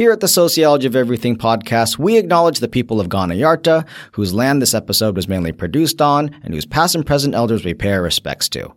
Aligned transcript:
Here 0.00 0.12
at 0.12 0.20
the 0.20 0.28
Sociology 0.28 0.86
of 0.86 0.96
Everything 0.96 1.36
podcast, 1.36 1.98
we 1.98 2.16
acknowledge 2.16 2.60
the 2.60 2.68
people 2.68 3.00
of 3.02 3.10
Kaurna 3.10 3.38
Yarta, 3.38 3.86
whose 4.12 4.32
land 4.32 4.62
this 4.62 4.72
episode 4.72 5.14
was 5.14 5.28
mainly 5.28 5.52
produced 5.52 6.00
on, 6.00 6.34
and 6.42 6.54
whose 6.54 6.64
past 6.64 6.94
and 6.94 7.04
present 7.04 7.34
elders 7.34 7.66
we 7.66 7.74
pay 7.74 7.92
our 7.92 8.00
respects 8.00 8.48
to. 8.48 8.72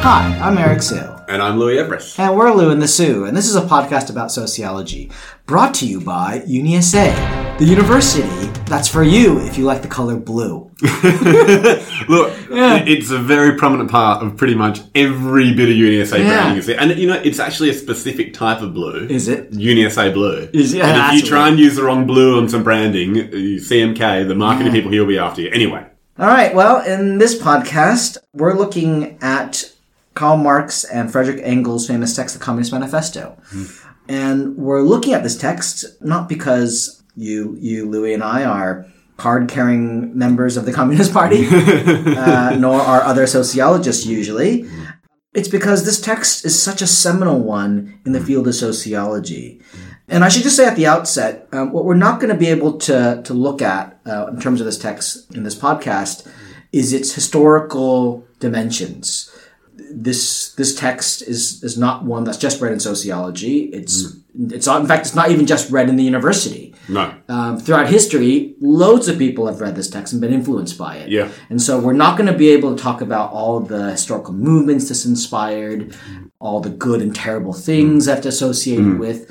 Hi, 0.00 0.38
I'm 0.40 0.56
Eric 0.56 0.80
Hsu. 0.80 1.14
And 1.28 1.42
I'm 1.42 1.58
Louis 1.58 1.76
Everuss. 1.76 2.18
And 2.18 2.34
we're 2.34 2.52
Lou 2.52 2.70
and 2.70 2.80
the 2.80 2.88
Sue, 2.88 3.24
and 3.24 3.36
this 3.36 3.46
is 3.46 3.56
a 3.56 3.62
podcast 3.62 4.08
about 4.08 4.30
sociology, 4.30 5.10
brought 5.46 5.74
to 5.74 5.86
you 5.86 6.00
by 6.00 6.40
UniSA, 6.40 7.58
the 7.58 7.64
university 7.64 8.46
that's 8.66 8.88
for 8.88 9.02
you 9.02 9.38
if 9.40 9.58
you 9.58 9.64
like 9.64 9.82
the 9.82 9.88
color 9.88 10.16
blue. 10.16 10.70
Look, 12.08 12.32
it's 12.50 13.10
a 13.10 13.18
very 13.18 13.56
prominent 13.56 13.90
part 13.90 14.22
of 14.22 14.36
pretty 14.36 14.54
much 14.54 14.80
every 14.94 15.54
bit 15.54 15.68
of 15.70 15.74
UniSA 15.74 16.18
Yeah. 16.18 16.24
branding. 16.28 16.56
you 16.56 16.62
see. 16.62 16.74
And 16.74 16.98
you 16.98 17.06
know, 17.06 17.20
it's 17.24 17.38
actually 17.38 17.70
a 17.70 17.74
specific 17.74 18.34
type 18.34 18.60
of 18.60 18.74
blue. 18.74 19.06
Is 19.08 19.28
it? 19.28 19.50
UniSA 19.52 20.12
blue. 20.12 20.48
Is- 20.52 20.74
yeah, 20.74 20.86
and 20.88 21.14
if 21.16 21.22
you 21.22 21.28
try 21.28 21.48
and 21.48 21.58
use 21.58 21.76
the 21.76 21.82
wrong 21.82 22.06
blue 22.06 22.38
on 22.38 22.48
some 22.48 22.62
branding, 22.62 23.14
CMK, 23.14 24.28
the 24.28 24.34
marketing 24.34 24.72
people 24.72 24.90
here 24.90 25.00
will 25.02 25.08
be 25.08 25.18
after 25.18 25.40
you. 25.42 25.48
Anyway. 25.50 25.84
All 26.18 26.26
right, 26.28 26.54
well, 26.54 26.80
in 26.84 27.18
this 27.18 27.36
podcast, 27.40 28.18
we're 28.32 28.54
looking 28.54 29.18
at 29.20 29.72
Karl 30.14 30.36
Marx 30.36 30.84
and 30.84 31.10
Frederick 31.10 31.40
Engels' 31.42 31.88
famous 31.88 32.14
text, 32.14 32.38
The 32.38 32.44
Communist 32.44 32.72
Manifesto. 32.72 33.36
Hmm. 33.48 33.64
And 34.08 34.56
we're 34.56 34.82
looking 34.82 35.14
at 35.14 35.22
this 35.22 35.36
text 35.36 35.84
not 36.00 36.28
because 36.28 37.02
you, 37.16 37.56
you, 37.58 37.88
Louis, 37.88 38.12
and 38.14 38.22
I 38.22 38.44
are 38.44 38.86
card-carrying 39.16 40.16
members 40.16 40.56
of 40.56 40.64
the 40.64 40.72
Communist 40.72 41.12
Party, 41.12 41.46
uh, 41.50 42.56
nor 42.58 42.80
are 42.80 43.02
other 43.02 43.26
sociologists 43.26 44.06
usually. 44.06 44.68
It's 45.34 45.48
because 45.48 45.84
this 45.84 46.00
text 46.00 46.44
is 46.44 46.60
such 46.60 46.80
a 46.82 46.86
seminal 46.86 47.40
one 47.40 48.00
in 48.04 48.12
the 48.12 48.20
field 48.20 48.46
of 48.46 48.54
sociology. 48.54 49.60
And 50.08 50.24
I 50.24 50.28
should 50.28 50.42
just 50.42 50.56
say 50.56 50.66
at 50.66 50.76
the 50.76 50.86
outset, 50.86 51.48
um, 51.52 51.72
what 51.72 51.84
we're 51.84 51.94
not 51.94 52.20
going 52.20 52.32
to 52.32 52.38
be 52.38 52.48
able 52.48 52.78
to, 52.78 53.22
to 53.24 53.34
look 53.34 53.62
at 53.62 53.98
uh, 54.06 54.26
in 54.26 54.40
terms 54.40 54.60
of 54.60 54.66
this 54.66 54.78
text 54.78 55.34
in 55.34 55.42
this 55.44 55.54
podcast 55.54 56.30
is 56.72 56.92
its 56.92 57.14
historical 57.14 58.26
dimensions. 58.38 59.30
This 59.76 60.52
this 60.54 60.74
text 60.74 61.22
is 61.22 61.62
is 61.62 61.78
not 61.78 62.04
one 62.04 62.24
that's 62.24 62.38
just 62.38 62.60
read 62.60 62.72
in 62.72 62.80
sociology. 62.80 63.64
It's 63.66 64.16
it's 64.50 64.66
not, 64.66 64.80
in 64.80 64.86
fact 64.86 65.06
it's 65.06 65.14
not 65.14 65.30
even 65.30 65.46
just 65.46 65.70
read 65.70 65.88
in 65.88 65.96
the 65.96 66.04
university. 66.04 66.73
No. 66.88 67.14
Um, 67.28 67.58
throughout 67.58 67.88
history, 67.88 68.54
loads 68.60 69.08
of 69.08 69.18
people 69.18 69.46
have 69.46 69.60
read 69.60 69.76
this 69.76 69.88
text 69.88 70.12
and 70.12 70.20
been 70.20 70.32
influenced 70.32 70.76
by 70.76 70.96
it. 70.96 71.08
Yeah. 71.10 71.30
And 71.48 71.60
so 71.60 71.78
we're 71.78 71.92
not 71.92 72.16
going 72.18 72.30
to 72.30 72.36
be 72.36 72.50
able 72.50 72.74
to 72.76 72.82
talk 72.82 73.00
about 73.00 73.32
all 73.32 73.60
the 73.60 73.92
historical 73.92 74.34
movements 74.34 74.88
this 74.88 75.06
inspired, 75.06 75.96
all 76.38 76.60
the 76.60 76.70
good 76.70 77.00
and 77.00 77.14
terrible 77.14 77.52
things 77.52 78.04
mm. 78.04 78.06
that's 78.06 78.26
associated 78.26 78.84
mm. 78.84 78.98
with. 78.98 79.30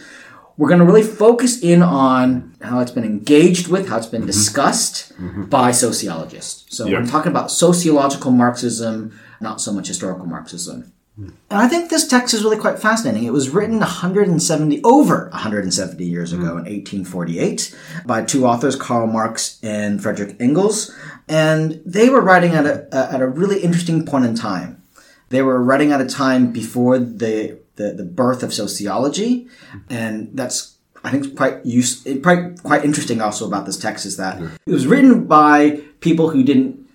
We're 0.56 0.68
going 0.68 0.80
to 0.80 0.86
really 0.86 1.04
focus 1.04 1.64
in 1.64 1.81
on 1.81 2.56
how 2.62 2.80
it's 2.80 2.92
been 2.92 3.04
engaged 3.04 3.70
with, 3.70 3.90
how 3.90 3.98
it's 3.98 4.06
been 4.06 4.22
mm-hmm. 4.22 4.28
discussed 4.28 5.12
mm-hmm. 5.14 5.46
by 5.46 5.72
sociologists. 5.72 6.78
So 6.78 6.86
Yeah. 6.86 7.00
we're 7.00 7.08
talking 7.08 7.31
about 7.31 7.50
sociological 7.50 8.30
Marxism, 8.31 9.20
not 9.42 9.62
so 9.62 9.74
much 9.74 9.88
historical 9.88 10.28
Marxism. 10.28 10.92
And 11.16 11.38
I 11.50 11.67
think 11.67 11.89
this 11.89 12.08
text 12.08 12.33
is 12.33 12.44
really 12.44 12.58
quite 12.58 12.80
fascinating. 12.80 13.23
It 13.23 13.33
was 13.33 13.50
written 13.50 13.80
170, 13.80 14.81
over 14.83 15.30
170 15.31 16.03
years 16.03 16.33
ago 16.33 16.42
hmm. 16.42 16.66
in 16.66 16.73
1848 16.73 17.75
by 18.06 18.23
two 18.23 18.47
authors, 18.47 18.75
Karl 18.75 19.06
Marx 19.06 19.59
and 19.61 20.02
Frederick 20.02 20.36
Engels. 20.39 20.94
And 21.28 21.81
they 21.86 22.09
were 22.09 22.22
writing 22.22 22.53
at 22.53 22.66
a, 22.66 22.88
at 22.91 23.22
a 23.22 23.28
really 23.28 23.61
interesting 23.61 24.06
point 24.06 24.25
in 24.25 24.36
time. 24.36 24.81
They 25.30 25.41
were 25.41 25.61
writing 25.64 25.91
at 25.91 26.02
a 26.02 26.06
time 26.06 26.52
before 26.52 26.97
the, 26.97 27.59
the, 27.75 27.94
the 27.94 28.03
birth 28.03 28.41
of 28.41 28.53
sociology. 28.53 29.47
Hmm. 29.72 29.80
And 29.89 30.30
that's, 30.34 30.78
I 31.03 31.11
think, 31.11 31.35
quite 31.35 31.63
use, 31.63 32.07
quite, 32.24 32.63
quite 32.63 32.84
interesting 32.84 33.22
also 33.22 33.45
about 33.45 33.68
this 33.68 33.78
text 33.78 34.07
is 34.07 34.18
that 34.18 34.41
it 34.66 34.72
was 34.72 34.88
written 34.88 35.25
by 35.25 35.81
people 36.00 36.30
who 36.31 36.44
didn't 36.44 36.88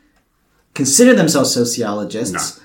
consider 0.74 1.14
themselves 1.14 1.52
sociologists, 1.54 2.60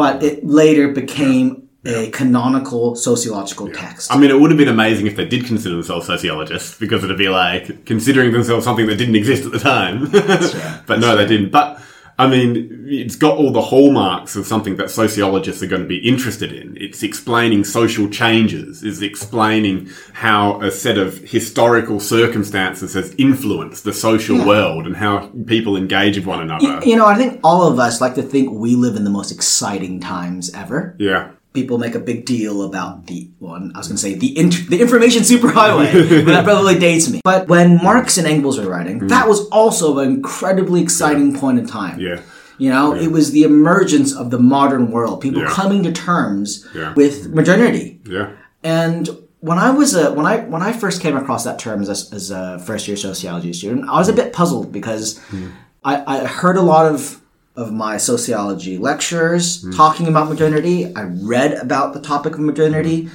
but 0.00 0.22
it 0.22 0.42
later 0.46 0.88
became 0.88 1.68
a 1.84 2.08
canonical 2.08 2.96
sociological 2.96 3.70
text. 3.70 4.10
I 4.10 4.16
mean, 4.16 4.30
it 4.30 4.40
would 4.40 4.50
have 4.50 4.56
been 4.56 4.66
amazing 4.66 5.06
if 5.06 5.14
they 5.14 5.26
did 5.26 5.44
consider 5.44 5.74
themselves 5.74 6.06
sociologists, 6.06 6.78
because 6.78 7.04
it'd 7.04 7.18
be 7.18 7.28
like 7.28 7.84
considering 7.84 8.32
themselves 8.32 8.64
something 8.64 8.86
that 8.86 8.96
didn't 8.96 9.14
exist 9.14 9.44
at 9.44 9.52
the 9.52 9.58
time. 9.58 10.10
but 10.86 11.00
no, 11.00 11.18
they 11.18 11.26
didn't. 11.26 11.50
But 11.50 11.82
I 12.20 12.26
mean, 12.26 12.84
it's 12.86 13.16
got 13.16 13.38
all 13.38 13.50
the 13.50 13.62
hallmarks 13.62 14.36
of 14.36 14.46
something 14.46 14.76
that 14.76 14.90
sociologists 14.90 15.62
are 15.62 15.66
going 15.66 15.80
to 15.80 15.88
be 15.88 16.06
interested 16.06 16.52
in. 16.52 16.76
It's 16.78 17.02
explaining 17.02 17.64
social 17.64 18.10
changes, 18.10 18.82
is 18.82 19.00
explaining 19.00 19.88
how 20.12 20.60
a 20.60 20.70
set 20.70 20.98
of 20.98 21.16
historical 21.16 21.98
circumstances 21.98 22.92
has 22.92 23.14
influenced 23.14 23.84
the 23.84 23.94
social 23.94 24.36
world 24.46 24.86
and 24.86 24.96
how 24.96 25.32
people 25.46 25.78
engage 25.78 26.18
with 26.18 26.26
one 26.26 26.42
another. 26.42 26.80
you 26.84 26.94
know, 26.94 27.06
I 27.06 27.14
think 27.14 27.40
all 27.42 27.66
of 27.66 27.78
us 27.78 28.02
like 28.02 28.16
to 28.16 28.22
think 28.22 28.52
we 28.52 28.76
live 28.76 28.96
in 28.96 29.04
the 29.04 29.10
most 29.10 29.32
exciting 29.32 29.98
times 29.98 30.52
ever. 30.52 30.96
Yeah. 30.98 31.30
People 31.52 31.78
make 31.78 31.96
a 31.96 32.00
big 32.00 32.26
deal 32.26 32.62
about 32.62 33.06
the 33.06 33.28
one. 33.40 33.72
I 33.74 33.78
was 33.78 33.88
going 33.88 33.96
to 33.96 34.02
say 34.02 34.14
the 34.14 34.38
int- 34.38 34.70
the 34.70 34.80
information 34.80 35.22
superhighway, 35.22 36.24
but 36.24 36.30
that 36.30 36.44
probably 36.44 36.78
dates 36.78 37.10
me. 37.10 37.20
But 37.24 37.48
when 37.48 37.82
Marx 37.82 38.18
and 38.18 38.26
Engels 38.26 38.58
were 38.58 38.68
writing, 38.68 39.00
mm. 39.00 39.08
that 39.08 39.26
was 39.26 39.48
also 39.48 39.98
an 39.98 40.08
incredibly 40.08 40.80
exciting 40.80 41.36
point 41.36 41.58
in 41.58 41.66
time. 41.66 41.98
Yeah. 41.98 42.20
You 42.58 42.68
know, 42.68 42.94
it 42.94 43.10
was 43.10 43.32
the 43.32 43.44
emergence 43.44 44.14
of 44.14 44.30
the 44.30 44.38
modern 44.38 44.90
world, 44.90 45.22
people 45.22 45.40
Yeah. 45.40 45.48
coming 45.48 45.82
to 45.84 45.92
terms 45.92 46.66
Yeah. 46.74 46.92
with 46.94 47.34
modernity. 47.34 48.00
Yeah. 48.04 48.28
And 48.62 49.08
when 49.40 49.58
I 49.58 49.70
was 49.70 49.94
a 49.94 50.12
when 50.12 50.26
I 50.26 50.40
when 50.40 50.62
I 50.62 50.72
first 50.72 51.00
came 51.00 51.16
across 51.16 51.44
that 51.44 51.58
term 51.58 51.80
as 51.82 51.88
a, 51.88 52.14
as 52.14 52.30
a 52.30 52.58
first 52.58 52.86
year 52.86 52.96
sociology 52.96 53.52
student, 53.52 53.88
I 53.88 53.98
was 53.98 54.08
a 54.08 54.12
mm. 54.12 54.16
bit 54.16 54.32
puzzled 54.32 54.70
because 54.70 55.18
mm. 55.30 55.50
I, 55.82 56.20
I 56.22 56.26
heard 56.26 56.56
a 56.56 56.62
lot 56.62 56.86
of 56.86 57.19
of 57.60 57.72
my 57.72 57.96
sociology 57.98 58.78
lecturers 58.78 59.62
hmm. 59.62 59.70
talking 59.72 60.08
about 60.08 60.28
modernity. 60.28 60.94
I 60.96 61.02
read 61.02 61.52
about 61.54 61.92
the 61.92 62.00
topic 62.00 62.34
of 62.34 62.40
modernity, 62.40 63.02
hmm. 63.02 63.08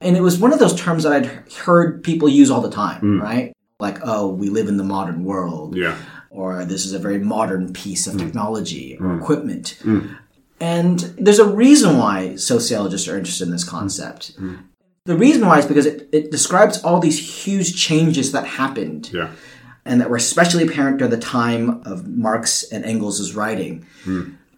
and 0.00 0.16
it 0.16 0.22
was 0.22 0.38
one 0.38 0.52
of 0.52 0.58
those 0.58 0.78
terms 0.80 1.02
that 1.04 1.12
I'd 1.12 1.26
heard 1.52 2.02
people 2.02 2.28
use 2.28 2.50
all 2.50 2.62
the 2.62 2.70
time, 2.70 3.00
hmm. 3.00 3.20
right? 3.20 3.52
Like, 3.78 3.98
oh, 4.02 4.28
we 4.28 4.48
live 4.48 4.68
in 4.68 4.76
the 4.76 4.84
modern 4.84 5.24
world 5.24 5.76
Yeah. 5.76 5.96
or 6.28 6.64
this 6.64 6.84
is 6.84 6.92
a 6.92 6.98
very 6.98 7.18
modern 7.18 7.72
piece 7.72 8.06
of 8.06 8.18
technology 8.18 8.98
or 9.00 9.16
equipment. 9.16 9.78
And 10.60 11.00
there's 11.16 11.38
a 11.38 11.48
reason 11.48 11.96
why 11.96 12.36
sociologists 12.36 13.08
are 13.08 13.16
interested 13.16 13.46
in 13.46 13.52
this 13.52 13.64
concept. 13.64 14.32
The 15.06 15.16
reason 15.16 15.46
why 15.46 15.58
is 15.58 15.64
because 15.64 15.86
it, 15.86 16.10
it 16.12 16.30
describes 16.30 16.84
all 16.84 17.00
these 17.00 17.44
huge 17.44 17.74
changes 17.82 18.32
that 18.32 18.46
happened 18.46 19.10
Yeah. 19.12 19.30
And 19.84 20.00
that 20.00 20.10
were 20.10 20.16
especially 20.16 20.66
apparent 20.66 20.98
during 20.98 21.10
the 21.10 21.18
time 21.18 21.82
of 21.84 22.06
Marx 22.06 22.62
and 22.64 22.84
Engels' 22.84 23.34
writing. 23.34 23.86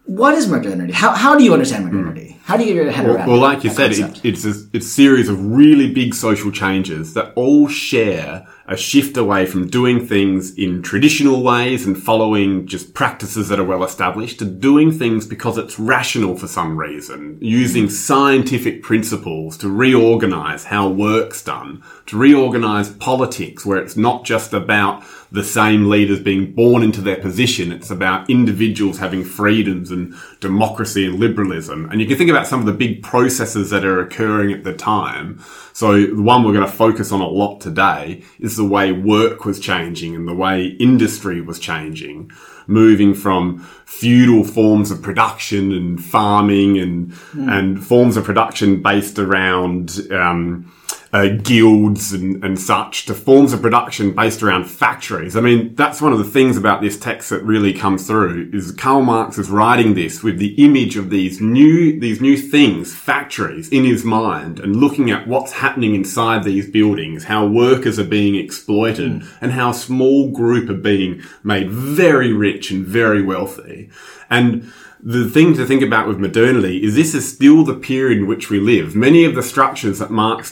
What 0.05 0.35
is 0.35 0.47
modernity? 0.47 0.91
How, 0.91 1.11
how 1.11 1.37
do 1.37 1.43
you 1.43 1.53
understand 1.53 1.87
hmm. 1.87 1.95
modernity? 1.95 2.39
How 2.43 2.57
do 2.57 2.63
you 2.65 2.73
get 2.73 2.83
your 2.83 2.91
head 2.91 3.07
around 3.07 3.27
Well, 3.27 3.39
like 3.39 3.63
you 3.63 3.69
said, 3.69 3.93
it, 3.93 4.25
it's 4.25 4.43
a, 4.45 4.53
it's 4.73 4.85
a 4.85 4.89
series 4.89 5.29
of 5.29 5.43
really 5.45 5.93
big 5.93 6.13
social 6.13 6.51
changes 6.51 7.13
that 7.13 7.31
all 7.35 7.69
share 7.69 8.45
a 8.65 8.77
shift 8.77 9.17
away 9.17 9.45
from 9.45 9.67
doing 9.67 10.05
things 10.07 10.53
in 10.55 10.81
traditional 10.81 11.43
ways 11.43 11.85
and 11.85 12.01
following 12.01 12.65
just 12.65 12.93
practices 12.93 13.49
that 13.49 13.59
are 13.59 13.63
well 13.63 13.83
established 13.83 14.39
to 14.39 14.45
doing 14.45 14.91
things 14.91 15.25
because 15.25 15.57
it's 15.57 15.77
rational 15.77 16.37
for 16.37 16.47
some 16.47 16.77
reason, 16.77 17.37
using 17.41 17.89
scientific 17.89 18.81
principles 18.81 19.57
to 19.57 19.69
reorganize 19.69 20.65
how 20.65 20.87
work's 20.87 21.43
done, 21.43 21.83
to 22.05 22.17
reorganize 22.17 22.89
politics 22.89 23.65
where 23.65 23.79
it's 23.79 23.97
not 23.97 24.23
just 24.23 24.53
about 24.53 25.03
the 25.33 25.43
same 25.43 25.89
leaders 25.89 26.19
being 26.19 26.53
born 26.53 26.83
into 26.83 27.01
their 27.01 27.15
position. 27.15 27.71
It's 27.71 27.89
about 27.89 28.29
individuals 28.29 28.99
having 28.99 29.23
freedoms 29.23 29.89
and 29.89 30.13
democracy 30.39 31.07
and 31.07 31.19
liberalism. 31.19 31.89
And 31.89 31.99
you 31.99 32.07
can 32.07 32.17
think 32.17 32.29
about 32.29 32.45
some 32.45 32.59
of 32.59 32.67
the 32.67 32.71
big 32.71 33.01
processes 33.01 33.71
that 33.71 33.83
are 33.83 33.99
occurring 33.99 34.53
at 34.53 34.63
the 34.63 34.73
time. 34.73 35.43
So 35.73 36.05
the 36.05 36.21
one 36.21 36.43
we're 36.43 36.53
going 36.53 36.67
to 36.67 36.71
focus 36.71 37.11
on 37.11 37.19
a 37.19 37.27
lot 37.27 37.61
today 37.61 38.21
is 38.39 38.57
the 38.57 38.63
way 38.63 38.91
work 38.91 39.43
was 39.43 39.59
changing 39.59 40.15
and 40.15 40.27
the 40.27 40.35
way 40.35 40.67
industry 40.79 41.41
was 41.41 41.57
changing. 41.57 42.29
Moving 42.67 43.15
from 43.15 43.67
feudal 43.85 44.43
forms 44.43 44.91
of 44.91 45.01
production 45.01 45.71
and 45.71 46.01
farming 46.01 46.77
and, 46.77 47.11
and 47.33 47.83
forms 47.83 48.17
of 48.17 48.23
production 48.23 48.83
based 48.83 49.17
around, 49.17 49.99
um, 50.11 50.71
uh, 51.13 51.27
guilds 51.43 52.11
and, 52.11 52.43
and 52.43 52.59
such 52.59 53.05
to 53.05 53.13
forms 53.13 53.53
of 53.53 53.61
production 53.61 54.13
based 54.13 54.41
around 54.41 54.65
factories. 54.65 55.35
I 55.35 55.41
mean, 55.41 55.75
that's 55.75 56.01
one 56.01 56.11
of 56.11 56.17
the 56.17 56.23
things 56.23 56.57
about 56.57 56.81
this 56.81 56.99
text 56.99 57.29
that 57.29 57.43
really 57.43 57.71
comes 57.71 58.07
through 58.07 58.49
is 58.51 58.71
Karl 58.71 59.03
Marx 59.03 59.37
is 59.37 59.51
writing 59.51 59.93
this 59.93 60.23
with 60.23 60.39
the 60.39 60.55
image 60.55 60.97
of 60.97 61.11
these 61.11 61.39
new, 61.39 61.99
these 61.99 62.19
new 62.19 62.35
things, 62.35 62.95
factories 62.95 63.69
in 63.69 63.83
his 63.83 64.03
mind 64.03 64.59
and 64.59 64.75
looking 64.75 65.11
at 65.11 65.27
what's 65.27 65.51
happening 65.51 65.93
inside 65.93 66.43
these 66.43 66.69
buildings, 66.69 67.25
how 67.25 67.45
workers 67.45 67.99
are 67.99 68.03
being 68.03 68.33
exploited 68.33 69.21
and 69.39 69.51
how 69.51 69.69
a 69.69 69.75
small 69.75 70.31
group 70.31 70.67
are 70.67 70.73
being 70.73 71.21
made 71.43 71.69
very 71.69 72.33
rich 72.33 72.71
and 72.71 72.85
very 72.85 73.21
wealthy. 73.21 73.91
And 74.31 74.73
the 75.05 75.29
thing 75.29 75.53
to 75.53 75.65
think 75.65 75.81
about 75.81 76.07
with 76.07 76.17
modernity 76.17 76.81
is 76.81 76.95
this 76.95 77.13
is 77.13 77.31
still 77.31 77.65
the 77.65 77.75
period 77.75 78.19
in 78.19 78.27
which 78.27 78.49
we 78.49 78.57
live. 78.57 78.95
Many 78.95 79.25
of 79.25 79.35
the 79.35 79.43
structures 79.43 79.99
that 79.99 80.11
Marx 80.11 80.49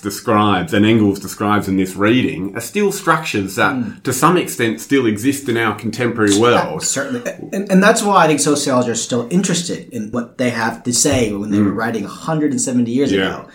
describes 0.52 0.74
and 0.74 0.86
Engels 0.86 1.20
describes 1.20 1.68
in 1.68 1.78
this 1.78 1.96
reading 1.96 2.56
are 2.56 2.62
still 2.62 2.92
structures 2.92 3.56
that, 3.56 3.74
hmm. 3.74 4.00
to 4.02 4.14
some 4.14 4.38
extent, 4.38 4.82
still 4.82 5.06
exist 5.06 5.48
in 5.50 5.58
our 5.58 5.78
contemporary 5.78 6.38
world. 6.38 6.84
Certainly. 6.84 7.32
And, 7.54 7.72
and 7.72 7.84
that's 7.84 8.04
why 8.04 8.26
I 8.26 8.28
think 8.28 8.40
sociologists 8.40 9.04
are 9.04 9.08
still 9.08 9.28
interested 9.32 9.90
in 9.90 10.12
what 10.12 10.38
they 10.38 10.50
have 10.50 10.84
to 10.84 10.94
say 10.94 11.34
when 11.34 11.52
they 11.52 11.60
were 11.60 11.72
hmm. 11.72 11.78
writing 11.78 12.04
170 12.04 12.92
years 12.92 13.12
Yeah. 13.12 13.22
ago. 13.22 13.50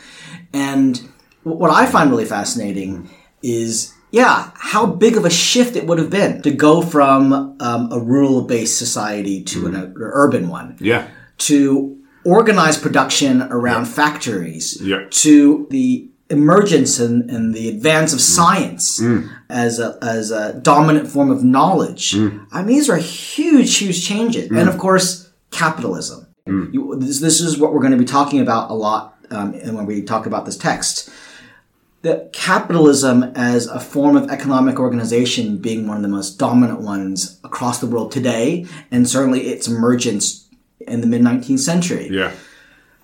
And 0.53 1.09
what 1.43 1.71
I 1.71 1.87
find 1.87 2.11
really 2.11 2.25
fascinating 2.25 2.97
hmm. 2.97 3.07
is, 3.43 3.93
yeah, 4.11 4.51
how 4.55 4.87
big 4.87 5.17
of 5.17 5.25
a 5.25 5.31
shift 5.31 5.77
it 5.77 5.87
would 5.87 5.99
have 5.99 6.11
been 6.11 6.43
to 6.43 6.51
go 6.51 6.83
from 6.83 7.57
um, 7.61 7.93
a 7.93 7.99
rural 7.99 8.43
based 8.43 8.79
society 8.79 9.43
to 9.45 9.67
an, 9.67 9.75
an 9.75 9.95
urban 9.99 10.49
one 10.49 10.77
Yeah. 10.81 11.09
to 11.39 11.93
organize 12.25 12.77
production 12.77 13.43
around 13.43 13.85
factories, 13.87 14.79
Yeah. 14.81 15.05
to 15.11 15.67
the 15.71 16.11
emergence 16.31 16.99
and, 16.99 17.31
and 17.31 17.55
the 17.55 17.69
advance 17.69 18.13
of 18.13 18.19
mm. 18.19 18.23
science 18.23 19.01
mm. 19.01 19.31
as 19.49 19.79
a 19.79 19.99
as 20.03 20.31
a 20.31 20.55
dominant 20.55 21.09
form 21.09 21.31
of 21.31 21.45
knowledge. 21.45 22.13
Mm. 22.13 22.47
I 22.53 22.63
mean, 22.63 22.77
these 22.77 22.91
are 22.91 22.97
huge, 22.97 23.77
huge 23.77 24.07
changes, 24.07 24.51
and 24.51 24.69
of 24.69 24.79
course, 24.79 25.31
capitalism. 25.51 26.27
You, 26.47 26.97
this, 27.01 27.19
this 27.19 27.41
is 27.41 27.59
what 27.59 27.73
we're 27.73 27.81
going 27.81 27.93
to 27.93 27.99
be 27.99 28.05
talking 28.05 28.41
about 28.41 28.71
a 28.71 28.75
lot, 28.75 29.19
um, 29.31 29.53
and 29.55 29.77
when 29.77 29.85
we 29.85 30.03
talk 30.03 30.27
about 30.27 30.47
this 30.47 30.57
text. 30.57 31.11
That 32.03 32.33
capitalism 32.33 33.25
as 33.35 33.67
a 33.67 33.81
form 33.81 34.17
of 34.17 34.31
economic 34.31 34.79
organization 34.79 35.59
being 35.59 35.89
one 35.89 35.97
of 35.97 36.05
the 36.05 36.09
most 36.09 36.39
dominant 36.39 36.81
ones 36.81 37.41
across 37.43 37.81
the 37.81 37.87
world 37.89 38.13
today, 38.13 38.67
and 38.93 39.09
certainly 39.09 39.49
its 39.49 39.67
emergence 39.67 40.49
in 40.81 41.01
the 41.01 41.09
mid 41.09 41.23
19th 41.23 41.59
century. 41.59 42.09
Yeah. 42.13 42.33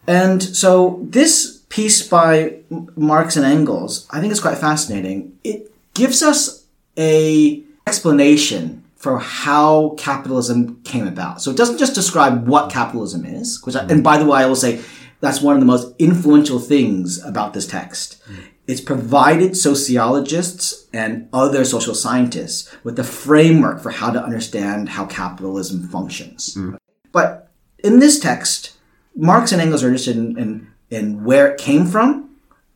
And 0.07 0.41
so 0.41 1.01
this 1.03 1.52
piece 1.73 2.07
by 2.07 2.59
Marx 2.97 3.35
and 3.35 3.47
Engels, 3.47 4.07
I 4.11 4.21
think 4.21 4.31
is 4.31 4.41
quite 4.41 4.59
fascinating. 4.59 5.39
It 5.43 5.73
gives 5.95 6.23
us 6.23 6.67
a 6.99 7.63
explanation 7.87 8.85
for 8.97 9.19
how 9.19 9.95
capitalism 9.97 10.83
came 10.85 11.09
about. 11.09 11.41
So 11.41 11.51
it 11.51 11.57
doesn't 11.57 11.79
just 11.79 11.95
describe 11.95 12.47
what 12.47 12.71
capitalism 12.71 13.25
is, 13.25 13.65
which 13.65 13.75
I, 13.75 13.87
and 13.87 14.05
by 14.05 14.19
the 14.19 14.27
way, 14.27 14.41
I 14.41 14.47
will 14.47 14.55
say 14.55 14.83
that's 15.21 15.41
one 15.41 15.55
of 15.55 15.61
the 15.61 15.67
most 15.67 15.95
influential 15.99 16.59
things 16.59 17.25
about 17.25 17.55
this 17.55 17.67
text. 17.67 18.23
It's 18.67 18.83
provided 18.83 19.57
sociologists 19.57 20.87
and 20.93 21.27
other 21.33 21.65
social 21.65 21.95
scientists 21.95 22.71
with 22.85 22.97
the 22.97 23.05
framework 23.05 23.83
for 23.83 23.91
how 23.91 24.11
to 24.11 24.23
understand 24.23 24.91
how 24.91 25.07
capitalism 25.07 25.89
functions. 25.89 26.55
Mm. 26.55 26.77
But 27.13 27.51
in 27.79 27.99
this 27.99 28.21
text, 28.21 28.77
Marx 29.17 29.53
and 29.53 29.61
Engels 29.63 29.83
are 29.83 29.89
interested 29.89 30.17
in, 30.17 30.39
in, 30.39 30.72
in 30.93 31.25
where 31.25 31.51
it 31.51 31.59
came 31.59 31.87
from. 31.87 32.29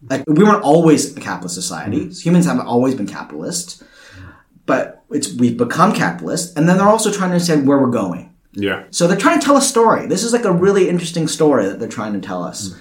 Like 0.08 0.24
we 0.26 0.44
weren't 0.44 0.62
always 0.62 1.16
a 1.16 1.20
capitalist 1.20 1.54
society. 1.54 2.06
Mm-hmm. 2.06 2.20
Humans 2.20 2.46
haven't 2.46 2.66
always 2.66 2.94
been 2.94 3.06
capitalist, 3.06 3.82
but 4.64 5.02
it's 5.10 5.32
we've 5.34 5.56
become 5.56 5.92
capitalist, 5.92 6.56
and 6.56 6.68
then 6.68 6.78
they're 6.78 6.88
also 6.88 7.10
trying 7.10 7.30
to 7.30 7.34
understand 7.34 7.66
where 7.66 7.78
we're 7.78 7.90
going. 7.90 8.34
Yeah. 8.52 8.84
So 8.90 9.06
they're 9.06 9.18
trying 9.18 9.38
to 9.38 9.44
tell 9.44 9.56
a 9.56 9.62
story. 9.62 10.06
This 10.06 10.24
is 10.24 10.32
like 10.32 10.44
a 10.44 10.52
really 10.52 10.88
interesting 10.88 11.28
story 11.28 11.66
that 11.66 11.78
they're 11.78 11.88
trying 11.88 12.14
to 12.14 12.26
tell 12.26 12.42
us. 12.42 12.70
Mm-hmm. 12.70 12.80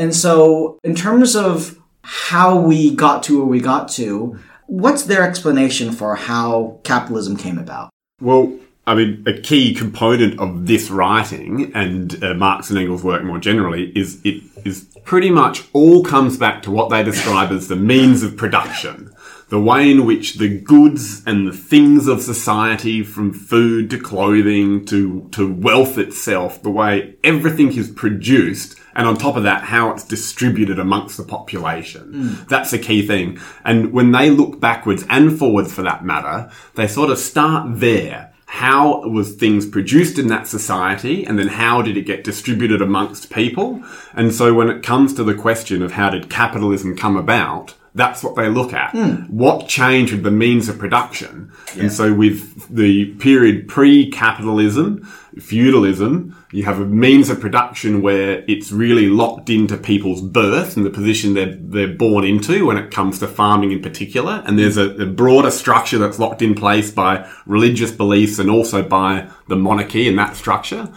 And 0.00 0.14
so, 0.14 0.78
in 0.84 0.94
terms 0.94 1.34
of 1.34 1.76
how 2.02 2.56
we 2.56 2.94
got 2.94 3.24
to 3.24 3.38
where 3.38 3.46
we 3.46 3.60
got 3.60 3.88
to, 3.90 4.38
what's 4.66 5.02
their 5.02 5.22
explanation 5.28 5.90
for 5.90 6.14
how 6.14 6.80
capitalism 6.84 7.36
came 7.36 7.58
about? 7.58 7.90
Well, 8.20 8.56
I 8.88 8.94
mean, 8.94 9.22
a 9.26 9.34
key 9.34 9.74
component 9.74 10.40
of 10.40 10.66
this 10.66 10.88
writing 10.88 11.70
and 11.74 12.24
uh, 12.24 12.32
Marx 12.32 12.70
and 12.70 12.78
Engels' 12.78 13.04
work 13.04 13.22
more 13.22 13.38
generally 13.38 13.92
is 13.94 14.18
it 14.24 14.42
is 14.64 14.86
pretty 15.04 15.30
much 15.30 15.64
all 15.74 16.02
comes 16.02 16.38
back 16.38 16.62
to 16.62 16.70
what 16.70 16.88
they 16.88 17.02
describe 17.02 17.52
as 17.52 17.68
the 17.68 17.76
means 17.76 18.22
of 18.22 18.38
production. 18.38 19.14
The 19.50 19.60
way 19.60 19.90
in 19.90 20.06
which 20.06 20.34
the 20.34 20.58
goods 20.58 21.22
and 21.26 21.46
the 21.46 21.52
things 21.52 22.08
of 22.08 22.22
society, 22.22 23.02
from 23.02 23.32
food 23.32 23.90
to 23.90 23.98
clothing 23.98 24.86
to, 24.86 25.28
to 25.32 25.52
wealth 25.52 25.98
itself, 25.98 26.62
the 26.62 26.70
way 26.70 27.16
everything 27.22 27.74
is 27.76 27.90
produced, 27.90 28.78
and 28.94 29.06
on 29.06 29.16
top 29.16 29.36
of 29.36 29.42
that, 29.42 29.64
how 29.64 29.90
it's 29.90 30.04
distributed 30.04 30.78
amongst 30.78 31.18
the 31.18 31.24
population. 31.24 32.38
That's 32.48 32.72
a 32.72 32.78
key 32.78 33.06
thing. 33.06 33.38
And 33.64 33.92
when 33.92 34.12
they 34.12 34.30
look 34.30 34.60
backwards 34.60 35.04
and 35.10 35.38
forwards 35.38 35.74
for 35.74 35.82
that 35.82 36.04
matter, 36.04 36.50
they 36.74 36.86
sort 36.86 37.10
of 37.10 37.18
start 37.18 37.80
there. 37.80 38.27
How 38.50 39.06
was 39.06 39.34
things 39.34 39.66
produced 39.66 40.18
in 40.18 40.28
that 40.28 40.48
society 40.48 41.24
and 41.24 41.38
then 41.38 41.48
how 41.48 41.82
did 41.82 41.98
it 41.98 42.06
get 42.06 42.24
distributed 42.24 42.80
amongst 42.80 43.30
people? 43.30 43.84
And 44.14 44.34
so 44.34 44.54
when 44.54 44.70
it 44.70 44.82
comes 44.82 45.12
to 45.14 45.22
the 45.22 45.34
question 45.34 45.82
of 45.82 45.92
how 45.92 46.08
did 46.08 46.30
capitalism 46.30 46.96
come 46.96 47.16
about, 47.16 47.74
that's 47.98 48.22
what 48.22 48.36
they 48.36 48.48
look 48.48 48.72
at. 48.72 48.92
Hmm. 48.92 49.24
What 49.24 49.68
changed 49.68 50.12
with 50.12 50.22
the 50.22 50.30
means 50.30 50.68
of 50.68 50.78
production? 50.78 51.52
And 51.76 51.92
so 51.92 52.14
with 52.14 52.74
the 52.74 53.14
period 53.16 53.68
pre-capitalism, 53.68 55.04
feudalism, 55.38 56.34
you 56.52 56.64
have 56.64 56.80
a 56.80 56.84
means 56.84 57.28
of 57.28 57.40
production 57.40 58.00
where 58.00 58.44
it's 58.48 58.72
really 58.72 59.08
locked 59.08 59.50
into 59.50 59.76
people's 59.76 60.22
birth 60.22 60.76
and 60.76 60.86
the 60.86 60.90
position 60.90 61.34
they're, 61.34 61.56
they're 61.60 61.94
born 61.94 62.24
into 62.24 62.66
when 62.66 62.76
it 62.76 62.90
comes 62.90 63.18
to 63.18 63.28
farming 63.28 63.72
in 63.72 63.82
particular. 63.82 64.42
And 64.46 64.58
there's 64.58 64.76
a, 64.76 64.90
a 65.02 65.06
broader 65.06 65.50
structure 65.50 65.98
that's 65.98 66.18
locked 66.18 66.40
in 66.40 66.54
place 66.54 66.90
by 66.90 67.28
religious 67.46 67.90
beliefs 67.90 68.38
and 68.38 68.50
also 68.50 68.82
by 68.82 69.30
the 69.48 69.56
monarchy 69.56 70.08
and 70.08 70.18
that 70.18 70.36
structure. 70.36 70.88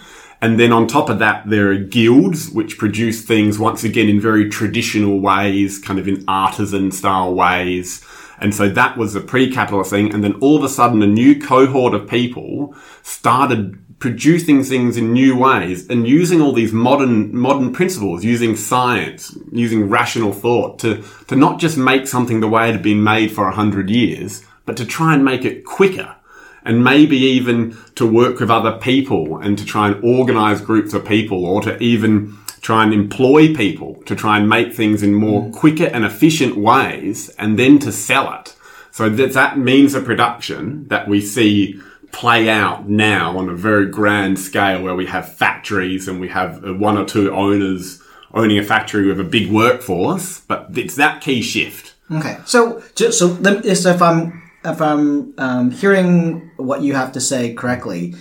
And 0.41 0.59
then 0.59 0.71
on 0.71 0.87
top 0.87 1.09
of 1.09 1.19
that, 1.19 1.47
there 1.47 1.71
are 1.71 1.77
guilds 1.77 2.49
which 2.49 2.79
produce 2.79 3.23
things 3.23 3.59
once 3.59 3.83
again 3.83 4.09
in 4.09 4.19
very 4.19 4.49
traditional 4.49 5.19
ways, 5.19 5.77
kind 5.77 5.99
of 5.99 6.07
in 6.07 6.23
artisan 6.27 6.91
style 6.91 7.33
ways. 7.33 8.03
And 8.39 8.55
so 8.55 8.67
that 8.69 8.97
was 8.97 9.15
a 9.15 9.21
pre-capitalist 9.21 9.91
thing. 9.91 10.11
And 10.11 10.23
then 10.23 10.33
all 10.41 10.57
of 10.57 10.63
a 10.63 10.69
sudden 10.69 11.03
a 11.03 11.07
new 11.07 11.39
cohort 11.39 11.93
of 11.93 12.09
people 12.09 12.75
started 13.03 13.77
producing 13.99 14.63
things 14.63 14.97
in 14.97 15.13
new 15.13 15.37
ways 15.37 15.87
and 15.87 16.07
using 16.07 16.41
all 16.41 16.53
these 16.53 16.73
modern, 16.73 17.37
modern 17.37 17.71
principles, 17.71 18.25
using 18.25 18.55
science, 18.55 19.37
using 19.51 19.89
rational 19.89 20.33
thought 20.33 20.79
to, 20.79 21.03
to 21.27 21.35
not 21.35 21.59
just 21.59 21.77
make 21.77 22.07
something 22.07 22.39
the 22.39 22.47
way 22.47 22.67
it 22.67 22.71
had 22.71 22.81
been 22.81 23.03
made 23.03 23.31
for 23.31 23.47
a 23.47 23.53
hundred 23.53 23.91
years, 23.91 24.43
but 24.65 24.75
to 24.75 24.85
try 24.85 25.13
and 25.13 25.23
make 25.23 25.45
it 25.45 25.63
quicker 25.63 26.15
and 26.63 26.83
maybe 26.83 27.17
even 27.17 27.77
to 27.95 28.05
work 28.05 28.39
with 28.39 28.51
other 28.51 28.77
people 28.77 29.37
and 29.39 29.57
to 29.57 29.65
try 29.65 29.87
and 29.87 30.03
organize 30.03 30.61
groups 30.61 30.93
of 30.93 31.05
people 31.05 31.45
or 31.45 31.61
to 31.61 31.77
even 31.81 32.37
try 32.61 32.83
and 32.83 32.93
employ 32.93 33.53
people 33.55 33.95
to 34.05 34.15
try 34.15 34.37
and 34.37 34.47
make 34.47 34.73
things 34.73 35.01
in 35.01 35.13
more 35.13 35.49
quicker 35.51 35.85
and 35.85 36.05
efficient 36.05 36.55
ways 36.55 37.29
and 37.39 37.57
then 37.57 37.79
to 37.79 37.91
sell 37.91 38.31
it. 38.39 38.55
So 38.91 39.09
that, 39.09 39.33
that 39.33 39.57
means 39.57 39.95
of 39.95 40.05
production 40.05 40.87
that 40.89 41.07
we 41.07 41.21
see 41.21 41.81
play 42.11 42.49
out 42.49 42.89
now 42.89 43.37
on 43.37 43.49
a 43.49 43.55
very 43.55 43.87
grand 43.87 44.37
scale 44.37 44.83
where 44.83 44.95
we 44.95 45.05
have 45.05 45.33
factories 45.35 46.07
and 46.07 46.19
we 46.19 46.27
have 46.27 46.63
uh, 46.63 46.73
one 46.73 46.97
or 46.97 47.05
two 47.05 47.33
owners 47.33 48.01
owning 48.33 48.59
a 48.59 48.63
factory 48.63 49.07
with 49.07 49.19
a 49.19 49.23
big 49.23 49.51
workforce, 49.51 50.41
but 50.41 50.67
it's 50.75 50.95
that 50.95 51.21
key 51.21 51.41
shift. 51.41 51.95
Okay, 52.11 52.37
so 52.45 52.83
ju- 52.95 53.11
so 53.11 53.27
let 53.27 53.63
me, 53.63 53.75
so 53.75 53.91
if 53.91 54.01
I'm 54.01 54.40
if 54.63 54.81
I'm 54.81 55.33
um, 55.37 55.71
hearing 55.71 56.51
what 56.57 56.81
you 56.81 56.93
have 56.93 57.11
to 57.13 57.21
say 57.21 57.53
correctly, 57.53 58.15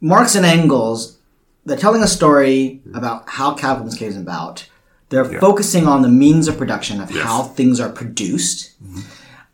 Marx 0.00 0.34
and 0.34 0.44
Engels, 0.44 1.18
they're 1.64 1.76
telling 1.76 2.02
a 2.02 2.08
story 2.08 2.80
about 2.94 3.28
how 3.28 3.54
capitalism 3.54 3.98
came 3.98 4.20
about. 4.20 4.68
They're 5.08 5.24
focusing 5.24 5.86
on 5.86 6.02
the 6.02 6.08
means 6.08 6.48
of 6.48 6.58
production 6.58 7.00
of 7.00 7.10
how 7.10 7.44
things 7.44 7.78
are 7.78 7.90
produced 7.90 8.72
mm-hmm. 8.82 9.00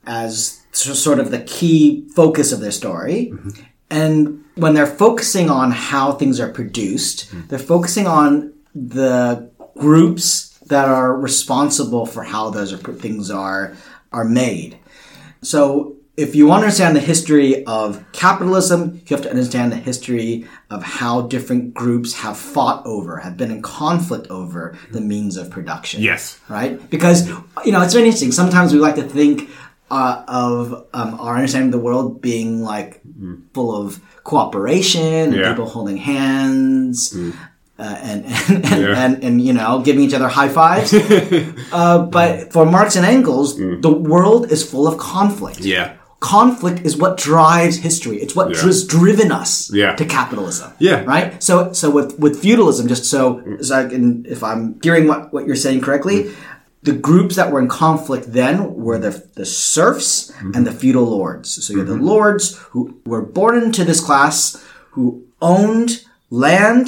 as 0.07 0.63
sort 0.73 1.19
of 1.19 1.31
the 1.31 1.43
key 1.43 2.09
focus 2.15 2.53
of 2.53 2.61
their 2.61 2.71
story. 2.71 3.31
Mm-hmm. 3.33 3.63
And 3.91 4.45
when 4.55 4.73
they're 4.75 4.87
focusing 4.87 5.51
on 5.51 5.71
how 5.71 6.13
things 6.13 6.41
are 6.41 6.49
produced, 6.49 7.29
mm-hmm. 7.29 7.49
they're 7.49 7.59
focusing 7.59 8.07
on 8.07 8.55
the 8.75 9.51
groups 9.77 10.59
that 10.67 10.89
are 10.89 11.15
responsible 11.15 12.07
for 12.07 12.23
how 12.23 12.49
those 12.51 12.73
are, 12.73 12.79
things 12.79 13.31
are 13.31 13.77
are 14.13 14.25
made. 14.25 14.79
So 15.43 15.97
if 16.17 16.35
you 16.35 16.47
want 16.47 16.61
to 16.61 16.65
understand 16.67 16.95
the 16.95 17.01
history 17.01 17.65
of 17.67 18.05
capitalism, 18.13 19.01
you 19.07 19.17
have 19.17 19.23
to 19.23 19.31
understand 19.31 19.73
the 19.73 19.77
history 19.77 20.47
of 20.71 20.83
how 20.83 21.23
different 21.23 21.73
groups 21.75 22.13
have 22.15 22.37
fought 22.37 22.85
over, 22.87 23.17
have 23.19 23.37
been 23.37 23.51
in 23.51 23.63
conflict 23.63 24.27
over 24.29 24.77
the 24.91 25.01
means 25.01 25.37
of 25.37 25.51
production. 25.51 26.03
Yes. 26.03 26.39
Right? 26.49 26.79
Because, 26.91 27.29
you 27.65 27.73
know, 27.73 27.81
it's 27.83 27.95
very 27.95 28.07
interesting. 28.07 28.31
Sometimes 28.33 28.73
we 28.73 28.79
like 28.79 28.97
to 28.97 29.03
think 29.03 29.49
uh, 29.91 30.25
of 30.29 30.87
um, 30.95 31.19
our 31.21 31.35
understanding 31.37 31.69
of 31.69 31.73
the 31.73 31.85
world 31.85 32.21
being 32.23 32.63
like 32.63 33.01
full 33.55 33.75
of 33.75 34.01
cooperation, 34.25 35.03
and 35.03 35.35
Yeah. 35.35 35.51
people 35.51 35.67
holding 35.69 35.97
hands, 35.99 37.15
uh, 37.85 37.99
and, 38.11 38.21
and, 38.49 38.65
and, 38.73 38.83
Yeah. 38.85 39.03
and, 39.05 39.13
and, 39.25 39.35
you 39.47 39.53
know, 39.59 39.71
giving 39.89 40.03
each 40.07 40.15
other 40.19 40.29
high 40.39 40.49
fives. 40.61 40.91
uh, 41.81 41.99
but 42.17 42.53
for 42.55 42.65
Marx 42.77 42.97
and 42.99 43.05
Engels, 43.17 43.49
the 43.87 43.95
world 44.13 44.43
is 44.55 44.61
full 44.73 44.87
of 44.91 44.95
conflict. 44.99 45.61
Yeah. 45.75 45.89
conflict 46.39 46.79
is 46.89 46.95
what 47.03 47.13
drives 47.31 47.77
history. 47.89 48.17
It's 48.25 48.35
what 48.39 48.47
Yeah. 48.51 48.63
has 48.67 48.79
driven 48.99 49.29
us 49.43 49.53
Yeah. 49.81 49.97
to 50.01 50.05
capitalism. 50.19 50.69
Yeah. 50.89 50.99
Right? 51.15 51.29
So 51.43 51.73
so 51.81 51.87
with 51.97 52.11
with 52.25 52.35
feudalism, 52.45 52.85
just 52.95 53.05
so, 53.15 53.21
so 53.67 53.71
I 53.81 53.83
can, 53.93 54.05
if 54.35 54.41
I'm 54.51 54.63
hearing 54.87 55.05
what, 55.11 55.21
what 55.35 55.43
you're 55.47 55.63
saying 55.67 55.81
correctly, 55.87 56.19
the 56.89 56.93
groups 57.09 57.35
that 57.39 57.49
were 57.53 57.61
in 57.65 57.69
conflict 57.85 58.25
then 58.41 58.55
were 58.87 58.99
the 59.07 59.13
the 59.41 59.45
serfs 59.45 60.31
and 60.55 60.63
the 60.69 60.75
feudal 60.81 61.07
lords. 61.19 61.49
So 61.65 61.69
you're 61.75 61.91
the 61.97 62.03
lords 62.13 62.45
who 62.73 62.81
were 63.13 63.25
born 63.39 63.55
into 63.65 63.83
this 63.85 64.01
class 64.09 64.39
who 64.95 65.05
owned 65.41 65.91
land, 66.31 66.87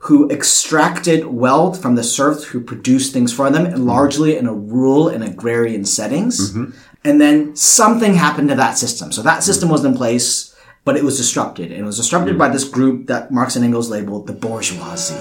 who 0.00 0.30
extracted 0.30 1.26
wealth 1.26 1.80
from 1.80 1.94
the 1.94 2.04
serfs 2.04 2.44
who 2.44 2.60
produced 2.60 3.12
things 3.12 3.32
for 3.32 3.50
them, 3.50 3.66
and 3.66 3.86
largely 3.86 4.36
in 4.36 4.46
a 4.46 4.54
rural 4.54 5.08
and 5.08 5.24
agrarian 5.24 5.84
settings. 5.84 6.52
Mm-hmm. 6.52 6.76
And 7.04 7.20
then 7.20 7.56
something 7.56 8.14
happened 8.14 8.48
to 8.50 8.54
that 8.54 8.78
system. 8.78 9.10
So 9.12 9.22
that 9.22 9.42
system 9.42 9.66
mm-hmm. 9.66 9.72
was 9.72 9.84
in 9.84 9.96
place, 9.96 10.54
but 10.84 10.96
it 10.96 11.04
was 11.04 11.16
disrupted. 11.16 11.72
And 11.72 11.80
it 11.80 11.84
was 11.84 11.96
disrupted 11.96 12.38
by 12.38 12.48
this 12.48 12.64
group 12.64 13.08
that 13.08 13.30
Marx 13.30 13.56
and 13.56 13.64
Engels 13.64 13.90
labeled 13.90 14.26
the 14.26 14.32
bourgeoisie. 14.32 15.14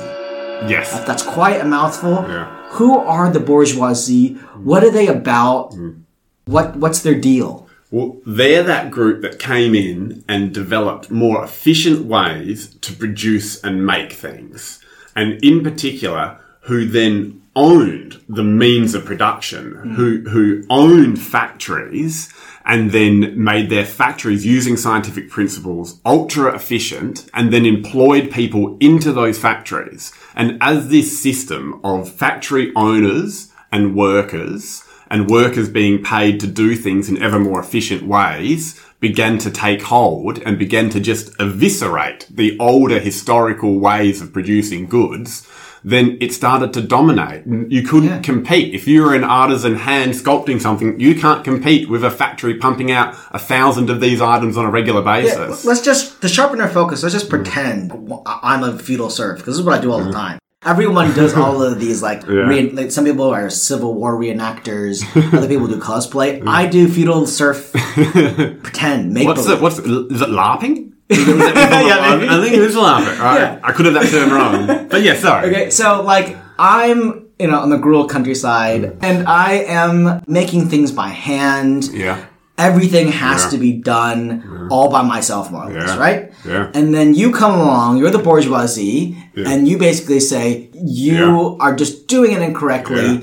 Yes. 0.67 0.91
That's 1.05 1.23
quite 1.23 1.59
a 1.59 1.65
mouthful. 1.65 2.25
Yeah. 2.27 2.67
Who 2.73 2.99
are 2.99 3.31
the 3.31 3.39
bourgeoisie? 3.39 4.35
What 4.63 4.83
are 4.83 4.91
they 4.91 5.07
about? 5.07 5.71
Mm. 5.71 6.03
What 6.45 6.75
what's 6.75 7.01
their 7.01 7.19
deal? 7.19 7.67
Well, 7.91 8.21
they're 8.25 8.63
that 8.63 8.89
group 8.89 9.21
that 9.21 9.37
came 9.37 9.75
in 9.75 10.23
and 10.27 10.53
developed 10.53 11.11
more 11.11 11.43
efficient 11.43 12.05
ways 12.05 12.73
to 12.75 12.93
produce 12.93 13.61
and 13.61 13.85
make 13.85 14.13
things. 14.13 14.79
And 15.13 15.43
in 15.43 15.61
particular, 15.61 16.39
who 16.61 16.87
then 16.87 17.41
owned 17.53 18.21
the 18.29 18.43
means 18.43 18.95
of 18.95 19.03
production, 19.03 19.73
mm. 19.73 19.95
who, 19.95 20.21
who 20.29 20.63
owned 20.69 21.21
factories 21.21 22.33
and 22.63 22.91
then 22.91 23.43
made 23.43 23.69
their 23.69 23.83
factories 23.85 24.45
using 24.45 24.77
scientific 24.77 25.29
principles 25.29 25.99
ultra 26.05 26.55
efficient 26.55 27.29
and 27.33 27.51
then 27.51 27.65
employed 27.65 28.31
people 28.31 28.77
into 28.79 29.11
those 29.11 29.37
factories. 29.37 30.13
And 30.33 30.57
as 30.61 30.87
this 30.87 31.21
system 31.21 31.81
of 31.83 32.09
factory 32.09 32.71
owners 32.75 33.51
and 33.69 33.95
workers 33.95 34.83
and 35.11 35.29
workers 35.29 35.69
being 35.69 36.03
paid 36.03 36.39
to 36.39 36.47
do 36.47 36.75
things 36.75 37.09
in 37.09 37.21
ever 37.21 37.39
more 37.39 37.59
efficient 37.59 38.07
ways 38.07 38.81
began 38.99 39.37
to 39.39 39.51
take 39.51 39.81
hold 39.81 40.39
and 40.39 40.57
began 40.57 40.89
to 40.89 40.99
just 40.99 41.33
eviscerate 41.39 42.27
the 42.29 42.57
older 42.59 42.99
historical 42.99 43.79
ways 43.79 44.21
of 44.21 44.31
producing 44.31 44.87
goods, 44.87 45.47
then 45.83 46.17
it 46.21 46.31
started 46.31 46.71
to 46.73 46.81
dominate. 46.81 47.43
You 47.45 47.81
couldn't 47.81 48.21
compete. 48.21 48.73
If 48.75 48.87
you 48.87 49.01
were 49.01 49.15
an 49.15 49.23
artisan 49.23 49.75
hand 49.75 50.13
sculpting 50.13 50.61
something, 50.61 50.99
you 50.99 51.19
can't 51.19 51.43
compete 51.43 51.89
with 51.89 52.03
a 52.03 52.11
factory 52.11 52.55
pumping 52.57 52.91
out 52.91 53.15
a 53.31 53.39
thousand 53.39 53.89
of 53.89 53.99
these 53.99 54.21
items 54.21 54.55
on 54.57 54.65
a 54.65 54.69
regular 54.69 55.01
basis. 55.01 55.65
Let's 55.65 55.81
just 55.81 56.21
to 56.21 56.29
sharpen 56.29 56.61
our 56.61 56.69
focus. 56.69 57.01
Let's 57.01 57.13
just 57.15 57.29
pretend 57.29 57.91
I'm 58.25 58.63
a 58.63 58.77
feudal 58.77 59.09
serf 59.09 59.39
because 59.39 59.55
this 59.55 59.59
is 59.59 59.65
what 59.65 59.77
I 59.77 59.81
do 59.81 59.91
all 59.91 59.97
the 59.97 60.05
mm-hmm. 60.05 60.13
time. 60.13 60.40
Everyone 60.63 61.11
does 61.15 61.33
all 61.33 61.63
of 61.63 61.79
these 61.83 62.03
like, 62.03 62.21
Yeah. 62.23 62.47
re- 62.47 62.69
like 62.71 62.91
some 62.91 63.03
people 63.03 63.29
are 63.31 63.49
Civil 63.49 63.95
War 63.95 64.15
reenactors. 64.15 65.03
other 65.33 65.47
people 65.47 65.67
do 65.67 65.77
cosplay. 65.79 66.43
I 66.47 66.67
do 66.67 66.87
feudal 66.87 67.25
serf, 67.25 67.71
pretend 67.73 69.11
make 69.13 69.25
What's 69.27 69.43
believe. 69.43 69.57
it? 69.57 69.61
What's 69.61 69.79
is 69.79 70.21
it 70.21 70.29
LARPing? 70.29 70.93
I 71.09 72.15
maybe. 72.17 72.29
I 72.29 72.41
think 72.41 72.53
it 72.53 72.61
is 72.61 72.75
LARPing. 72.75 73.19
Right? 73.19 73.39
Yeah. 73.39 73.59
I 73.63 73.71
could 73.71 73.85
have 73.85 73.95
that 73.95 74.09
term 74.09 74.31
wrong, 74.31 74.87
but 74.87 75.01
yeah, 75.01 75.15
sorry. 75.15 75.49
Okay, 75.49 75.69
so 75.71 76.03
like 76.03 76.37
I'm 76.59 77.27
you 77.39 77.47
know 77.47 77.59
on 77.59 77.69
the 77.71 77.77
rural 77.79 78.07
countryside 78.07 78.83
mm. 78.83 78.97
and 79.03 79.27
I 79.27 79.53
am 79.67 80.23
making 80.27 80.69
things 80.69 80.91
by 80.91 81.07
hand. 81.09 81.85
Yeah. 81.91 82.23
Everything 82.67 83.07
has 83.11 83.43
Yeah. 83.43 83.49
to 83.51 83.57
be 83.57 83.71
done 83.73 84.67
all 84.69 84.89
by 84.89 85.01
myself, 85.01 85.51
more 85.51 85.65
or 85.69 85.73
less, 85.73 85.89
Yeah. 85.95 85.99
right? 85.99 86.31
Yeah. 86.47 86.67
And 86.73 86.93
then 86.93 87.13
you 87.15 87.31
come 87.31 87.53
along, 87.59 87.97
you're 87.97 88.11
the 88.11 88.25
bourgeoisie, 88.29 89.17
and 89.35 89.67
you 89.67 89.77
basically 89.77 90.19
say 90.19 90.69
you 90.73 91.13
Yeah. 91.13 91.55
are 91.59 91.75
just 91.75 92.07
doing 92.07 92.31
it 92.33 92.41
incorrectly. 92.41 93.05
Yeah. 93.13 93.19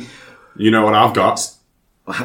You 0.56 0.70
know 0.72 0.84
what 0.84 0.94
I've 0.94 1.14
got? 1.14 1.36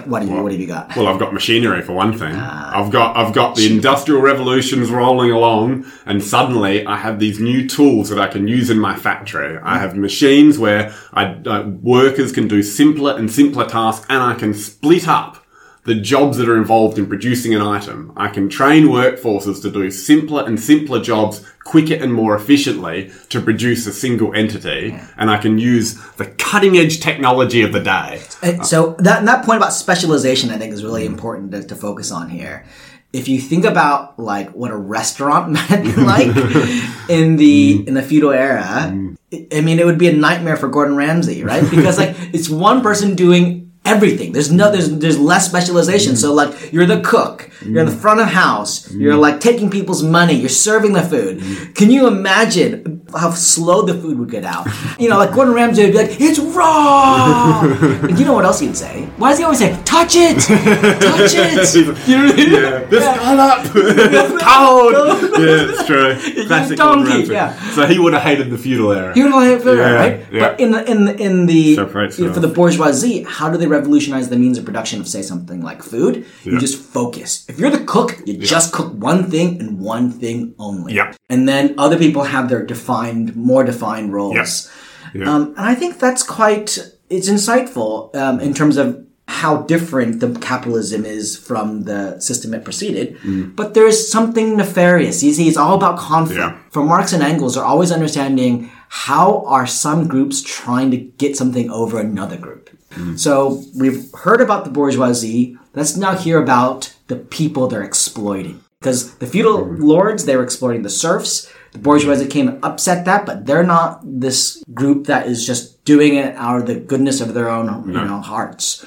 What 0.05 0.22
do 0.22 0.27
you 0.27 0.41
What 0.41 0.51
have 0.53 0.62
you 0.62 0.65
got? 0.67 0.96
Well, 0.96 1.08
I've 1.08 1.20
got 1.20 1.34
machinery 1.34 1.82
for 1.82 1.91
one 1.91 2.13
thing. 2.17 2.32
Ah. 2.34 2.72
I've 2.79 2.89
got 2.89 3.17
I've 3.17 3.34
got 3.34 3.55
the 3.58 3.67
industrial 3.70 4.22
revolutions 4.22 4.89
rolling 4.89 5.29
along, 5.32 5.86
and 6.05 6.24
suddenly 6.24 6.86
I 6.86 6.96
have 7.05 7.20
these 7.20 7.38
new 7.41 7.67
tools 7.67 8.08
that 8.10 8.17
I 8.17 8.27
can 8.27 8.48
use 8.48 8.70
in 8.70 8.79
my 8.79 8.96
factory. 8.96 9.60
I 9.62 9.79
have 9.79 9.98
machines 9.98 10.58
where 10.58 10.93
I 11.13 11.24
uh, 11.46 11.63
workers 11.82 12.32
can 12.32 12.48
do 12.48 12.63
simpler 12.63 13.12
and 13.17 13.29
simpler 13.29 13.65
tasks, 13.65 14.05
and 14.10 14.24
I 14.24 14.36
can 14.36 14.53
split 14.53 15.05
up 15.08 15.42
the 15.85 15.95
jobs 15.95 16.37
that 16.37 16.47
are 16.47 16.57
involved 16.57 16.97
in 16.97 17.07
producing 17.07 17.53
an 17.53 17.61
item. 17.61 18.13
I 18.15 18.29
can 18.29 18.47
train 18.47 18.85
workforces 18.85 19.61
to 19.63 19.71
do 19.71 19.91
simpler 19.91 20.45
and 20.45 20.59
simpler 20.59 21.01
jobs 21.01 21.45
quicker 21.65 21.95
and 21.95 22.13
more 22.13 22.35
efficiently 22.35 23.11
to 23.29 23.41
produce 23.41 23.85
a 23.85 23.93
single 23.93 24.33
entity, 24.33 24.97
and 25.17 25.29
I 25.29 25.37
can 25.37 25.57
use 25.57 25.95
the 26.13 26.25
cutting 26.25 26.77
edge 26.77 26.99
technology 26.99 27.61
of 27.61 27.73
the 27.73 27.81
day. 27.81 28.21
Uh, 28.41 28.63
so 28.63 28.95
that 28.99 29.25
that 29.25 29.45
point 29.45 29.57
about 29.57 29.73
specialization, 29.73 30.49
I 30.51 30.57
think, 30.57 30.73
is 30.73 30.83
really 30.83 31.05
important 31.05 31.51
to, 31.51 31.63
to 31.63 31.75
focus 31.75 32.11
on 32.11 32.29
here. 32.29 32.65
If 33.11 33.27
you 33.27 33.39
think 33.39 33.65
about 33.65 34.17
like 34.17 34.51
what 34.51 34.71
a 34.71 34.77
restaurant 34.77 35.51
meant 35.69 35.97
like 35.97 36.27
in 37.09 37.35
the 37.35 37.79
mm. 37.79 37.87
in 37.87 37.93
the 37.93 38.03
feudal 38.03 38.31
era, 38.31 38.89
mm. 38.89 39.17
I 39.33 39.47
I 39.57 39.61
mean, 39.61 39.79
it 39.79 39.85
would 39.85 39.97
be 39.97 40.07
a 40.07 40.13
nightmare 40.13 40.57
for 40.57 40.69
Gordon 40.69 40.95
Ramsay, 40.95 41.43
right? 41.43 41.69
Because 41.69 41.97
like 41.97 42.15
it's 42.33 42.49
one 42.49 42.81
person 42.81 43.15
doing 43.15 43.62
everything. 43.85 44.31
There's 44.31 44.51
no 44.51 44.71
there's 44.71 44.89
there's 44.97 45.19
less 45.19 45.45
specialization. 45.47 46.15
So 46.15 46.33
like 46.33 46.71
you're 46.73 46.85
the 46.85 47.01
cook, 47.01 47.49
you're 47.65 47.79
in 47.79 47.85
the 47.85 47.91
front 47.95 48.19
of 48.21 48.27
house, 48.27 48.91
you're 48.91 49.15
like 49.15 49.39
taking 49.39 49.69
people's 49.69 50.03
money, 50.03 50.33
you're 50.33 50.49
serving 50.49 50.93
the 50.93 51.01
food. 51.03 51.75
Can 51.75 51.91
you 51.91 52.07
imagine 52.07 53.01
how 53.15 53.31
slow 53.31 53.81
the 53.83 53.93
food 53.93 54.17
would 54.19 54.31
get 54.31 54.45
out? 54.45 54.67
You 54.99 55.09
know, 55.09 55.17
like 55.17 55.33
Gordon 55.33 55.53
Ramsay 55.53 55.83
would 55.83 55.91
be 55.91 55.97
like, 55.97 56.17
"It's 56.21 56.39
raw." 56.39 57.61
and 58.07 58.17
you 58.17 58.25
know 58.25 58.33
what 58.33 58.45
else 58.45 58.59
he'd 58.59 58.75
say? 58.77 59.05
Why 59.17 59.29
does 59.29 59.37
he 59.39 59.43
always 59.43 59.59
say, 59.59 59.77
"Touch 59.85 60.15
it, 60.15 60.39
touch 60.39 61.33
it"? 61.35 61.53
You 62.07 62.17
know 62.17 62.25
what 62.25 62.33
I 62.33 62.37
mean? 62.37 62.51
Yeah, 62.51 62.79
this 62.85 63.03
got 63.03 63.39
up. 63.59 63.65
it's 63.75 64.43
cold. 64.43 64.93
yeah, 65.39 65.69
it's 65.69 65.85
true. 65.85 66.45
Classic 66.47 66.77
Gordon 66.77 67.05
Ramsay. 67.05 67.33
yeah. 67.33 67.53
So 67.71 67.85
he 67.85 67.99
would 67.99 68.13
have 68.13 68.21
hated 68.23 68.49
the 68.49 68.57
feudal 68.57 68.91
era. 68.91 69.13
You 69.15 69.29
know 69.29 69.37
what 69.37 69.47
I 69.61 69.63
mean, 69.65 69.77
Yeah, 69.77 69.93
right? 69.93 70.25
yeah. 70.31 70.39
But 70.49 70.59
in 70.59 70.71
the 70.71 70.89
in 70.91 71.05
the 71.05 71.15
in 71.21 71.45
the 71.45 71.75
Separates 71.75 72.19
you 72.19 72.27
know, 72.27 72.33
for 72.33 72.39
the 72.39 72.47
bourgeoisie, 72.47 73.23
how 73.23 73.49
do 73.49 73.57
they 73.57 73.67
revolutionize 73.73 74.29
the 74.29 74.37
means 74.37 74.57
of 74.57 74.65
production 74.65 75.01
of 75.01 75.07
say 75.07 75.21
something 75.21 75.61
like 75.61 75.83
food? 75.83 76.25
You 76.43 76.59
just 76.59 76.77
focus. 76.81 77.45
If 77.49 77.59
you're 77.59 77.69
the 77.69 77.85
cook, 77.85 78.21
you 78.25 78.37
just 78.37 78.73
cook 78.73 78.93
one 78.93 79.29
thing 79.29 79.59
and 79.59 79.79
one 79.79 80.11
thing 80.11 80.55
only. 80.57 80.93
Yeah. 80.93 81.13
And 81.29 81.47
then 81.47 81.75
other 81.77 81.97
people 81.97 82.23
have 82.23 82.49
their 82.49 82.65
defined, 82.65 83.35
more 83.35 83.63
defined 83.63 84.13
roles. 84.13 84.71
Yeah. 85.13 85.29
Um, 85.29 85.41
and 85.57 85.65
I 85.73 85.75
think 85.75 85.99
that's 85.99 86.23
quite 86.23 86.79
it's 87.09 87.29
insightful 87.29 88.15
um, 88.15 88.39
in 88.39 88.53
terms 88.53 88.77
of 88.77 89.05
how 89.27 89.63
different 89.63 90.19
the 90.19 90.37
capitalism 90.39 91.05
is 91.05 91.37
from 91.37 91.83
the 91.83 92.19
system 92.19 92.53
it 92.53 92.63
preceded. 92.63 93.17
Mm. 93.19 93.55
But 93.55 93.73
there 93.73 93.87
is 93.87 94.11
something 94.11 94.57
nefarious. 94.57 95.23
You 95.23 95.33
see, 95.33 95.47
it's 95.47 95.57
all 95.57 95.75
about 95.75 95.97
conflict. 95.97 96.39
Yeah. 96.39 96.57
For 96.71 96.83
Marx 96.83 97.13
and 97.13 97.23
Engels, 97.23 97.55
are 97.55 97.65
always 97.65 97.91
understanding 97.91 98.69
how 98.93 99.43
are 99.47 99.65
some 99.65 100.07
groups 100.07 100.39
trying 100.43 100.91
to 100.91 100.97
get 100.97 101.35
something 101.35 101.67
over 101.71 102.00
another 102.00 102.38
group. 102.38 102.69
Mm. 102.91 103.19
So 103.19 103.63
we've 103.75 104.05
heard 104.13 104.39
about 104.39 104.65
the 104.65 104.69
bourgeoisie. 104.69 105.57
Let's 105.73 105.97
now 105.97 106.15
hear 106.15 106.39
about 106.39 106.93
the 107.07 107.15
people 107.15 107.67
they're 107.67 107.81
exploiting. 107.81 108.63
Because 108.79 109.15
the 109.15 109.25
feudal 109.25 109.65
mm. 109.65 109.79
lords, 109.79 110.25
they 110.25 110.38
were 110.38 110.43
exploiting 110.43 110.83
the 110.83 110.91
serfs. 110.91 111.51
The 111.71 111.79
bourgeoisie 111.79 112.27
came 112.27 112.47
and 112.47 112.63
upset 112.63 113.03
that, 113.05 113.25
but 113.25 113.47
they're 113.47 113.63
not 113.63 114.00
this 114.03 114.63
group 114.75 115.07
that 115.07 115.25
is 115.25 115.43
just 115.43 115.83
doing 115.85 116.13
it 116.13 116.35
out 116.35 116.62
of 116.62 116.67
the 116.67 116.75
goodness 116.75 117.19
of 117.19 117.33
their 117.33 117.50
own, 117.50 117.88
you 117.88 117.93
know, 117.93 118.21
hearts. 118.21 118.85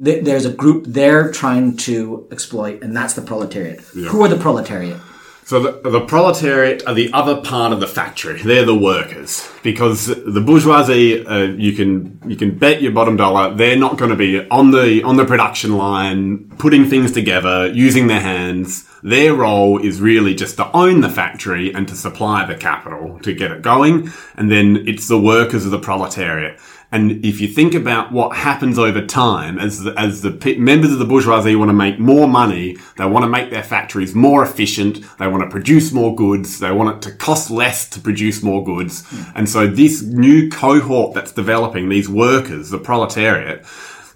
There's 0.00 0.46
a 0.46 0.52
group 0.54 0.86
they're 0.86 1.30
trying 1.30 1.76
to 1.88 2.26
exploit, 2.32 2.82
and 2.82 2.96
that's 2.96 3.12
the 3.12 3.20
proletariat. 3.20 3.80
Who 3.80 4.24
are 4.24 4.28
the 4.28 4.38
proletariat? 4.38 4.98
So 5.46 5.60
the, 5.60 5.90
the 5.90 6.00
proletariat 6.00 6.86
are 6.86 6.94
the 6.94 7.12
other 7.12 7.36
part 7.36 7.74
of 7.74 7.80
the 7.80 7.86
factory. 7.86 8.40
They're 8.40 8.64
the 8.64 8.74
workers 8.74 9.46
because 9.62 10.06
the 10.06 10.40
bourgeoisie, 10.40 11.26
uh, 11.26 11.42
you 11.42 11.72
can 11.74 12.18
you 12.26 12.34
can 12.34 12.56
bet 12.56 12.80
your 12.80 12.92
bottom 12.92 13.16
dollar 13.16 13.54
they're 13.54 13.76
not 13.76 13.98
going 13.98 14.10
to 14.10 14.16
be 14.16 14.48
on 14.48 14.70
the 14.70 15.02
on 15.02 15.16
the 15.18 15.26
production 15.26 15.76
line 15.76 16.48
putting 16.56 16.86
things 16.86 17.12
together 17.12 17.66
using 17.66 18.06
their 18.06 18.20
hands. 18.20 18.88
Their 19.02 19.34
role 19.34 19.78
is 19.78 20.00
really 20.00 20.34
just 20.34 20.56
to 20.56 20.74
own 20.74 21.02
the 21.02 21.10
factory 21.10 21.74
and 21.74 21.86
to 21.88 21.94
supply 21.94 22.46
the 22.46 22.54
capital 22.54 23.18
to 23.20 23.34
get 23.34 23.50
it 23.50 23.60
going, 23.60 24.10
and 24.36 24.50
then 24.50 24.88
it's 24.88 25.08
the 25.08 25.20
workers 25.20 25.66
of 25.66 25.72
the 25.72 25.78
proletariat. 25.78 26.58
And 26.94 27.24
if 27.24 27.40
you 27.40 27.48
think 27.48 27.74
about 27.74 28.12
what 28.12 28.36
happens 28.36 28.78
over 28.78 29.04
time, 29.04 29.58
as 29.58 29.82
the, 29.82 29.98
as 29.98 30.22
the 30.22 30.30
pe- 30.30 30.58
members 30.58 30.92
of 30.92 31.00
the 31.00 31.04
bourgeoisie 31.04 31.56
want 31.56 31.70
to 31.70 31.74
make 31.74 31.98
more 31.98 32.28
money, 32.28 32.76
they 32.98 33.04
want 33.04 33.24
to 33.24 33.28
make 33.28 33.50
their 33.50 33.64
factories 33.64 34.14
more 34.14 34.44
efficient, 34.44 35.00
they 35.18 35.26
want 35.26 35.42
to 35.42 35.50
produce 35.50 35.90
more 35.90 36.14
goods, 36.14 36.60
they 36.60 36.70
want 36.70 36.94
it 36.94 37.10
to 37.10 37.16
cost 37.16 37.50
less 37.50 37.88
to 37.88 38.00
produce 38.00 38.44
more 38.44 38.62
goods. 38.62 39.02
And 39.34 39.48
so 39.48 39.66
this 39.66 40.02
new 40.02 40.48
cohort 40.48 41.14
that's 41.14 41.32
developing, 41.32 41.88
these 41.88 42.08
workers, 42.08 42.70
the 42.70 42.78
proletariat, 42.78 43.66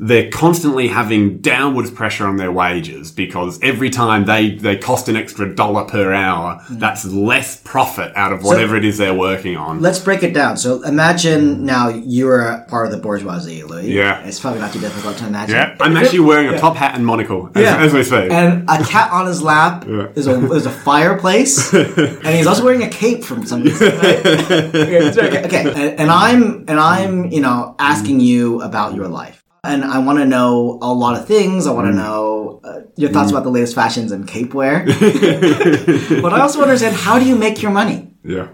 they're 0.00 0.30
constantly 0.30 0.88
having 0.88 1.38
downwards 1.38 1.90
pressure 1.90 2.26
on 2.26 2.36
their 2.36 2.52
wages 2.52 3.10
because 3.10 3.58
every 3.62 3.90
time 3.90 4.24
they, 4.24 4.54
they 4.54 4.76
cost 4.76 5.08
an 5.08 5.16
extra 5.16 5.54
dollar 5.54 5.84
per 5.84 6.12
hour, 6.12 6.60
mm. 6.68 6.78
that's 6.78 7.04
less 7.04 7.60
profit 7.60 8.12
out 8.16 8.32
of 8.32 8.42
whatever 8.42 8.76
it 8.76 8.84
is 8.84 8.98
they're 8.98 9.14
working 9.14 9.56
on. 9.56 9.80
Let's 9.80 9.98
break 9.98 10.22
it 10.22 10.32
down. 10.34 10.56
So 10.56 10.82
imagine 10.82 11.64
now 11.64 11.88
you're 11.88 12.40
a 12.40 12.64
part 12.64 12.86
of 12.86 12.92
the 12.92 12.98
bourgeoisie, 12.98 13.62
Louis. 13.64 13.92
Yeah. 13.92 14.20
It's 14.24 14.40
probably 14.40 14.60
not 14.60 14.72
too 14.72 14.80
difficult 14.80 15.16
to 15.18 15.26
imagine. 15.26 15.56
yeah, 15.56 15.76
I'm 15.80 15.96
actually 15.96 16.20
wearing 16.20 16.48
a 16.48 16.58
top 16.58 16.76
hat 16.76 16.94
and 16.94 17.04
monocle 17.04 17.50
as, 17.54 17.62
Yeah. 17.62 17.82
as 17.82 17.92
we 17.92 18.04
speak. 18.04 18.30
And 18.30 18.68
a 18.68 18.84
cat 18.84 19.12
on 19.12 19.26
his 19.26 19.42
lap 19.42 19.84
is 20.16 20.26
a 20.26 20.52
is 20.52 20.66
a 20.66 20.70
fireplace, 20.70 21.72
and 21.74 22.26
he's 22.26 22.46
also 22.46 22.64
wearing 22.64 22.82
a 22.82 22.88
cape 22.88 23.24
from 23.24 23.44
some 23.46 23.62
reason. 23.62 23.88
Right? 23.98 24.26
okay, 24.26 25.10
okay, 25.10 25.44
okay. 25.44 25.60
And, 25.66 26.00
and 26.00 26.10
I'm 26.10 26.64
and 26.68 26.78
I'm 26.80 27.26
you 27.26 27.40
know 27.40 27.74
asking 27.78 28.20
you 28.20 28.62
about 28.62 28.94
your 28.94 29.08
life, 29.08 29.37
and 29.64 29.84
I 29.84 29.98
want 29.98 30.18
to 30.18 30.24
know 30.24 30.78
a 30.80 30.92
lot 30.92 31.20
of 31.20 31.26
things. 31.26 31.66
I 31.66 31.72
want 31.72 31.86
to 31.86 31.92
mm. 31.92 31.96
know 31.96 32.60
uh, 32.64 32.80
your 32.96 33.10
thoughts 33.10 33.28
mm. 33.28 33.34
about 33.34 33.44
the 33.44 33.50
latest 33.50 33.74
fashions 33.74 34.12
and 34.12 34.26
cape 34.26 34.54
wear, 34.54 34.84
but 34.86 36.32
I 36.32 36.40
also 36.40 36.58
want 36.58 36.68
to 36.68 36.72
understand 36.72 36.96
how 36.96 37.18
do 37.18 37.26
you 37.26 37.36
make 37.36 37.62
your 37.62 37.72
money 37.72 38.08
yeah. 38.24 38.48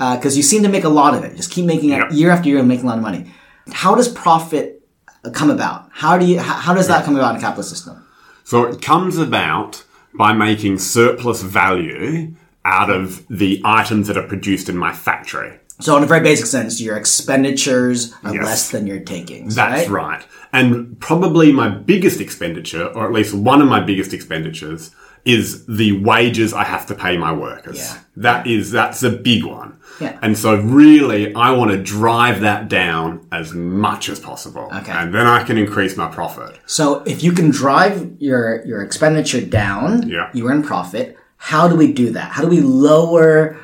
Uh, 0.00 0.16
because 0.16 0.36
you 0.36 0.44
seem 0.44 0.62
to 0.62 0.68
make 0.68 0.84
a 0.84 0.88
lot 0.88 1.14
of 1.14 1.24
it. 1.24 1.34
Just 1.34 1.50
keep 1.50 1.64
making 1.64 1.90
it 1.90 1.96
Yeah. 1.96 2.10
year 2.10 2.30
after 2.30 2.48
year, 2.48 2.58
and 2.58 2.68
making 2.68 2.84
a 2.84 2.88
lot 2.88 2.98
of 2.98 3.02
money. 3.02 3.32
How 3.72 3.94
does 3.96 4.08
profit 4.08 4.82
uh, 5.24 5.30
come 5.30 5.50
about? 5.50 5.88
How 5.92 6.16
do 6.16 6.24
you 6.24 6.38
how, 6.38 6.54
how 6.54 6.74
does 6.74 6.88
that 6.88 7.04
come 7.04 7.16
about 7.16 7.34
in 7.34 7.38
a 7.38 7.40
capitalist 7.40 7.70
system? 7.70 8.06
So 8.44 8.64
it 8.64 8.80
comes 8.80 9.18
about 9.18 9.84
by 10.14 10.32
making 10.32 10.78
surplus 10.78 11.42
value 11.42 12.34
out 12.64 12.90
of 12.90 13.26
the 13.28 13.60
items 13.64 14.06
that 14.06 14.16
are 14.16 14.26
produced 14.26 14.68
in 14.68 14.76
my 14.76 14.92
factory. 14.92 15.58
So, 15.80 15.96
in 15.96 16.02
a 16.02 16.06
very 16.06 16.20
basic 16.20 16.46
sense, 16.46 16.80
your 16.80 16.96
expenditures 16.96 18.12
are 18.24 18.34
Yes. 18.34 18.44
less 18.44 18.70
than 18.70 18.86
your 18.86 18.98
takings. 19.00 19.54
That's 19.54 19.88
right? 19.88 20.02
right. 20.18 20.22
And 20.52 20.98
probably 20.98 21.52
my 21.52 21.68
biggest 21.68 22.20
expenditure, 22.20 22.86
or 22.86 23.06
at 23.06 23.12
least 23.12 23.34
one 23.34 23.60
of 23.62 23.68
my 23.68 23.80
biggest 23.80 24.12
expenditures, 24.12 24.90
is 25.24 25.66
the 25.66 25.92
wages 26.00 26.52
I 26.54 26.64
have 26.64 26.86
to 26.86 26.94
pay 26.94 27.18
my 27.18 27.32
workers. 27.32 27.76
Yeah. 27.78 27.94
That 28.16 28.46
is, 28.46 28.70
that's 28.70 29.02
a 29.02 29.10
big 29.10 29.44
one. 29.44 29.74
Yeah. 30.00 30.16
And 30.22 30.38
so 30.38 30.54
really, 30.56 31.34
I 31.34 31.50
want 31.50 31.70
to 31.72 31.76
drive 31.76 32.40
that 32.40 32.68
down 32.68 33.26
as 33.30 33.52
much 33.52 34.08
as 34.08 34.18
possible. 34.18 34.70
Okay. 34.74 34.92
And 34.92 35.12
then 35.14 35.26
I 35.26 35.42
can 35.42 35.58
increase 35.58 35.96
my 35.96 36.08
profit. 36.08 36.56
So, 36.66 37.02
if 37.04 37.22
you 37.22 37.32
can 37.32 37.50
drive 37.50 38.08
your 38.18 38.64
your 38.64 38.80
expenditure 38.82 39.40
down, 39.42 40.08
Yeah. 40.08 40.30
you 40.32 40.48
earn 40.48 40.62
profit. 40.62 41.16
How 41.36 41.68
do 41.68 41.76
we 41.76 41.92
do 41.92 42.10
that? 42.10 42.32
How 42.32 42.42
do 42.42 42.48
we 42.48 42.60
lower 42.60 43.56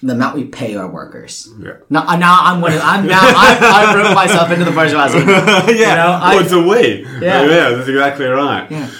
the 0.00 0.12
amount 0.12 0.36
we 0.36 0.44
pay 0.44 0.76
our 0.76 0.88
workers? 0.88 1.48
Yeah. 1.60 1.78
Now, 1.90 2.06
uh, 2.06 2.16
now 2.16 2.38
I'm 2.42 2.60
one 2.60 2.72
of, 2.72 2.80
I'm 2.82 3.06
now 3.06 3.20
I've, 3.20 3.62
I've 3.62 3.96
roped 3.96 4.14
myself 4.14 4.50
into 4.50 4.64
the 4.64 4.70
bourgeoisie. 4.70 5.18
yeah. 5.78 5.94
know, 5.96 6.18
I- 6.22 6.34
well, 6.36 6.44
it's 6.44 6.52
a 6.52 6.60
we. 6.62 7.02
Yeah. 7.24 7.42
Yeah, 7.44 7.70
that's 7.70 7.88
exactly 7.88 8.26
right. 8.26 8.70
Yeah. 8.70 8.90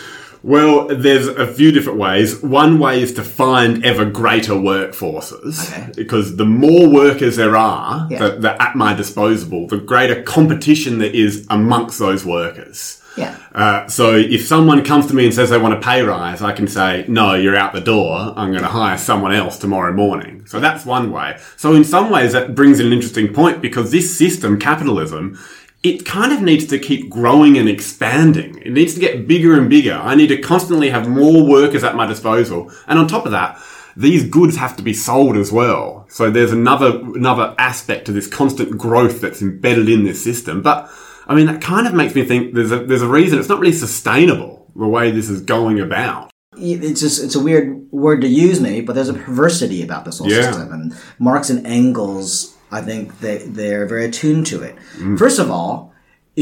Well, 0.43 0.87
there's 0.87 1.27
a 1.27 1.47
few 1.49 1.73
different 1.73 1.99
ways. 1.99 2.41
One 2.43 2.79
way 2.79 3.03
is 3.03 3.13
to 3.15 3.25
find 3.25 3.85
ever 3.85 4.05
greater 4.05 4.53
workforces. 4.53 5.69
Okay. 5.73 5.93
Because 5.97 6.37
the 6.37 6.45
more 6.47 6.89
workers 6.89 7.37
there 7.37 7.57
are 7.57 8.07
Yeah. 8.09 8.19
that, 8.21 8.43
that 8.43 8.61
at 8.61 8.77
my 8.77 8.95
disposal, 8.95 9.67
the 9.67 9.79
greater 9.79 10.23
competition 10.23 10.99
there 11.01 11.11
is 11.11 11.45
amongst 11.51 11.99
those 11.99 12.25
workers. 12.25 12.98
Yeah. 13.19 13.37
Uh, 13.53 13.89
so 13.89 14.15
if 14.15 14.47
someone 14.47 14.85
comes 14.85 15.07
to 15.07 15.15
me 15.15 15.25
and 15.25 15.35
says 15.35 15.51
they 15.51 15.59
want 15.59 15.75
a 15.75 15.81
pay 15.81 16.03
rise, 16.03 16.41
I 16.41 16.53
can 16.53 16.69
say, 16.69 17.05
no, 17.09 17.35
you're 17.35 17.57
out 17.57 17.73
the 17.73 17.81
door. 17.81 18.33
I'm 18.37 18.53
going 18.53 18.63
to 18.63 18.69
hire 18.69 18.97
someone 18.97 19.33
else 19.33 19.59
tomorrow 19.59 19.93
morning. 19.93 20.47
So 20.47 20.61
that's 20.61 20.87
one 20.87 21.11
way. 21.11 21.39
So 21.57 21.75
in 21.75 21.83
some 21.83 22.11
ways 22.11 22.33
that 22.33 22.55
brings 22.55 22.79
in 22.79 22.87
an 22.87 22.93
interesting 22.93 23.35
point 23.35 23.61
because 23.61 23.91
this 23.91 24.17
system, 24.17 24.59
capitalism, 24.61 25.37
it 25.83 26.07
kind 26.07 26.33
of 26.33 26.43
needs 26.43 26.67
to 26.67 26.79
keep 26.79 27.11
growing 27.11 27.59
and 27.59 27.69
expanding. 27.69 28.59
It 28.63 28.71
needs 28.71 28.95
to 28.95 29.01
get 29.01 29.27
bigger 29.27 29.59
and 29.59 29.69
bigger. 29.69 29.95
I 29.95 30.15
need 30.15 30.29
to 30.29 30.41
constantly 30.41 30.91
have 30.91 31.09
more 31.09 31.45
workers 31.45 31.83
at 31.83 31.97
my 31.97 32.07
disposal. 32.07 32.71
And 32.87 33.01
on 33.01 33.09
top 33.09 33.27
of 33.27 33.33
that, 33.33 33.61
these 33.97 34.29
goods 34.29 34.57
have 34.57 34.77
to 34.77 34.83
be 34.85 34.95
sold 34.95 35.37
as 35.37 35.51
well. 35.51 36.07
So 36.09 36.31
there's 36.31 36.53
another, 36.53 37.01
another 37.01 37.55
aspect 37.59 38.07
to 38.07 38.13
this 38.13 38.29
constant 38.29 38.79
growth 38.79 39.21
that's 39.21 39.43
embedded 39.43 39.89
in 39.89 40.05
this 40.05 40.23
system. 40.23 40.63
But 40.63 40.89
I 41.29 41.35
mean, 41.35 41.47
that 41.47 41.61
kind 41.61 41.87
of 41.87 41.95
makes 41.95 42.15
me 42.15 42.25
think 42.25 42.55
there's 42.55 42.73
a, 42.73 42.79
there's 42.85 43.03
a 43.03 43.09
reason 43.09 43.39
it's 43.39 43.49
not 43.49 43.61
really 43.61 43.73
sustainable 43.75 44.71
the 44.75 44.87
way 44.89 45.11
this 45.11 45.29
is 45.29 45.41
going 45.43 45.79
about. 45.81 46.31
it's 46.57 47.01
just 47.01 47.23
it's 47.23 47.35
a 47.35 47.41
weird 47.43 47.87
word 47.93 48.21
to 48.23 48.29
use 48.29 48.61
maybe 48.61 48.81
but 48.87 48.95
there's 48.95 49.09
a 49.09 49.15
perversity 49.15 49.83
about 49.83 50.05
this 50.05 50.19
whole 50.19 50.31
Yeah. 50.31 50.43
system 50.43 50.73
and 50.73 50.95
marx 51.19 51.51
and 51.51 51.65
engels 51.67 52.57
i 52.73 52.81
think 52.81 53.21
they 53.21 53.37
they're 53.59 53.87
very 53.87 54.05
attuned 54.07 54.47
to 54.53 54.57
it 54.69 54.75
Mm. 54.99 55.17
first 55.19 55.39
of 55.39 55.51
all 55.51 55.93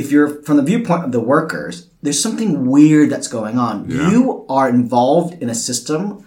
if 0.01 0.11
you're 0.13 0.31
from 0.47 0.57
the 0.59 0.63
viewpoint 0.71 1.05
of 1.05 1.13
the 1.13 1.21
workers 1.35 1.75
there's 2.03 2.23
something 2.23 2.51
weird 2.67 3.11
that's 3.11 3.29
going 3.29 3.57
on 3.59 3.75
Yeah. 3.91 4.11
you 4.11 4.47
are 4.49 4.69
involved 4.69 5.33
in 5.43 5.49
a 5.51 5.55
system 5.69 6.25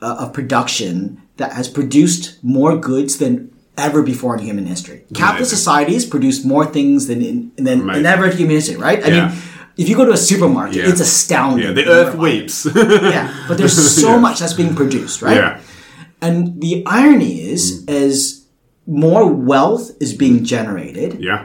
uh, 0.00 0.16
of 0.22 0.32
production 0.32 1.20
that 1.36 1.52
has 1.52 1.68
produced 1.68 2.24
more 2.42 2.76
goods 2.90 3.18
than 3.18 3.50
ever 3.78 4.02
before 4.02 4.36
in 4.36 4.40
human 4.44 4.66
history 4.66 5.04
capitalist 5.14 5.50
societies 5.50 6.04
produce 6.04 6.44
more 6.44 6.66
things 6.66 7.06
than 7.06 7.22
in, 7.22 7.52
than, 7.56 7.86
than 7.86 8.04
ever 8.06 8.26
in 8.26 8.36
human 8.36 8.56
history 8.56 8.76
right 8.76 9.02
i 9.04 9.08
Yeah. 9.08 9.28
mean 9.28 9.38
if 9.78 9.88
you 9.88 9.94
go 9.94 10.04
to 10.04 10.10
a 10.10 10.16
supermarket, 10.16 10.74
Yeah. 10.78 10.88
it's 10.90 11.00
astounding. 11.00 11.64
Yeah, 11.66 11.72
the 11.72 11.86
earth 11.86 12.16
weeps. 12.16 12.66
yeah, 13.14 13.32
but 13.46 13.58
there's 13.58 13.76
so 14.02 14.08
Yeah. 14.14 14.18
much 14.18 14.40
that's 14.40 14.52
being 14.52 14.74
produced, 14.74 15.22
right? 15.22 15.36
yeah. 15.36 15.60
And 16.20 16.60
the 16.60 16.82
irony 16.84 17.34
is, 17.52 17.84
mm. 17.84 17.90
as 18.04 18.44
more 18.88 19.24
wealth 19.32 19.92
is 20.00 20.14
being 20.14 20.42
generated, 20.42 21.18
Yeah. 21.20 21.44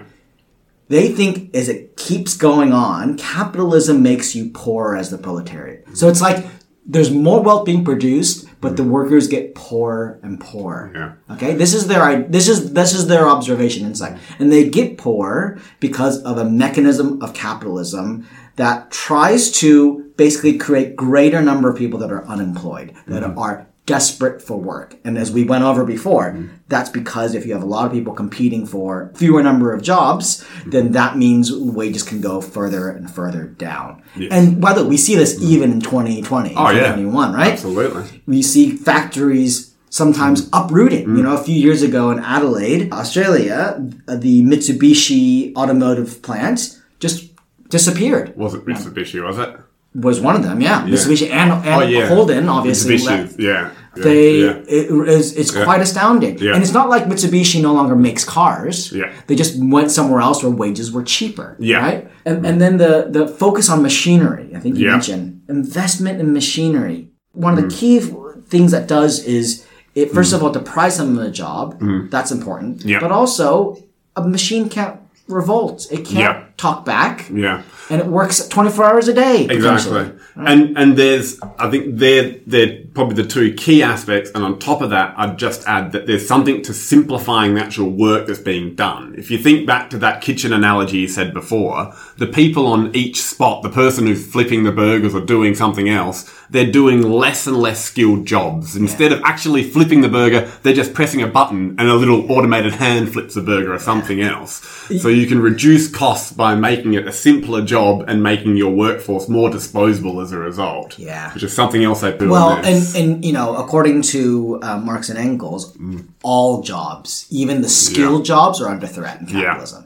they 0.89 1.09
think 1.09 1.53
as 1.53 1.69
it 1.69 1.95
keeps 1.95 2.35
going 2.35 2.73
on, 2.73 3.17
capitalism 3.17 4.01
makes 4.01 4.33
you 4.35 4.49
poorer 4.49 4.95
as 4.97 5.11
the 5.11 5.19
proletariat. 5.19 5.85
So 5.93 6.09
it's 6.09 6.21
like 6.21 6.43
there's 6.87 7.11
more 7.11 7.39
wealth 7.43 7.65
being 7.65 7.85
produced, 7.85 8.47
but 8.63 8.77
the 8.77 8.83
workers 8.83 9.27
get 9.27 9.53
poorer 9.53 10.19
and 10.23 10.39
poorer. 10.39 10.91
Yeah. 10.95 11.35
Okay, 11.35 11.53
this 11.53 11.73
is 11.73 11.87
their 11.87 12.23
this 12.23 12.47
is 12.47 12.73
this 12.73 12.93
is 12.93 13.07
their 13.07 13.27
observation 13.27 13.85
insight, 13.85 14.17
and 14.39 14.51
they 14.51 14.69
get 14.69 14.97
poor 14.97 15.59
because 15.79 16.23
of 16.23 16.37
a 16.37 16.45
mechanism 16.45 17.21
of 17.21 17.33
capitalism 17.33 18.27
that 18.55 18.89
tries 18.89 19.51
to 19.51 20.11
basically 20.15 20.57
create 20.57 20.95
greater 20.95 21.41
number 21.41 21.69
of 21.69 21.77
people 21.77 21.99
that 21.99 22.11
are 22.11 22.25
unemployed, 22.25 22.93
that 23.07 23.23
mm-hmm. 23.23 23.37
are 23.37 23.67
desperate 23.85 24.41
for 24.41 24.57
work. 24.57 24.95
And 25.03 25.17
as 25.17 25.31
we 25.31 25.43
went 25.43 25.63
over 25.63 25.83
before, 25.83 26.31
mm-hmm. 26.31 26.55
that's 26.69 26.89
because 26.89 27.35
if 27.35 27.45
you 27.45 27.53
have 27.53 27.63
a 27.63 27.67
lot 27.67 27.85
of 27.85 27.91
people 27.91 28.13
competing 28.13 28.65
for 28.65 29.11
fewer 29.15 29.43
number 29.43 29.73
of 29.73 29.81
jobs, 29.81 30.43
mm-hmm. 30.43 30.69
then 30.69 30.91
that 30.93 31.17
means 31.17 31.51
wages 31.53 32.03
can 32.03 32.21
go 32.21 32.39
further 32.39 32.89
and 32.89 33.11
further 33.11 33.45
down. 33.45 34.01
And 34.31 34.61
by 34.61 34.73
the 34.73 34.83
way, 34.83 34.89
we 34.89 34.97
see 34.97 35.15
this 35.15 35.35
mm-hmm. 35.35 35.51
even 35.51 35.71
in 35.73 35.81
2020, 35.81 36.55
Oh, 36.55 36.69
yeah. 36.69 36.95
2021, 36.95 37.33
right? 37.33 37.51
Absolutely. 37.53 38.23
we 38.25 38.41
see 38.41 38.75
factories 38.75 39.73
sometimes 39.89 40.49
uprooting. 40.53 41.15
You 41.15 41.23
know, 41.23 41.35
a 41.35 41.43
few 41.43 41.55
years 41.55 41.83
ago 41.83 42.09
in 42.09 42.19
Adelaide, 42.19 42.91
Australia, 42.91 43.85
uh, 44.07 44.15
the 44.15 44.41
Mitsubishi 44.43 45.55
automotive 45.55 46.21
plant 46.21 46.79
just 46.99 47.31
disappeared. 47.69 48.35
Was 48.35 48.53
it 48.53 48.65
Mitsubishi, 48.65 49.23
was 49.23 49.37
it? 49.37 49.55
Was 49.95 50.19
one 50.19 50.35
of 50.35 50.43
them, 50.43 50.59
yeah. 50.59 50.81
Mitsubishi 50.87 51.29
and, 51.29 51.51
and 51.51 51.67
Oh, 51.67 51.81
yeah. 51.81 52.07
Holden, 52.07 52.49
obviously. 52.49 52.95
Mitsubishi, 52.95 53.05
left. 53.05 53.39
yeah. 53.39 53.71
yeah. 53.95 54.03
They 54.03 54.39
yeah. 54.41 54.53
it 54.67 54.89
is 55.07 55.35
it's 55.37 55.51
quite 55.51 55.81
astounding, 55.81 56.39
Yeah. 56.39 56.53
and 56.55 56.63
it's 56.63 56.73
not 56.73 56.89
like 56.89 57.03
Mitsubishi 57.05 57.61
no 57.61 57.73
longer 57.73 57.95
makes 57.95 58.23
cars. 58.25 58.91
Yeah. 58.91 59.11
they 59.27 59.35
just 59.35 59.53
went 59.61 59.91
somewhere 59.91 60.19
else 60.19 60.41
where 60.41 60.51
wages 60.51 60.91
were 60.91 61.03
cheaper. 61.03 61.55
Yeah. 61.59 61.77
right. 61.87 62.07
And, 62.25 62.43
and 62.47 62.59
then 62.59 62.77
the 62.77 62.93
the 63.17 63.27
focus 63.27 63.69
on 63.69 63.83
machinery. 63.83 64.47
I 64.55 64.59
think 64.59 64.77
you 64.77 64.85
Yeah. 64.85 64.91
Mm. 64.93 64.93
mentioned 64.97 65.41
investment 65.47 66.19
in 66.19 66.33
machinery. 66.33 67.09
One 67.33 67.53
of 67.55 67.59
the 67.63 67.69
key 67.79 67.97
f- 67.99 68.09
things 68.53 68.71
that 68.71 68.87
does 68.87 69.13
is 69.37 69.45
it 69.93 70.11
first 70.11 70.33
of 70.33 70.41
all 70.41 70.49
deprives 70.59 70.97
them 70.97 71.09
of 71.19 71.23
a 71.25 71.29
job. 71.43 71.65
That's 72.09 72.31
important. 72.31 72.79
Mm. 72.79 72.85
Yeah. 72.91 72.99
but 72.99 73.11
also 73.11 73.77
a 74.15 74.21
machine 74.37 74.69
can't 74.69 74.95
revolt. 75.27 75.77
It 75.91 75.97
can't 76.11 76.17
Yeah. 76.25 76.43
Talk 76.57 76.85
back, 76.85 77.29
Yeah. 77.33 77.61
and 77.89 77.99
it 78.01 78.07
works 78.07 78.47
twenty 78.47 78.69
four 78.69 78.85
hours 78.85 79.07
a 79.07 79.13
day. 79.13 79.45
Exactly. 79.49 80.11
And 80.35 80.77
and 80.77 80.95
there's 80.97 81.39
I 81.59 81.69
think 81.69 81.97
they're 81.97 82.35
they're 82.47 82.79
probably 82.93 83.15
the 83.21 83.27
two 83.27 83.53
key 83.53 83.81
aspects 83.83 84.29
and 84.35 84.43
on 84.43 84.59
top 84.59 84.81
of 84.81 84.91
that 84.91 85.13
I'd 85.17 85.37
just 85.39 85.67
add 85.67 85.91
that 85.93 86.05
there's 86.07 86.27
something 86.27 86.61
to 86.63 86.73
simplifying 86.73 87.55
the 87.55 87.61
actual 87.61 87.89
work 87.89 88.27
that's 88.27 88.39
being 88.39 88.75
done. 88.75 89.15
If 89.17 89.31
you 89.31 89.37
think 89.39 89.65
back 89.67 89.89
to 89.91 89.97
that 89.99 90.21
kitchen 90.21 90.53
analogy 90.53 90.97
you 90.99 91.07
said 91.07 91.33
before, 91.33 91.93
the 92.17 92.27
people 92.27 92.67
on 92.67 92.95
each 92.95 93.19
spot, 93.21 93.63
the 93.63 93.69
person 93.69 94.05
who's 94.07 94.25
flipping 94.25 94.63
the 94.63 94.71
burgers 94.71 95.13
or 95.15 95.21
doing 95.21 95.55
something 95.55 95.89
else, 95.89 96.31
they're 96.49 96.71
doing 96.71 97.01
less 97.01 97.47
and 97.47 97.57
less 97.57 97.83
skilled 97.83 98.25
jobs. 98.27 98.75
Instead 98.75 99.11
of 99.11 99.21
actually 99.23 99.63
flipping 99.63 100.01
the 100.01 100.09
burger, 100.09 100.51
they're 100.61 100.73
just 100.73 100.93
pressing 100.93 101.21
a 101.23 101.27
button 101.27 101.75
and 101.79 101.87
a 101.89 101.95
little 101.95 102.31
automated 102.31 102.73
hand 102.73 103.11
flips 103.11 103.33
the 103.33 103.41
burger 103.41 103.73
or 103.73 103.79
something 103.79 104.21
else. 104.21 104.61
So 105.01 105.07
you 105.09 105.25
can 105.25 105.39
reduce 105.41 105.89
costs 105.89 106.31
by 106.31 106.42
making 106.51 106.93
it 106.99 107.07
a 107.07 107.11
simpler 107.11 107.61
job 107.75 107.93
and 108.09 108.21
making 108.21 108.57
your 108.57 108.73
workforce 108.85 109.25
more 109.29 109.49
disposable 109.49 110.21
as 110.21 110.31
a 110.31 110.37
result. 110.37 110.89
Yeah. 110.99 111.33
Which 111.33 111.43
is 111.43 111.53
something 111.53 111.83
else 111.83 112.03
I 112.03 112.11
put 112.11 112.29
Well, 112.29 112.51
and, 112.69 112.81
and 112.99 113.25
you 113.25 113.33
know, 113.37 113.55
according 113.63 114.01
to 114.13 114.59
uh, 114.61 114.77
Marx 114.89 115.09
and 115.09 115.17
Engels, 115.17 115.77
all 116.23 116.61
jobs, 116.61 117.25
even 117.29 117.61
the 117.61 117.69
skilled 117.69 118.25
jobs, 118.25 118.61
are 118.61 118.69
under 118.69 118.87
threat 118.87 119.21
in 119.21 119.27
Yeah. 119.27 119.41
capitalism 119.41 119.83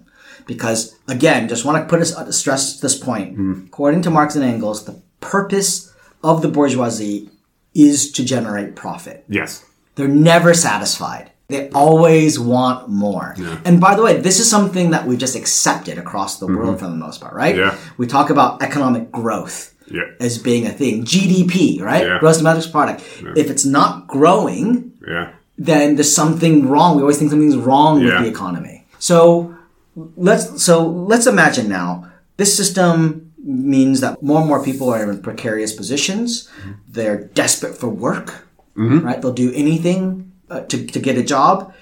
Because 0.47 0.79
again, 1.07 1.47
just 1.47 1.63
want 1.65 1.77
to 1.83 1.87
put 1.91 2.01
us 2.01 2.11
uh, 2.15 2.31
stress 2.31 2.79
this 2.79 2.97
point. 2.97 3.29
According 3.67 4.01
to 4.03 4.09
Marx 4.09 4.35
and 4.35 4.43
Engels, 4.43 4.85
the 4.85 4.95
purpose 5.21 5.93
of 6.23 6.41
the 6.41 6.47
bourgeoisie 6.47 7.29
is 7.73 8.11
to 8.13 8.21
generate 8.25 8.75
profit. 8.75 9.23
Yes. 9.29 9.63
They're 9.95 10.07
never 10.07 10.53
satisfied. 10.53 11.31
They 11.49 11.69
always 11.69 12.37
want 12.37 12.89
more. 12.89 13.33
And 13.63 13.79
by 13.79 13.95
the 13.95 14.03
way, 14.03 14.19
this 14.19 14.39
is 14.39 14.49
something 14.49 14.91
that 14.91 15.07
we've 15.07 15.17
just 15.17 15.35
accepted 15.35 15.97
across 15.97 16.39
the 16.39 16.47
world 16.47 16.75
mm-hmm. 16.75 16.85
for 16.85 16.91
the 16.91 16.97
most 16.97 17.21
part, 17.21 17.33
right? 17.33 17.55
Yeah. 17.55 17.77
We 17.97 18.05
talk 18.05 18.29
about 18.29 18.61
economic 18.61 19.11
growth 19.13 19.73
Yeah. 19.89 20.03
as 20.19 20.37
being 20.37 20.67
a 20.67 20.71
thing. 20.71 21.05
GDP, 21.05 21.81
right? 21.81 22.05
Yeah. 22.05 22.19
Gross 22.19 22.37
domestic 22.39 22.71
product. 22.71 23.01
If 23.37 23.49
it's 23.49 23.63
not 23.63 24.07
growing, 24.07 24.91
Yeah. 25.07 25.29
then 25.57 25.95
there's 25.95 26.13
something 26.13 26.67
wrong. 26.67 26.97
We 26.97 27.01
always 27.01 27.17
think 27.17 27.31
something's 27.31 27.55
wrong 27.55 28.01
Yeah. 28.01 28.15
with 28.15 28.23
the 28.23 28.29
economy. 28.29 28.85
So 28.99 29.55
let's 29.95 30.61
so 30.61 30.85
let's 30.85 31.27
imagine 31.27 31.69
now 31.69 32.07
this 32.35 32.55
system 32.55 33.31
means 33.41 34.01
that 34.01 34.21
more 34.21 34.39
and 34.39 34.49
more 34.49 34.61
people 34.61 34.89
are 34.89 35.09
in 35.09 35.21
precarious 35.21 35.71
positions. 35.71 36.49
Mm-hmm. 36.59 36.71
They're 36.89 37.23
desperate 37.41 37.77
for 37.77 37.87
work, 37.87 38.45
mm-hmm. 38.75 38.99
right? 38.99 39.21
They'll 39.21 39.31
do 39.47 39.53
anything 39.55 40.27
uh, 40.49 40.61
to 40.61 40.85
to 40.85 40.99
get 40.99 41.17
a 41.17 41.23
job. 41.23 41.73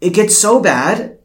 It 0.00 0.10
gets 0.10 0.36
so 0.36 0.60
bad 0.60 1.18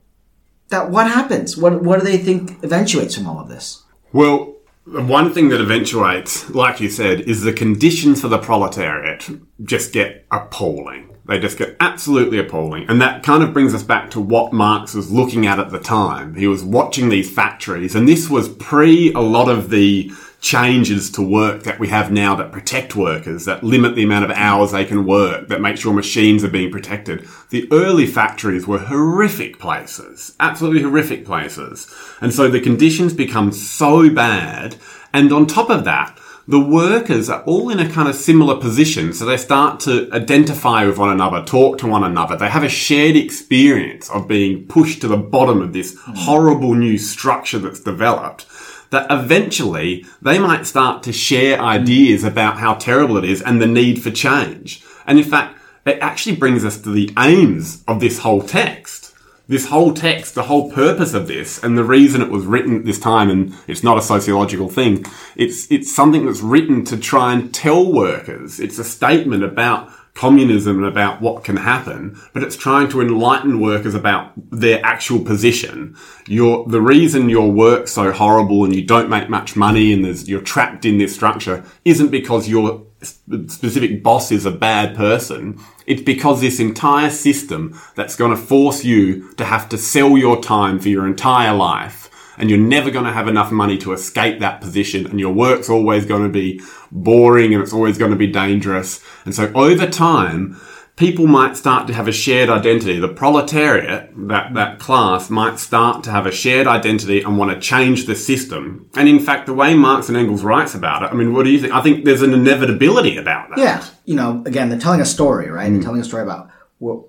that 0.70 0.90
what 0.90 1.08
happens? 1.08 1.58
What 1.58 1.82
what 1.84 2.00
do 2.00 2.06
they 2.06 2.18
think 2.18 2.64
eventuates 2.64 3.16
from 3.16 3.28
all 3.28 3.40
of 3.40 3.50
this? 3.50 3.84
Well, 4.12 4.56
one 4.86 5.34
thing 5.34 5.50
that 5.50 5.62
eventuates, 5.62 6.50
like 6.50 6.82
you 6.82 6.90
said, 6.90 7.22
is 7.22 7.44
the 7.44 7.54
conditions 7.54 8.22
for 8.22 8.28
the 8.28 8.40
proletariat 8.40 9.30
just 9.64 9.94
get 9.94 10.26
appalling. 10.32 11.16
They 11.28 11.40
just 11.40 11.58
get 11.58 11.78
absolutely 11.80 12.40
appalling. 12.40 12.90
And 12.90 13.00
that 13.02 13.24
kind 13.24 13.44
of 13.44 13.54
brings 13.54 13.74
us 13.74 13.84
back 13.84 14.10
to 14.12 14.20
what 14.20 14.54
Marx 14.54 14.94
was 14.94 15.12
looking 15.12 15.46
at 15.46 15.60
at 15.60 15.70
the 15.70 15.80
time. 15.80 16.34
He 16.36 16.48
was 16.48 16.64
watching 16.64 17.10
these 17.10 17.32
factories, 17.32 17.96
and 17.96 18.08
this 18.08 18.30
was 18.30 18.50
pre 18.50 19.14
a 19.14 19.20
lot 19.20 19.48
of 19.48 19.70
the 19.70 20.12
changes 20.42 21.12
to 21.12 21.22
work 21.22 21.64
that 21.64 21.80
we 21.80 21.88
have 21.88 22.12
now 22.12 22.36
that 22.36 22.52
protect 22.52 22.96
workers, 22.96 23.46
that 23.46 23.64
limit 23.64 23.96
the 23.96 24.04
amount 24.04 24.26
of 24.26 24.32
hours 24.32 24.72
they 24.72 24.84
can 24.84 25.06
work, 25.06 25.48
that 25.48 25.62
make 25.62 25.78
sure 25.78 25.94
machines 25.94 26.44
are 26.44 26.50
being 26.50 26.72
protected. 26.72 27.28
The 27.52 27.68
early 27.72 28.08
factories 28.08 28.66
were 28.68 28.80
horrific 28.80 29.60
places, 29.60 30.36
absolutely 30.40 30.82
horrific 30.82 31.26
places. 31.26 31.94
And 32.22 32.34
so 32.34 32.50
the 32.50 32.60
conditions 32.60 33.14
become 33.14 33.52
so 33.52 34.10
bad. 34.10 34.76
And 35.14 35.32
on 35.32 35.46
top 35.46 35.70
of 35.70 35.84
that, 35.86 36.18
the 36.48 36.60
workers 36.60 37.30
are 37.30 37.44
all 37.44 37.70
in 37.70 37.80
a 37.80 37.90
kind 37.90 38.10
of 38.10 38.16
similar 38.16 38.60
position. 38.60 39.14
So 39.14 39.26
they 39.26 39.38
start 39.38 39.80
to 39.82 40.10
identify 40.12 40.86
with 40.86 40.98
one 40.98 41.12
another, 41.12 41.44
talk 41.44 41.78
to 41.78 41.88
one 41.88 42.04
another. 42.04 42.36
They 42.36 42.50
have 42.50 42.64
a 42.64 42.70
shared 42.70 43.16
experience 43.16 44.10
of 44.10 44.28
being 44.28 44.66
pushed 44.66 45.02
to 45.02 45.08
the 45.08 45.18
bottom 45.18 45.62
of 45.62 45.72
this 45.72 45.96
horrible 46.04 46.74
new 46.74 46.98
structure 46.98 47.60
that's 47.60 47.80
developed 47.80 48.48
that 48.92 49.08
eventually 49.10 50.06
they 50.22 50.38
might 50.38 50.68
start 50.68 51.02
to 51.04 51.12
share 51.12 51.60
ideas 51.60 52.24
about 52.24 52.60
how 52.60 52.76
terrible 52.76 53.18
it 53.18 53.26
is 53.26 53.42
and 53.42 53.62
the 53.62 53.68
need 53.68 54.02
for 54.02 54.12
change. 54.12 54.84
And 55.08 55.18
in 55.18 55.26
fact, 55.26 55.58
it 55.86 55.98
actually 56.00 56.36
brings 56.36 56.64
us 56.64 56.80
to 56.82 56.92
the 56.92 57.12
aims 57.18 57.84
of 57.88 58.00
this 58.00 58.20
whole 58.20 58.42
text. 58.42 59.16
This 59.48 59.68
whole 59.68 59.94
text, 59.94 60.36
the 60.36 60.44
whole 60.44 60.72
purpose 60.72 61.14
of 61.14 61.28
this, 61.28 61.62
and 61.62 61.78
the 61.78 61.84
reason 61.84 62.22
it 62.22 62.30
was 62.30 62.46
written 62.46 62.80
at 62.80 62.86
this 62.86 63.00
time, 63.00 63.30
and 63.30 63.54
it's 63.68 63.84
not 63.84 63.98
a 63.98 64.02
sociological 64.02 64.70
thing, 64.70 65.06
it's, 65.36 65.70
it's 65.70 65.94
something 65.94 66.26
that's 66.26 66.42
written 66.42 66.86
to 66.86 66.96
try 66.96 67.34
and 67.34 67.54
tell 67.54 67.92
workers. 67.92 68.60
It's 68.60 68.80
a 68.80 68.84
statement 68.84 69.44
about 69.44 69.92
communism 70.14 70.84
about 70.84 71.22
what 71.22 71.44
can 71.44 71.58
happen, 71.58 72.20
but 72.34 72.44
it's 72.44 72.56
trying 72.56 72.90
to 72.90 73.02
enlighten 73.02 73.60
workers 73.60 73.96
about 73.96 74.34
their 74.52 74.84
actual 74.86 75.20
position. 75.24 75.96
Your, 76.28 76.68
the 76.68 76.82
reason 76.82 77.30
your 77.30 77.52
work's 77.52 77.92
so 77.94 78.12
horrible 78.12 78.66
and 78.66 78.76
you 78.76 78.86
don't 78.86 79.10
make 79.10 79.30
much 79.30 79.56
money 79.56 79.94
and 79.94 80.06
you're 80.28 80.42
trapped 80.42 80.86
in 80.86 80.98
this 80.98 81.16
structure 81.16 81.64
isn't 81.86 82.12
because 82.12 82.50
your 82.50 82.86
specific 83.02 84.04
boss 84.04 84.32
is 84.32 84.46
a 84.46 84.52
bad 84.52 84.96
person. 84.96 85.60
It's 85.88 86.02
because 86.02 86.42
this 86.42 86.60
entire 86.60 87.10
system 87.10 87.80
that's 87.96 88.16
going 88.16 88.32
to 88.32 88.38
force 88.38 88.84
you 88.84 89.34
to 89.36 89.46
have 89.46 89.70
to 89.70 89.78
sell 89.78 90.18
your 90.18 90.42
time 90.42 90.80
for 90.80 90.90
your 90.90 91.08
entire 91.08 91.54
life 91.54 92.11
and 92.42 92.50
you're 92.50 92.60
never 92.60 92.90
going 92.90 93.06
to 93.06 93.14
have 93.14 93.28
enough 93.28 93.52
money 93.52 93.78
to 93.78 93.94
escape 93.94 94.40
that 94.40 94.60
position 94.60 95.06
and 95.06 95.20
your 95.20 95.32
work's 95.32 95.70
always 95.70 96.06
going 96.06 96.24
to 96.24 96.30
be 96.30 96.60
boring 96.92 97.54
and 97.54 97.62
it's 97.62 97.72
always 97.72 97.98
going 98.00 98.12
to 98.12 98.18
be 98.18 98.28
dangerous. 98.28 99.02
And 99.26 99.34
so 99.34 99.52
over 99.54 99.86
time, 99.86 100.60
people 100.96 101.28
might 101.28 101.56
start 101.56 101.86
to 101.88 101.94
have 101.94 102.08
a 102.08 102.12
shared 102.12 102.50
identity. 102.50 103.00
The 103.00 103.08
proletariat, 103.08 104.12
that, 104.28 104.56
that 104.56 104.80
class, 104.80 105.30
might 105.30 105.60
start 105.60 106.04
to 106.06 106.12
have 106.12 106.26
a 106.26 106.32
shared 106.32 106.66
identity 106.66 107.22
and 107.22 107.38
want 107.38 107.52
to 107.52 107.60
change 107.60 108.08
the 108.08 108.16
system. 108.16 108.90
And 108.96 109.08
in 109.08 109.20
fact, 109.20 109.46
the 109.46 109.54
way 109.54 109.76
Marx 109.76 110.10
and 110.10 110.18
Engels 110.18 110.44
writes 110.44 110.74
about 110.74 111.04
it, 111.04 111.12
I 111.12 111.14
mean, 111.14 111.34
what 111.34 111.44
do 111.44 111.52
you 111.52 111.60
think? 111.60 111.74
I 111.74 111.82
think 111.82 112.06
there's 112.06 112.24
an 112.24 112.34
inevitability 112.34 113.18
about 113.18 113.50
that. 113.50 113.60
Yeah, 113.60 113.86
you 114.06 114.16
know, 114.16 114.42
again, 114.48 114.70
they're 114.70 114.80
telling 114.80 115.00
a 115.00 115.06
story, 115.06 115.50
right? 115.50 115.70
They're 115.70 115.80
mm. 115.80 115.84
telling 115.84 116.02
a 116.02 116.06
story 116.06 116.24
about 116.24 116.50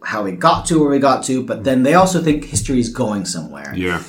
how 0.05 0.25
we 0.25 0.33
got 0.33 0.67
to 0.67 0.79
where 0.79 0.91
we 0.91 0.99
got 0.99 1.25
to, 1.25 1.43
but 1.43 1.65
then 1.65 1.83
they 1.83 1.95
also 1.95 2.23
think 2.23 2.45
history 2.45 2.79
is 2.79 2.91
going 2.91 3.25
somewhere. 3.25 3.73
Yeah. 3.75 4.03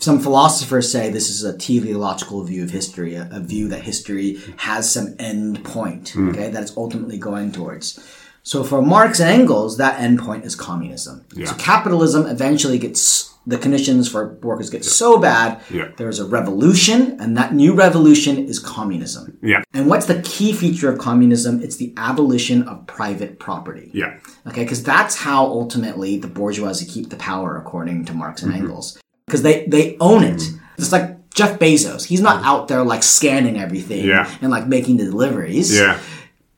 Some 0.00 0.20
philosophers 0.20 0.90
say 0.90 1.10
this 1.10 1.30
is 1.30 1.44
a 1.44 1.56
teleological 1.56 2.42
view 2.44 2.62
of 2.62 2.70
history, 2.70 3.14
a, 3.14 3.28
a 3.32 3.40
view 3.40 3.68
that 3.68 3.82
history 3.82 4.38
has 4.56 4.90
some 4.90 5.14
end 5.18 5.64
point, 5.64 6.10
hmm. 6.10 6.30
okay, 6.30 6.50
that 6.50 6.62
it's 6.62 6.76
ultimately 6.76 7.18
going 7.18 7.52
towards. 7.52 7.98
So 8.42 8.62
for 8.62 8.82
Marx 8.82 9.20
and 9.20 9.30
Engels, 9.30 9.78
that 9.78 9.98
end 10.00 10.18
point 10.18 10.44
is 10.44 10.54
communism. 10.54 11.24
Yeah. 11.34 11.46
So 11.46 11.54
capitalism 11.56 12.26
eventually 12.26 12.78
gets 12.78 13.34
the 13.46 13.58
conditions 13.58 14.08
for 14.08 14.38
workers 14.42 14.70
get 14.70 14.84
so 14.84 15.18
bad, 15.18 15.60
Yeah. 15.70 15.88
there's 15.96 16.18
a 16.18 16.24
revolution, 16.24 17.18
and 17.20 17.36
that 17.36 17.54
new 17.54 17.74
revolution 17.74 18.38
is 18.38 18.58
communism. 18.58 19.36
Yeah. 19.42 19.62
And 19.74 19.86
what's 19.86 20.06
the 20.06 20.22
key 20.22 20.52
feature 20.52 20.90
of 20.90 20.98
communism? 20.98 21.62
It's 21.62 21.76
the 21.76 21.92
abolition 21.96 22.62
of 22.62 22.86
private 22.86 23.38
property. 23.38 23.90
Yeah. 23.92 24.18
Okay, 24.46 24.62
because 24.62 24.82
that's 24.82 25.16
how 25.16 25.44
ultimately 25.44 26.16
the 26.18 26.28
bourgeoisie 26.28 26.86
keep 26.86 27.10
the 27.10 27.16
power, 27.16 27.56
according 27.56 28.06
to 28.06 28.14
Marx 28.14 28.42
and 28.42 28.52
mm-hmm. 28.52 28.62
Engels. 28.62 28.98
Because 29.26 29.42
they, 29.42 29.66
they 29.66 29.96
own 30.00 30.22
it. 30.24 30.36
Mm-hmm. 30.36 30.58
It's 30.78 30.92
like 30.92 31.30
Jeff 31.30 31.58
Bezos. 31.58 32.04
He's 32.04 32.20
not 32.20 32.36
mm-hmm. 32.36 32.46
out 32.46 32.68
there 32.68 32.84
like 32.84 33.02
scanning 33.02 33.58
everything 33.58 34.04
Yeah. 34.04 34.32
and 34.40 34.50
like 34.50 34.66
making 34.66 34.98
the 34.98 35.04
deliveries. 35.04 35.76
Yeah. 35.76 35.98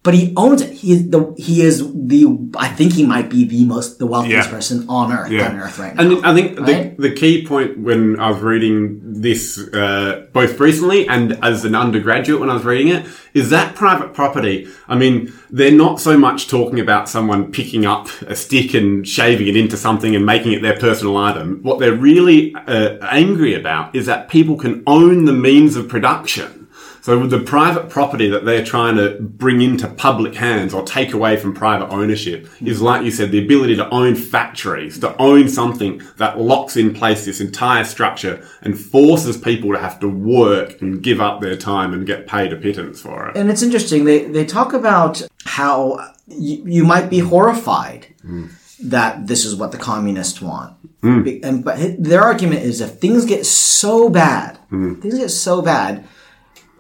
But 0.07 0.14
he 0.14 0.33
owns 0.37 0.62
it. 0.62 0.73
He 0.73 0.92
is 0.92 1.11
the 1.11 1.35
he 1.37 1.62
is 1.62 1.77
the 2.12 2.21
I 2.57 2.69
think 2.69 2.92
he 2.92 3.05
might 3.05 3.29
be 3.29 3.45
the 3.45 3.64
most 3.64 3.99
the 3.99 4.07
wealthiest 4.07 4.49
Yeah. 4.49 4.55
person 4.57 4.87
on 4.88 5.12
earth 5.12 5.33
Yeah. 5.33 5.49
on 5.51 5.57
earth 5.59 5.77
right 5.81 5.95
now. 5.97 6.01
And 6.03 6.25
I 6.25 6.33
think 6.33 6.61
right? 6.61 6.97
the, 6.97 7.09
the 7.09 7.14
key 7.21 7.45
point 7.45 7.71
when 7.88 8.03
I 8.21 8.31
was 8.31 8.40
reading 8.40 9.01
this, 9.03 9.59
uh, 9.59 10.27
both 10.33 10.61
recently 10.61 11.09
and 11.09 11.37
as 11.42 11.64
an 11.64 11.75
undergraduate 11.75 12.38
when 12.40 12.51
I 12.51 12.55
was 12.55 12.64
reading 12.64 12.88
it, 12.97 13.05
is 13.35 13.51
that 13.51 13.75
private 13.75 14.14
property. 14.14 14.69
I 14.87 14.95
mean, 14.97 15.33
they're 15.51 15.73
not 15.87 16.01
so 16.01 16.16
much 16.16 16.47
talking 16.47 16.79
about 16.79 17.09
someone 17.09 17.51
picking 17.51 17.85
up 17.85 18.07
a 18.29 18.37
stick 18.37 18.75
and 18.75 19.07
shaving 19.09 19.49
it 19.49 19.57
into 19.57 19.77
something 19.77 20.14
and 20.14 20.25
making 20.25 20.53
it 20.53 20.62
their 20.62 20.79
personal 20.79 21.16
item. 21.16 21.59
What 21.62 21.81
they're 21.81 22.01
really 22.11 22.55
uh, 22.55 22.90
angry 23.11 23.55
about 23.55 23.97
is 23.97 24.07
that 24.07 24.29
people 24.29 24.57
can 24.57 24.85
own 24.87 25.25
the 25.25 25.33
means 25.33 25.75
of 25.75 25.88
production. 25.88 26.65
So 27.07 27.25
the 27.25 27.38
private 27.38 27.88
property 27.88 28.29
that 28.31 28.45
they're 28.45 28.64
trying 28.64 28.97
to 28.97 29.16
bring 29.21 29.61
into 29.62 29.87
public 29.87 30.35
hands 30.35 30.75
or 30.75 30.83
take 30.83 31.12
away 31.12 31.37
from 31.37 31.55
private 31.55 31.87
ownership 31.87 32.49
is 32.61 32.83
like 32.83 33.05
you 33.05 33.12
said, 33.12 33.31
the 33.31 33.45
ability 33.45 33.77
to 33.77 33.88
own 33.90 34.16
factories, 34.16 34.99
to 34.99 35.16
own 35.23 35.49
something 35.49 36.03
that 36.16 36.40
locks 36.40 36.77
in 36.77 36.92
place 36.92 37.25
this 37.25 37.40
entire 37.40 37.85
structure 37.85 38.45
and 38.62 38.77
forces 38.77 39.37
people 39.37 39.73
to 39.73 39.79
have 39.79 40.01
to 40.01 40.09
work 40.09 40.83
and 40.83 41.01
give 41.01 41.21
up 41.21 41.40
their 41.40 41.57
time 41.57 41.95
and 41.95 42.09
get 42.09 42.27
paid 42.27 42.53
a 42.53 42.57
pittance 42.57 43.01
for 43.01 43.29
it. 43.29 43.37
and 43.37 43.51
it's 43.51 43.62
interesting. 43.62 44.05
They 44.05 44.25
they 44.25 44.45
talk 44.45 44.73
about 44.73 45.23
how 45.45 46.12
you, 46.27 46.64
you 46.66 46.85
might 46.85 47.09
be 47.09 47.21
horrified 47.21 48.09
hmm. 48.23 48.47
that 48.83 49.29
this 49.29 49.45
is 49.45 49.55
what 49.55 49.71
the 49.71 49.79
communists 49.79 50.42
want. 50.42 50.75
Hmm. 51.03 51.23
Be- 51.23 51.40
And 51.45 51.64
but 51.64 52.03
their 52.03 52.25
argument 52.25 52.62
is 52.62 52.81
if 52.81 52.99
things 52.99 53.25
get 53.25 53.47
so 53.47 54.09
bad, 54.09 54.57
hmm. 54.71 54.95
things 54.95 55.19
get 55.19 55.31
so 55.31 55.62
bad, 55.62 56.05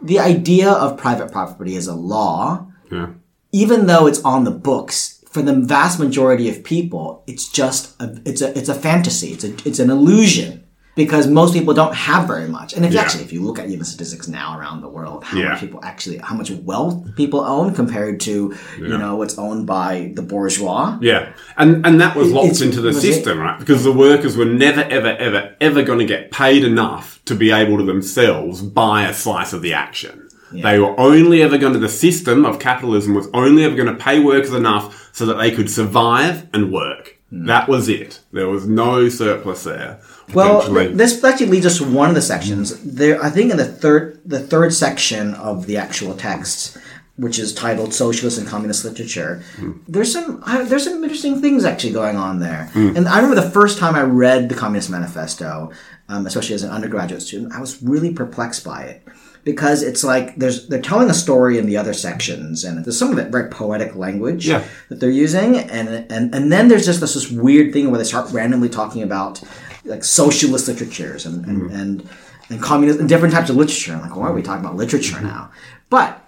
the 0.02 0.18
idea 0.20 0.70
of 0.70 0.96
private 0.98 1.32
property 1.32 1.76
as 1.76 1.86
a 1.86 1.94
law, 1.94 2.66
Yeah. 2.90 3.08
even 3.52 3.86
though 3.86 4.06
it's 4.06 4.22
on 4.22 4.44
the 4.44 4.50
books, 4.50 5.24
for 5.28 5.42
the 5.42 5.54
vast 5.54 5.98
majority 5.98 6.48
of 6.48 6.62
people, 6.64 7.22
it's 7.26 7.48
just 7.48 8.00
a, 8.00 8.18
it's 8.24 8.40
a 8.40 8.56
it's 8.58 8.68
a 8.70 8.74
fantasy. 8.74 9.28
It's 9.32 9.44
a 9.44 9.54
it's 9.68 9.78
an 9.78 9.90
illusion 9.90 10.64
because 10.96 11.26
most 11.28 11.52
people 11.54 11.72
don't 11.74 11.94
have 11.94 12.26
very 12.26 12.48
much. 12.48 12.72
And 12.74 12.84
if 12.84 12.90
you 12.92 12.96
Yeah. 12.96 13.02
actually 13.04 13.22
if 13.24 13.32
you 13.32 13.42
look 13.46 13.58
at 13.60 13.68
even 13.68 13.84
statistics 13.84 14.26
now 14.26 14.58
around 14.58 14.80
the 14.80 14.88
world, 14.88 15.22
how 15.22 15.38
Yeah. 15.38 15.50
much 15.50 15.60
people 15.60 15.78
actually 15.84 16.18
how 16.18 16.34
much 16.34 16.50
wealth 16.50 16.96
people 17.14 17.40
own 17.40 17.72
compared 17.74 18.18
to 18.20 18.54
you 18.78 18.98
know 18.98 19.14
what's 19.16 19.38
owned 19.38 19.66
by 19.66 20.10
the 20.16 20.22
bourgeois. 20.22 20.96
Yeah, 21.00 21.26
and 21.56 21.86
and 21.86 22.00
that 22.00 22.16
was 22.16 22.32
locked 22.32 22.46
It's- 22.46 22.60
into 22.62 22.80
the 22.80 22.88
was 22.88 23.04
it- 23.04 23.12
system, 23.14 23.38
right? 23.38 23.58
Because 23.58 23.84
the 23.84 23.92
workers 23.92 24.36
were 24.36 24.44
never, 24.66 24.82
ever, 24.90 25.14
ever, 25.26 25.50
ever 25.60 25.82
going 25.82 25.98
to 26.00 26.04
get 26.06 26.30
paid 26.32 26.64
enough 26.64 27.20
to 27.26 27.34
be 27.34 27.50
able 27.52 27.76
to 27.78 27.84
themselves 27.84 28.62
buy 28.62 28.98
a 29.06 29.14
slice 29.14 29.52
of 29.52 29.62
the 29.62 29.72
action. 29.74 30.22
They 30.52 30.78
were 30.78 30.98
only 30.98 31.42
ever 31.42 31.58
going 31.58 31.74
to 31.74 31.78
the 31.78 31.88
system 32.06 32.46
of 32.46 32.58
capitalism 32.58 33.14
was 33.14 33.28
only 33.34 33.64
ever 33.64 33.74
going 33.74 33.88
to 33.88 33.94
pay 34.08 34.20
workers 34.20 34.54
enough 34.54 35.10
so 35.12 35.26
that 35.26 35.36
they 35.38 35.50
could 35.50 35.68
survive 35.68 36.46
and 36.54 36.72
work. 36.72 37.16
Hmm. 37.30 37.46
That 37.46 37.68
was 37.68 37.88
it. 37.88 38.20
There 38.32 38.48
was 38.48 38.66
no 38.66 39.08
surplus 39.08 39.64
there. 39.64 39.98
Well, 40.34 40.62
this 40.92 41.22
actually 41.22 41.46
leads 41.46 41.66
us 41.66 41.78
to 41.78 41.84
one 41.84 42.08
of 42.08 42.14
the 42.14 42.22
sections. 42.22 42.78
There, 42.82 43.22
I 43.22 43.30
think 43.30 43.50
in 43.50 43.56
the 43.56 43.64
third, 43.64 44.20
the 44.24 44.40
third 44.40 44.72
section 44.74 45.34
of 45.34 45.66
the 45.66 45.76
actual 45.76 46.14
text, 46.14 46.76
which 47.16 47.38
is 47.38 47.54
titled 47.54 47.94
"Socialist 47.94 48.38
and 48.38 48.46
Communist 48.46 48.84
Literature," 48.84 49.42
there's 49.88 50.12
some 50.12 50.42
I, 50.44 50.62
there's 50.64 50.84
some 50.84 51.02
interesting 51.02 51.40
things 51.40 51.64
actually 51.64 51.92
going 51.92 52.16
on 52.16 52.40
there. 52.40 52.70
And 52.74 53.06
I 53.08 53.16
remember 53.20 53.40
the 53.40 53.50
first 53.50 53.78
time 53.78 53.94
I 53.94 54.02
read 54.02 54.48
the 54.48 54.54
Communist 54.56 54.90
Manifesto, 54.90 55.70
um, 56.08 56.26
especially 56.26 56.54
as 56.56 56.62
an 56.64 56.70
undergraduate 56.70 57.22
student, 57.22 57.52
I 57.52 57.60
was 57.60 57.80
really 57.82 58.12
perplexed 58.12 58.64
by 58.64 58.82
it 58.82 59.06
because 59.44 59.84
it's 59.84 60.02
like 60.02 60.34
there's 60.34 60.66
they're 60.66 60.82
telling 60.82 61.08
a 61.08 61.14
story 61.14 61.56
in 61.56 61.66
the 61.66 61.76
other 61.76 61.94
sections, 61.94 62.64
and 62.64 62.84
there's 62.84 62.98
some 62.98 63.12
of 63.12 63.18
it 63.18 63.30
very 63.30 63.48
poetic 63.48 63.94
language 63.94 64.48
Yeah. 64.48 64.64
that 64.88 64.98
they're 64.98 65.08
using, 65.08 65.56
and 65.56 65.88
and 66.10 66.34
and 66.34 66.50
then 66.52 66.66
there's 66.66 66.84
just 66.84 67.00
this, 67.00 67.14
this 67.14 67.30
weird 67.30 67.72
thing 67.72 67.90
where 67.92 67.98
they 67.98 68.04
start 68.04 68.32
randomly 68.32 68.68
talking 68.68 69.02
about 69.04 69.40
like 69.86 70.04
socialist 70.04 70.68
literatures 70.68 71.26
and 71.26 71.44
and 71.46 71.62
mm-hmm. 71.62 71.74
and, 71.74 72.08
and 72.50 72.62
communist 72.62 73.00
and 73.00 73.08
different 73.08 73.34
types 73.34 73.50
of 73.50 73.56
literature. 73.56 73.92
I'm 73.94 74.00
like, 74.00 74.16
why 74.16 74.28
are 74.28 74.32
we 74.32 74.42
talking 74.42 74.64
about 74.64 74.76
literature 74.76 75.16
mm-hmm. 75.16 75.26
now? 75.26 75.50
But 75.90 76.22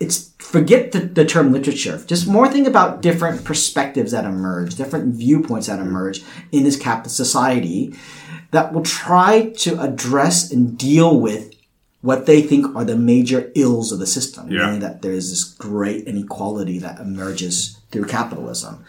it's 0.00 0.32
forget 0.38 0.92
the, 0.92 1.00
the 1.00 1.24
term 1.24 1.52
literature. 1.52 2.02
Just 2.06 2.26
more 2.26 2.48
think 2.48 2.66
about 2.66 3.02
different 3.02 3.44
perspectives 3.44 4.12
that 4.12 4.24
emerge, 4.24 4.74
different 4.74 5.14
viewpoints 5.14 5.68
that 5.68 5.78
mm-hmm. 5.78 5.88
emerge 5.88 6.22
in 6.50 6.64
this 6.64 6.76
capitalist 6.76 7.16
society 7.16 7.94
that 8.50 8.72
will 8.72 8.82
try 8.82 9.50
to 9.58 9.80
address 9.80 10.50
and 10.50 10.76
deal 10.76 11.18
with 11.18 11.54
what 12.02 12.26
they 12.26 12.42
think 12.42 12.74
are 12.74 12.84
the 12.84 12.96
major 12.96 13.50
ills 13.54 13.92
of 13.92 13.98
the 13.98 14.06
system. 14.06 14.50
Yeah. 14.50 14.66
Meaning 14.66 14.80
that 14.80 15.02
there 15.02 15.12
is 15.12 15.30
this 15.30 15.44
great 15.44 16.06
inequality 16.06 16.78
that 16.80 17.00
emerges 17.00 17.78
through 17.92 18.06
capitalism. 18.06 18.84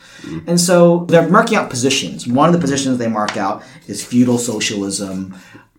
And 0.47 0.59
so 0.59 1.05
they're 1.05 1.27
marking 1.27 1.57
out 1.57 1.69
positions. 1.69 2.25
One 2.25 2.47
of 2.47 2.53
the 2.53 2.59
positions 2.59 2.97
they 2.97 3.09
mark 3.09 3.37
out 3.37 3.61
is 3.87 4.03
feudal 4.03 4.37
socialism. 4.37 5.35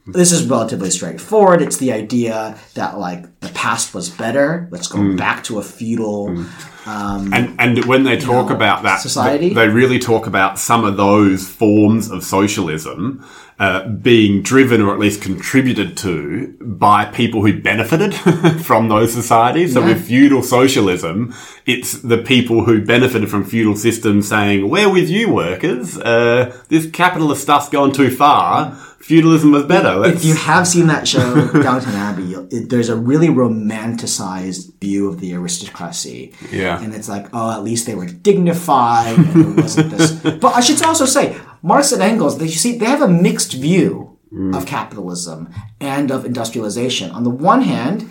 This 0.06 0.32
is 0.32 0.46
relatively 0.46 0.90
straightforward. 0.90 1.62
It's 1.62 1.78
the 1.78 1.92
idea 1.92 2.58
that 2.74 2.98
like 2.98 3.40
the 3.40 3.48
past 3.48 3.94
was 3.94 4.10
better. 4.10 4.68
Let's 4.70 4.86
go 4.86 4.98
mm. 4.98 5.16
back 5.16 5.42
to 5.44 5.58
a 5.58 5.62
feudal 5.62 6.28
mm. 6.28 6.86
um, 6.86 7.32
And 7.32 7.58
and 7.58 7.84
when 7.86 8.04
they 8.04 8.18
talk 8.18 8.50
know, 8.50 8.54
about 8.54 8.82
that, 8.82 9.00
society? 9.00 9.54
they 9.54 9.68
really 9.68 9.98
talk 9.98 10.26
about 10.26 10.58
some 10.58 10.84
of 10.84 10.98
those 10.98 11.48
forms 11.48 12.10
of 12.10 12.22
socialism 12.22 13.26
uh, 13.58 13.86
being 13.88 14.42
driven 14.42 14.80
or 14.82 14.92
at 14.92 14.98
least 14.98 15.22
contributed 15.22 15.96
to 15.96 16.56
by 16.60 17.04
people 17.04 17.40
who 17.46 17.60
benefited 17.60 18.12
from 18.64 18.88
those 18.88 19.12
societies. 19.12 19.74
So 19.74 19.80
Yeah. 19.80 19.86
with 19.94 20.06
feudal 20.06 20.42
socialism, 20.42 21.32
it's 21.64 21.92
the 22.02 22.18
people 22.18 22.64
who 22.64 22.84
benefited 22.84 23.30
from 23.30 23.44
feudal 23.44 23.76
systems 23.76 24.28
saying, 24.28 24.68
"We're 24.68 24.90
with 24.90 25.08
you, 25.08 25.32
workers. 25.32 25.96
Uh, 25.98 26.52
this 26.68 26.90
capitalist 26.90 27.42
stuff's 27.42 27.68
gone 27.68 27.92
too 27.92 28.10
far. 28.10 28.72
Feudalism 28.98 29.52
was 29.52 29.64
better." 29.64 29.94
If 30.04 30.14
Let's- 30.14 30.24
you 30.24 30.34
have 30.34 30.66
seen 30.66 30.86
that 30.88 31.06
show, 31.06 31.46
Downton 31.62 31.94
Abbey, 31.94 32.34
it, 32.50 32.70
there's 32.70 32.88
a 32.88 32.96
really 32.96 33.28
romanticized 33.28 34.72
view 34.80 35.08
of 35.08 35.20
the 35.20 35.32
aristocracy. 35.34 36.32
Yeah. 36.50 36.80
And 36.82 36.94
it's 36.94 37.08
like, 37.08 37.26
oh, 37.32 37.52
at 37.52 37.62
least 37.62 37.86
they 37.86 37.94
were 37.94 38.06
dignified 38.06 39.16
and 39.18 39.26
there 39.26 39.62
wasn't 39.64 39.90
this. 39.90 40.12
But 40.40 40.54
I 40.56 40.60
should 40.60 40.82
also 40.82 41.06
say, 41.06 41.36
Marx 41.64 41.92
and 41.92 42.02
Engels, 42.02 42.36
they, 42.38 42.44
you 42.44 42.52
see, 42.52 42.76
they 42.76 42.84
have 42.84 43.00
a 43.00 43.08
mixed 43.08 43.54
view 43.54 44.18
mm. 44.30 44.54
of 44.54 44.66
capitalism 44.66 45.48
and 45.80 46.10
of 46.10 46.26
industrialization. 46.26 47.10
On 47.10 47.24
the 47.24 47.30
one 47.30 47.62
hand, 47.62 48.10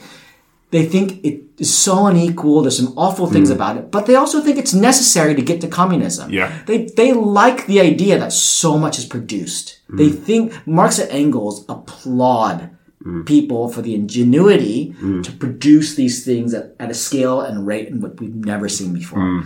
they 0.72 0.88
think 0.88 1.24
it 1.24 1.44
is 1.60 1.72
so 1.72 2.08
unequal. 2.08 2.64
There's 2.64 2.78
some 2.78 2.98
awful 2.98 3.28
things 3.28 3.52
mm. 3.52 3.56
about 3.56 3.78
it, 3.78 3.92
but 3.92 4.08
they 4.08 4.16
also 4.16 4.42
think 4.42 4.58
it's 4.58 4.74
necessary 4.74 5.36
to 5.36 5.42
get 5.44 5.62
to 5.62 5.68
communism. 5.68 6.32
Yeah. 6.32 6.64
They 6.66 6.86
they 6.86 7.14
like 7.14 7.68
the 7.68 7.80
idea 7.80 8.18
that 8.18 8.34
so 8.34 8.80
much 8.80 8.98
is 8.98 9.06
produced. 9.06 9.78
Mm. 9.92 9.98
They 10.00 10.10
think 10.10 10.68
Marx 10.68 10.98
and 10.98 11.12
Engels 11.12 11.64
applaud 11.70 12.72
people 13.26 13.70
for 13.70 13.82
the 13.82 13.94
ingenuity 13.94 14.96
to 15.24 15.32
produce 15.34 15.96
these 15.96 16.24
things 16.24 16.54
at, 16.54 16.74
at 16.80 16.90
a 16.90 16.94
scale 16.94 17.42
and 17.42 17.68
rate 17.68 17.90
in 17.90 18.00
what 18.00 18.18
we've 18.20 18.34
never 18.34 18.70
seen 18.70 18.94
before. 18.94 19.44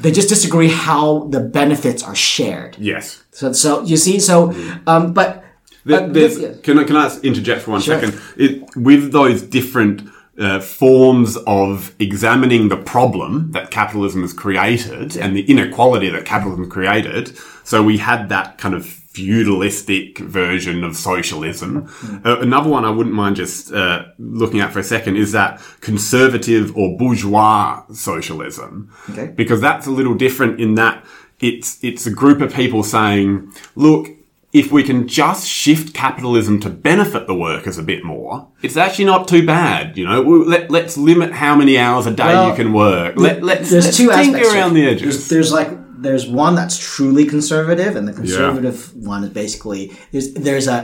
They 0.00 0.10
just 0.10 0.28
disagree 0.28 0.68
how 0.68 1.24
the 1.30 1.40
benefits 1.40 2.02
are 2.02 2.14
shared. 2.14 2.76
yes. 2.78 3.22
So, 3.30 3.52
so 3.52 3.82
you 3.82 3.96
see, 3.96 4.20
so, 4.20 4.52
um, 4.86 5.12
but 5.12 5.44
uh, 5.88 6.06
yeah. 6.12 6.52
can, 6.62 6.78
I, 6.78 6.84
can 6.84 6.96
I 6.96 7.16
interject 7.22 7.62
for 7.62 7.72
one 7.72 7.80
Sure. 7.80 8.00
second? 8.00 8.20
It, 8.36 8.76
with 8.76 9.12
those 9.12 9.42
different 9.42 10.08
uh, 10.38 10.60
forms 10.60 11.36
of 11.46 11.94
examining 12.00 12.68
the 12.68 12.76
problem 12.76 13.50
that 13.52 13.70
capitalism 13.70 14.22
has 14.22 14.32
created 14.32 15.16
and 15.16 15.36
the 15.36 15.42
inequality 15.50 16.08
that 16.10 16.24
capitalism 16.24 16.68
created, 16.70 17.36
so 17.64 17.82
we 17.82 17.98
had 17.98 18.28
that 18.30 18.58
kind 18.58 18.74
of 18.74 19.00
feudalistic 19.14 20.18
version 20.18 20.84
of 20.84 20.96
socialism. 20.96 21.86
Mm-hmm. 21.86 22.26
Uh, 22.26 22.40
another 22.40 22.68
one 22.68 22.84
I 22.84 22.90
wouldn't 22.90 23.14
mind 23.14 23.36
just 23.36 23.72
uh, 23.72 24.06
looking 24.18 24.60
at 24.60 24.72
for 24.72 24.80
a 24.80 24.84
second 24.84 25.16
is 25.16 25.32
that 25.32 25.60
conservative 25.80 26.76
or 26.76 26.98
bourgeois 26.98 27.84
socialism, 27.92 28.90
Okay. 29.10 29.28
because 29.28 29.60
that's 29.60 29.86
a 29.86 29.90
little 29.90 30.14
different 30.14 30.60
in 30.60 30.74
that 30.74 31.04
it's 31.40 31.82
it's 31.82 32.06
a 32.06 32.10
group 32.10 32.40
of 32.40 32.52
people 32.52 32.82
saying, 32.82 33.52
look, 33.74 34.08
if 34.52 34.70
we 34.70 34.82
can 34.84 35.08
just 35.08 35.48
shift 35.48 35.94
capitalism 35.94 36.60
to 36.60 36.70
benefit 36.70 37.26
the 37.26 37.34
workers 37.34 37.76
a 37.76 37.82
bit 37.82 38.04
more, 38.04 38.48
it's 38.62 38.76
actually 38.76 39.04
not 39.06 39.26
too 39.26 39.44
bad. 39.44 39.96
You 39.98 40.06
know, 40.06 40.22
let, 40.22 40.70
let's 40.70 40.96
limit 40.96 41.32
how 41.32 41.56
many 41.56 41.76
hours 41.76 42.06
a 42.06 42.12
day 42.12 42.24
Well, 42.26 42.50
you 42.50 42.54
can 42.54 42.72
work. 42.72 43.16
Let, 43.16 43.42
let's, 43.42 43.70
there's 43.70 43.86
let's 43.86 43.96
two 43.96 44.10
tinker 44.10 44.38
aspects 44.38 44.54
around 44.54 44.74
the 44.74 44.86
edges. 44.86 45.28
There's, 45.28 45.28
there's 45.28 45.52
like 45.52 45.83
there's 46.04 46.26
one 46.28 46.54
that's 46.54 46.76
truly 46.78 47.24
conservative, 47.24 47.96
and 47.96 48.06
the 48.06 48.12
conservative 48.12 48.76
one 48.94 49.24
is 49.24 49.30
basically 49.30 49.82
there's 50.12 50.32
there's 50.34 50.68
a 50.68 50.78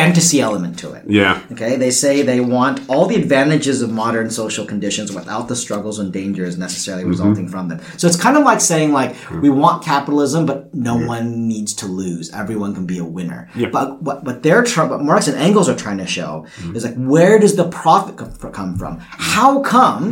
fantasy 0.00 0.40
element 0.40 0.78
to 0.78 0.92
it. 0.92 1.02
yeah. 1.08 1.42
Okay, 1.50 1.74
they 1.76 1.90
say 1.90 2.22
they 2.22 2.38
want 2.38 2.76
all 2.88 3.06
the 3.06 3.16
advantages 3.16 3.82
of 3.82 3.90
modern 3.90 4.30
social 4.30 4.64
conditions 4.64 5.08
without 5.12 5.48
the 5.48 5.56
struggles 5.56 5.98
and 5.98 6.12
dangers 6.12 6.56
necessarily 6.56 7.02
Mm-hmm. 7.02 7.10
resulting 7.16 7.48
from 7.48 7.64
them. 7.70 7.80
So 7.96 8.06
it's 8.06 8.20
kind 8.26 8.36
of 8.36 8.44
like 8.44 8.60
saying 8.60 8.92
like 9.00 9.12
Mm. 9.16 9.42
we 9.42 9.50
want 9.50 9.82
capitalism, 9.92 10.46
but 10.46 10.58
no 10.90 10.94
one 11.14 11.48
needs 11.48 11.72
to 11.82 11.86
lose. 12.02 12.30
Everyone 12.42 12.72
can 12.72 12.86
be 12.86 12.98
a 12.98 13.04
winner. 13.18 13.40
Yeah. 13.56 13.70
But 13.76 14.00
what 14.06 14.22
what 14.26 14.36
they're 14.44 14.64
what 14.92 15.02
Marx 15.10 15.26
and 15.26 15.36
Engels 15.48 15.68
are 15.68 15.78
trying 15.84 15.98
to 16.04 16.06
show 16.18 16.46
Mm. 16.62 16.76
is 16.76 16.82
like 16.84 16.94
where 17.14 17.34
does 17.44 17.54
the 17.56 17.68
profit 17.82 18.14
come 18.20 18.30
come 18.60 18.72
from? 18.80 18.92
How 19.34 19.50
come? 19.74 20.06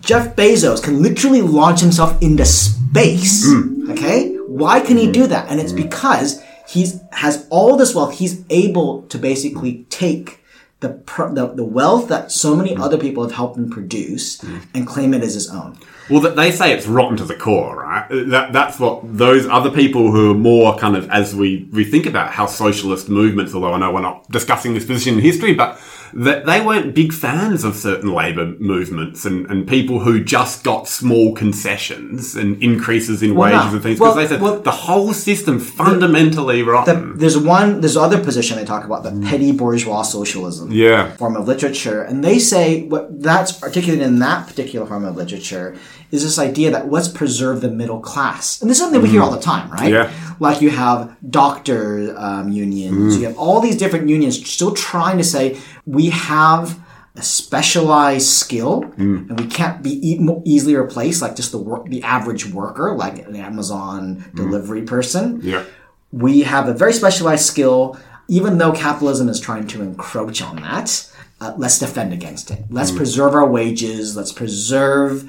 Mm. 0.00 0.04
Jeff 0.06 0.36
Bezos 0.36 0.82
can 0.82 1.02
literally 1.02 1.42
launch 1.42 1.80
himself 1.80 2.20
into 2.22 2.44
space. 2.44 3.46
Mm. 3.48 3.90
Okay? 3.92 4.36
Why 4.46 4.80
can 4.80 4.96
he 4.96 5.10
do 5.10 5.26
that? 5.26 5.48
And 5.48 5.60
it's 5.60 5.72
because 5.72 6.42
he's 6.68 7.00
has 7.12 7.46
all 7.50 7.76
this 7.76 7.94
wealth. 7.94 8.18
He's 8.18 8.44
able 8.50 9.02
to 9.02 9.18
basically 9.18 9.84
take 9.90 10.38
the, 10.80 10.88
the 11.34 11.52
the 11.56 11.64
wealth 11.64 12.08
that 12.08 12.32
so 12.32 12.56
many 12.56 12.74
Mm. 12.74 12.80
other 12.82 12.98
people 12.98 13.22
have 13.22 13.32
helped 13.32 13.56
him 13.58 13.68
produce 13.70 14.42
and 14.74 14.86
claim 14.86 15.12
it 15.14 15.22
as 15.22 15.34
his 15.34 15.50
own. 15.50 15.76
Well, 16.08 16.20
they 16.34 16.50
say 16.50 16.72
it's 16.72 16.86
rotten 16.86 17.16
to 17.18 17.24
the 17.24 17.36
core, 17.36 17.76
right? 17.82 18.06
That 18.10 18.52
that's 18.52 18.80
what 18.80 19.02
those 19.16 19.46
other 19.46 19.70
people 19.70 20.10
who 20.10 20.32
are 20.32 20.34
more 20.34 20.76
kind 20.76 20.96
of 20.96 21.08
as 21.10 21.34
we 21.34 21.68
we 21.72 21.84
think 21.84 22.06
about 22.06 22.32
how 22.32 22.46
socialist 22.46 23.08
movements. 23.08 23.54
Although 23.54 23.74
I 23.74 23.78
know 23.78 23.92
we're 23.92 24.00
not 24.00 24.28
discussing 24.30 24.74
this 24.74 24.84
position 24.86 25.14
in 25.14 25.20
history, 25.20 25.54
but 25.54 25.78
that 26.14 26.46
they 26.46 26.60
weren't 26.64 26.94
big 26.94 27.12
fans 27.12 27.64
of 27.64 27.76
certain 27.76 28.12
labour 28.12 28.46
movements 28.58 29.24
and, 29.24 29.46
and 29.50 29.68
people 29.68 30.00
who 30.00 30.22
just 30.22 30.64
got 30.64 30.88
small 30.88 31.34
concessions 31.34 32.34
and 32.34 32.62
increases 32.62 33.22
in 33.22 33.34
Well, 33.34 33.50
no. 33.50 33.58
wages 33.58 33.72
and 33.74 33.82
things 33.82 33.98
because 33.98 34.16
Well, 34.16 34.22
they 34.24 34.28
said 34.28 34.40
well, 34.42 34.60
the 34.60 34.70
whole 34.70 35.12
system 35.12 35.58
fundamentally 35.60 36.62
rotten. 36.62 37.16
There's 37.18 37.38
one. 37.38 37.80
There's 37.80 37.96
other 37.96 38.22
position 38.22 38.56
they 38.56 38.64
talk 38.64 38.84
about 38.84 39.02
the 39.02 39.12
petty 39.28 39.52
bourgeois 39.52 40.02
socialism. 40.02 40.72
Yeah. 40.72 41.10
form 41.16 41.36
of 41.36 41.46
literature, 41.46 42.02
and 42.02 42.24
they 42.24 42.38
say 42.38 42.82
what 42.86 43.22
that's 43.22 43.62
articulated 43.62 44.06
in 44.06 44.18
that 44.20 44.46
particular 44.46 44.86
form 44.86 45.04
of 45.04 45.16
literature 45.16 45.76
is 46.10 46.24
this 46.24 46.38
idea 46.40 46.70
that 46.72 46.90
let's 46.90 47.06
preserve 47.08 47.60
the 47.60 47.70
middle 47.70 48.00
class, 48.00 48.60
and 48.60 48.68
this 48.68 48.78
is 48.78 48.82
something 48.82 49.00
we 49.00 49.08
hear 49.10 49.22
all 49.22 49.30
the 49.30 49.40
time, 49.40 49.70
right? 49.70 49.92
Yeah. 49.92 50.10
Like 50.40 50.60
you 50.60 50.70
have 50.70 51.16
doctor 51.30 52.14
um, 52.18 52.48
unions, 52.50 53.18
you 53.18 53.26
have 53.26 53.38
all 53.38 53.60
these 53.60 53.76
different 53.76 54.08
unions 54.08 54.44
still 54.50 54.72
trying 54.74 55.18
to 55.18 55.24
say 55.24 55.58
we 55.90 56.10
have 56.10 56.78
a 57.16 57.22
specialized 57.22 58.28
skill 58.28 58.82
mm. 58.82 59.28
and 59.28 59.40
we 59.40 59.46
can't 59.46 59.82
be 59.82 59.94
e- 60.12 60.20
easily 60.44 60.76
replaced 60.76 61.20
like 61.20 61.34
just 61.36 61.50
the 61.50 61.58
work, 61.58 61.86
the 61.86 62.02
average 62.02 62.46
worker, 62.46 62.94
like 62.94 63.26
an 63.26 63.36
Amazon 63.36 64.16
mm. 64.16 64.34
delivery 64.34 64.82
person 64.82 65.40
yeah. 65.42 65.64
we 66.12 66.42
have 66.42 66.68
a 66.68 66.74
very 66.74 66.92
specialized 66.92 67.44
skill. 67.44 67.98
Even 68.28 68.58
though 68.58 68.70
capitalism 68.72 69.28
is 69.28 69.40
trying 69.40 69.66
to 69.66 69.82
encroach 69.82 70.40
on 70.40 70.56
that, 70.62 71.10
uh, 71.40 71.52
let's 71.56 71.80
defend 71.80 72.12
against 72.12 72.52
it. 72.52 72.62
Let's 72.70 72.92
mm. 72.92 72.98
preserve 72.98 73.34
our 73.34 73.48
wages. 73.48 74.16
Let's 74.16 74.32
preserve 74.32 75.24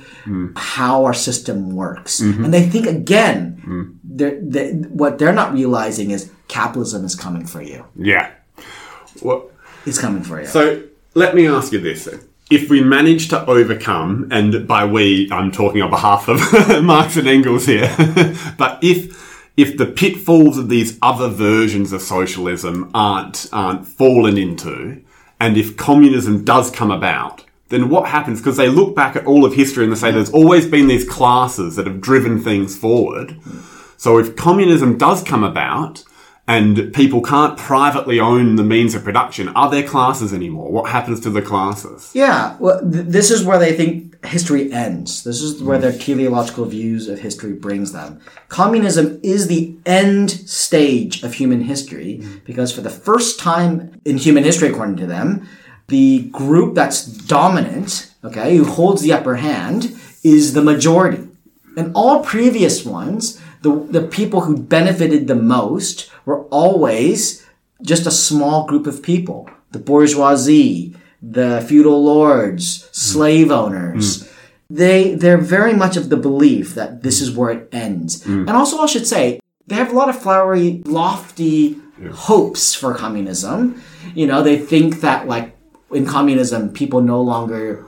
how 0.55 1.05
our 1.05 1.13
system 1.13 1.75
works. 1.75 2.21
Mm-hmm. 2.21 2.45
And 2.45 2.53
they 2.53 2.61
think 2.61 2.85
again, 2.85 3.99
they're, 4.03 4.39
they, 4.39 4.73
what 4.73 5.17
they're 5.17 5.33
not 5.33 5.53
realizing 5.53 6.11
is 6.11 6.31
capitalism 6.47 7.03
is 7.05 7.15
coming 7.15 7.47
for 7.47 7.61
you. 7.63 7.85
Yeah. 7.95 8.29
Well, 9.23 9.49
It's 9.85 9.99
coming 9.99 10.23
for 10.23 10.39
you. 10.39 10.47
So 10.47 10.83
let 11.13 11.35
me 11.35 11.47
ask 11.47 11.71
you 11.71 11.79
this 11.79 12.05
then. 12.05 12.21
If 12.49 12.69
we 12.69 12.81
manage 12.81 13.29
to 13.29 13.45
overcome, 13.45 14.27
and 14.31 14.67
by 14.67 14.85
we, 14.85 15.29
I'm 15.31 15.51
talking 15.51 15.81
on 15.81 15.89
behalf 15.89 16.27
of 16.27 16.39
Marx 16.83 17.15
and 17.15 17.27
Engels 17.27 17.65
here, 17.65 17.93
but 18.57 18.79
if 18.83 19.29
if 19.57 19.77
the 19.77 19.85
pitfalls 19.85 20.57
of 20.57 20.69
these 20.69 20.97
other 21.01 21.29
versions 21.29 21.93
of 21.93 22.01
socialism 22.01 22.91
aren't 22.93 23.47
aren't 23.53 23.87
fallen 23.87 24.37
into, 24.37 25.01
and 25.39 25.57
if 25.57 25.77
communism 25.77 26.43
does 26.43 26.69
come 26.71 26.91
about, 26.91 27.45
then 27.69 27.89
what 27.89 28.09
happens? 28.09 28.39
Because 28.39 28.57
they 28.57 28.69
look 28.69 28.95
back 28.95 29.15
at 29.15 29.25
all 29.25 29.45
of 29.45 29.55
history 29.55 29.85
and 29.85 29.93
they 29.93 29.97
say 29.97 30.11
there's 30.11 30.31
always 30.31 30.67
been 30.67 30.87
these 30.87 31.07
classes 31.07 31.77
that 31.77 31.87
have 31.87 32.01
driven 32.01 32.41
things 32.43 32.77
forward. 32.77 33.39
So 33.97 34.17
if 34.17 34.35
communism 34.35 34.97
does 34.97 35.23
come 35.23 35.43
about 35.43 36.03
and 36.51 36.93
people 36.93 37.21
can't 37.21 37.57
privately 37.57 38.19
own 38.19 38.57
the 38.57 38.63
means 38.63 38.93
of 38.93 39.05
production, 39.05 39.47
are 39.49 39.71
there 39.71 39.87
classes 39.87 40.33
anymore? 40.33 40.69
What 40.69 40.91
happens 40.91 41.21
to 41.21 41.29
the 41.29 41.41
classes? 41.41 42.11
Yeah, 42.13 42.57
well, 42.59 42.81
th- 42.81 43.05
this 43.05 43.31
is 43.31 43.45
where 43.45 43.57
they 43.57 43.73
think 43.73 44.23
history 44.25 44.69
ends. 44.73 45.23
This 45.23 45.41
is 45.41 45.63
where 45.63 45.77
mm. 45.77 45.81
their 45.81 45.97
teleological 45.97 46.65
views 46.65 47.07
of 47.07 47.19
history 47.19 47.53
brings 47.53 47.93
them. 47.93 48.19
Communism 48.49 49.17
is 49.23 49.47
the 49.47 49.73
end 49.85 50.29
stage 50.29 51.23
of 51.23 51.35
human 51.35 51.61
history 51.61 52.19
mm. 52.21 52.43
because 52.43 52.73
for 52.73 52.81
the 52.81 52.89
first 52.89 53.39
time 53.39 54.01
in 54.03 54.17
human 54.17 54.43
history, 54.43 54.67
according 54.67 54.97
to 54.97 55.07
them, 55.07 55.47
the 55.87 56.23
group 56.31 56.75
that's 56.75 57.05
dominant, 57.05 58.13
okay, 58.25 58.57
who 58.57 58.65
holds 58.65 59.01
the 59.01 59.13
upper 59.13 59.35
hand, 59.35 59.95
is 60.21 60.51
the 60.51 60.61
majority. 60.61 61.29
And 61.77 61.93
all 61.95 62.25
previous 62.25 62.83
ones, 62.83 63.41
the, 63.61 63.71
the 63.89 64.07
people 64.07 64.41
who 64.41 64.57
benefited 64.57 65.27
the 65.27 65.35
most 65.35 66.11
were 66.25 66.43
always 66.45 67.45
just 67.81 68.05
a 68.05 68.11
small 68.11 68.65
group 68.65 68.87
of 68.87 69.01
people. 69.01 69.49
The 69.71 69.79
bourgeoisie, 69.79 70.95
the 71.21 71.63
feudal 71.67 72.03
lords, 72.03 72.83
mm. 72.83 72.95
slave 72.95 73.51
owners. 73.51 74.23
Mm. 74.23 74.27
They, 74.69 75.15
they're 75.15 75.37
very 75.37 75.73
much 75.73 75.97
of 75.97 76.09
the 76.09 76.17
belief 76.17 76.75
that 76.75 77.03
this 77.03 77.21
is 77.21 77.35
where 77.35 77.51
it 77.51 77.69
ends. 77.71 78.25
Mm. 78.25 78.47
And 78.47 78.51
also 78.51 78.79
I 78.79 78.85
should 78.85 79.07
say, 79.07 79.39
they 79.67 79.75
have 79.75 79.91
a 79.91 79.95
lot 79.95 80.09
of 80.09 80.21
flowery, 80.21 80.81
lofty 80.85 81.79
hopes 82.13 82.73
for 82.73 82.93
communism. 82.95 83.81
You 84.15 84.27
know, 84.27 84.41
they 84.41 84.57
think 84.57 85.01
that 85.01 85.27
like 85.27 85.55
in 85.91 86.05
communism, 86.05 86.73
people 86.73 87.01
no 87.01 87.21
longer 87.21 87.85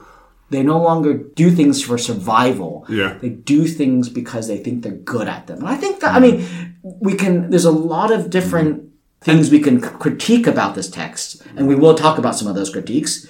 they 0.54 0.62
no 0.62 0.80
longer 0.80 1.14
do 1.14 1.50
things 1.50 1.82
for 1.82 1.98
survival. 1.98 2.86
Yeah. 2.88 3.18
They 3.20 3.30
do 3.30 3.66
things 3.66 4.08
because 4.08 4.48
they 4.48 4.58
think 4.58 4.82
they're 4.82 4.92
good 4.92 5.28
at 5.28 5.46
them. 5.46 5.58
And 5.58 5.68
I 5.68 5.76
think 5.76 6.00
that 6.00 6.14
I 6.14 6.20
mean, 6.20 6.46
we 6.82 7.14
can 7.14 7.50
there's 7.50 7.64
a 7.64 7.70
lot 7.70 8.12
of 8.12 8.30
different 8.30 8.90
things 9.20 9.50
we 9.50 9.60
can 9.60 9.80
critique 9.80 10.46
about 10.46 10.74
this 10.74 10.90
text, 10.90 11.42
and 11.56 11.66
we 11.66 11.74
will 11.74 11.94
talk 11.94 12.18
about 12.18 12.36
some 12.36 12.48
of 12.48 12.54
those 12.54 12.70
critiques. 12.70 13.26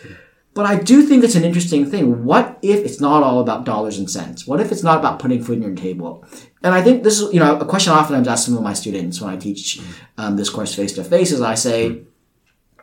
But 0.55 0.67
I 0.67 0.77
do 0.77 1.03
think 1.03 1.25
it's 1.25 1.35
an 1.35 1.45
interesting 1.45 1.91
thing. 1.91 2.25
What 2.25 2.59
if 2.63 2.85
it's 2.85 3.01
not 3.01 3.25
all 3.25 3.41
about 3.41 3.65
dollars 3.65 3.99
and 3.99 4.09
cents? 4.09 4.47
What 4.47 4.61
if 4.61 4.71
it's 4.71 4.85
not 4.85 4.99
about 4.99 5.19
putting 5.19 5.43
food 5.43 5.59
on 5.59 5.63
your 5.63 5.75
table? 5.75 6.25
And 6.63 6.73
I 6.75 6.81
think 6.81 7.03
this 7.03 7.21
is, 7.21 7.33
you 7.35 7.41
know, 7.41 7.59
a 7.59 7.65
question 7.65 7.93
I 7.93 7.99
oftentimes 7.99 8.29
ask 8.29 8.47
some 8.47 8.57
of 8.57 8.63
my 8.63 8.73
students 8.73 9.21
when 9.21 9.35
I 9.35 9.37
teach 9.37 9.81
um, 10.17 10.37
this 10.37 10.51
course 10.51 10.73
face 10.73 10.93
to 10.95 11.03
face 11.03 11.33
is 11.33 11.41
I 11.41 11.57
say, 11.57 12.05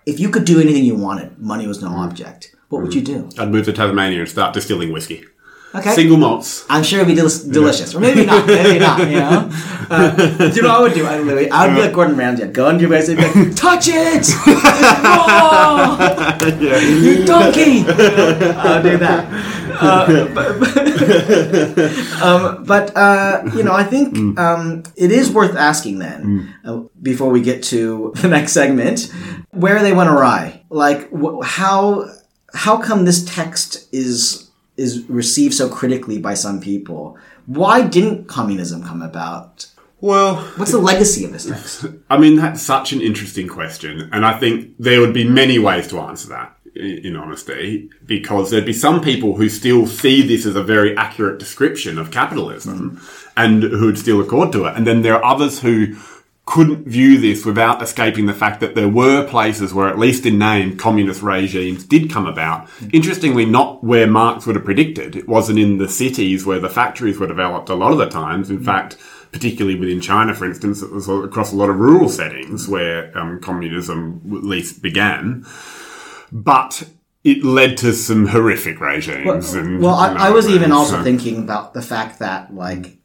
if 0.06 0.20
you 0.20 0.30
could 0.30 0.44
do 0.44 0.60
anything 0.60 0.84
you 0.84 0.96
wanted, 0.96 1.38
money 1.38 1.66
was 1.66 1.82
no 1.82 1.90
object, 1.90 2.54
what 2.72 2.82
would 2.82 2.94
you 2.96 3.02
do? 3.02 3.30
I'd 3.38 3.52
move 3.52 3.66
to 3.66 3.74
Tasmania 3.74 4.20
and 4.22 4.30
start 4.30 4.54
distilling 4.54 4.92
whiskey. 4.92 5.26
Okay. 5.74 5.92
Single 5.94 6.18
malts. 6.18 6.66
I'm 6.70 6.84
sure 6.84 7.00
it'd 7.00 7.08
be 7.08 7.16
del- 7.16 7.30
delicious, 7.50 7.96
or 7.96 8.02
maybe 8.02 8.26
not. 8.26 8.46
Maybe 8.46 8.78
not. 8.80 9.00
You 9.08 9.16
know. 9.20 9.50
Uh, 9.90 10.50
do 10.50 10.56
you 10.56 10.62
know 10.64 10.68
what 10.68 10.80
I 10.80 10.82
would 10.82 10.94
do? 10.94 11.06
I 11.06 11.20
would, 11.22 11.50
I 11.50 11.68
would 11.68 11.76
be 11.76 11.82
like 11.82 11.94
Gordon 11.94 12.18
Ramsay. 12.18 12.44
I'd 12.44 12.54
go 12.54 12.68
into 12.68 12.82
your 12.82 12.90
base 12.90 13.08
and 13.08 13.18
be 13.18 13.24
like, 13.24 13.56
"Touch 13.56 13.88
it! 13.88 14.28
Raw! 15.04 16.38
You 16.42 17.24
donkey!" 17.26 17.86
I'll 17.88 18.84
do 18.84 18.98
that. 18.98 19.28
Uh, 19.82 20.28
but, 20.36 22.22
um, 22.22 22.64
but 22.66 22.96
uh, 22.98 23.42
you 23.56 23.64
know, 23.64 23.72
I 23.74 23.84
think 23.86 24.38
um, 24.38 24.84
it 24.98 25.12
is 25.12 25.32
worth 25.32 25.56
asking 25.56 26.00
then 26.00 26.54
uh, 26.66 26.82
before 27.02 27.30
we 27.30 27.42
get 27.42 27.64
to 27.72 28.12
the 28.18 28.28
next 28.28 28.52
segment 28.52 29.12
where 29.52 29.82
they 29.82 29.94
went 29.94 30.10
awry. 30.10 30.64
Like, 30.70 31.10
wh- 31.12 31.44
how 31.44 32.10
how 32.54 32.78
come 32.78 33.06
this 33.06 33.24
text 33.24 33.88
is 33.94 34.50
is 34.78 35.08
received 35.10 35.54
so 35.54 35.70
critically 35.70 36.18
by 36.18 36.34
some 36.34 36.60
people? 36.60 37.18
Why 37.46 37.82
didn't 37.82 38.28
communism 38.28 38.84
come 38.84 39.02
about? 39.02 39.68
Well, 40.00 40.38
What's 40.56 40.72
the 40.72 40.80
legacy 40.80 41.26
of 41.26 41.32
this 41.32 41.46
text? 41.46 41.86
I 42.10 42.18
mean, 42.18 42.36
that's 42.36 42.62
such 42.62 42.92
an 42.92 43.02
interesting 43.02 43.48
question. 43.48 44.10
And 44.12 44.26
I 44.26 44.40
think 44.40 44.74
there 44.80 45.00
would 45.00 45.14
be 45.14 45.28
many 45.28 45.60
ways 45.60 45.88
to 45.90 46.00
answer 46.00 46.30
that, 46.30 46.58
in 46.76 47.16
honesty, 47.16 47.90
because 48.06 48.50
there'd 48.50 48.66
be 48.66 48.74
some 48.74 49.02
people 49.02 49.36
who 49.36 49.48
still 49.48 49.86
see 49.86 50.24
this 50.24 50.48
as 50.48 50.56
a 50.56 50.64
very 50.64 50.98
accurate 50.98 51.38
description 51.38 52.00
of 52.00 52.10
capitalism 52.10 52.92
mm-hmm. 52.92 53.30
and 53.38 53.62
who'd 53.62 54.00
still 54.00 54.20
accord 54.22 54.52
to 54.54 54.66
it. 54.66 54.76
And 54.76 54.88
then 54.88 55.04
there 55.04 55.16
are 55.16 55.24
others 55.24 55.62
who 55.62 55.96
couldn't 56.46 56.86
view 56.88 57.20
this 57.20 57.46
without 57.46 57.82
escaping 57.82 58.26
the 58.26 58.34
fact 58.34 58.60
that 58.60 58.76
there 58.76 58.90
were 58.90 59.26
places 59.28 59.74
where, 59.74 59.88
at 59.88 60.00
least 60.00 60.26
in 60.26 60.38
name, 60.38 60.76
communist 60.78 61.22
regimes 61.22 61.86
did 61.86 62.10
come 62.12 62.26
about. 62.26 62.68
Interestingly, 62.92 63.46
not 63.46 63.84
where 63.84 64.08
Marx 64.08 64.46
would 64.46 64.56
have 64.56 64.66
predicted. 64.66 65.16
It 65.16 65.28
wasn't 65.30 65.60
in 65.60 65.78
the 65.78 65.88
cities 65.88 66.46
where 66.46 66.60
the 66.60 66.70
factories 66.70 67.20
were 67.20 67.28
developed 67.28 67.70
a 67.70 67.76
lot 67.76 67.92
of 67.92 68.00
the 68.00 68.10
times. 68.10 68.50
In 68.50 68.62
fact, 68.62 68.98
particularly 69.32 69.80
within 69.80 70.02
China, 70.02 70.34
for 70.34 70.46
instance, 70.46 70.82
it 70.82 70.92
was 70.92 71.08
across 71.08 71.54
a 71.54 71.56
lot 71.56 71.70
of 71.70 71.78
rural 71.78 72.10
settings 72.10 72.68
where 72.68 73.16
um, 73.18 73.40
communism 73.40 74.22
at 74.36 74.44
least 74.44 74.82
began. 74.82 75.46
But 76.32 76.84
it 77.24 77.44
led 77.46 77.78
to 77.78 77.94
some 77.94 78.28
horrific 78.28 78.82
regimes. 78.82 79.54
and, 79.54 79.80
Well, 79.80 79.98
and 80.02 80.18
I, 80.18 80.28
I 80.28 80.30
was 80.32 80.50
even 80.50 80.72
also 80.72 80.98
so- 80.98 81.04
thinking 81.04 81.44
about 81.44 81.74
the 81.74 81.82
fact 81.84 82.20
that 82.20 82.54
like 82.54 82.98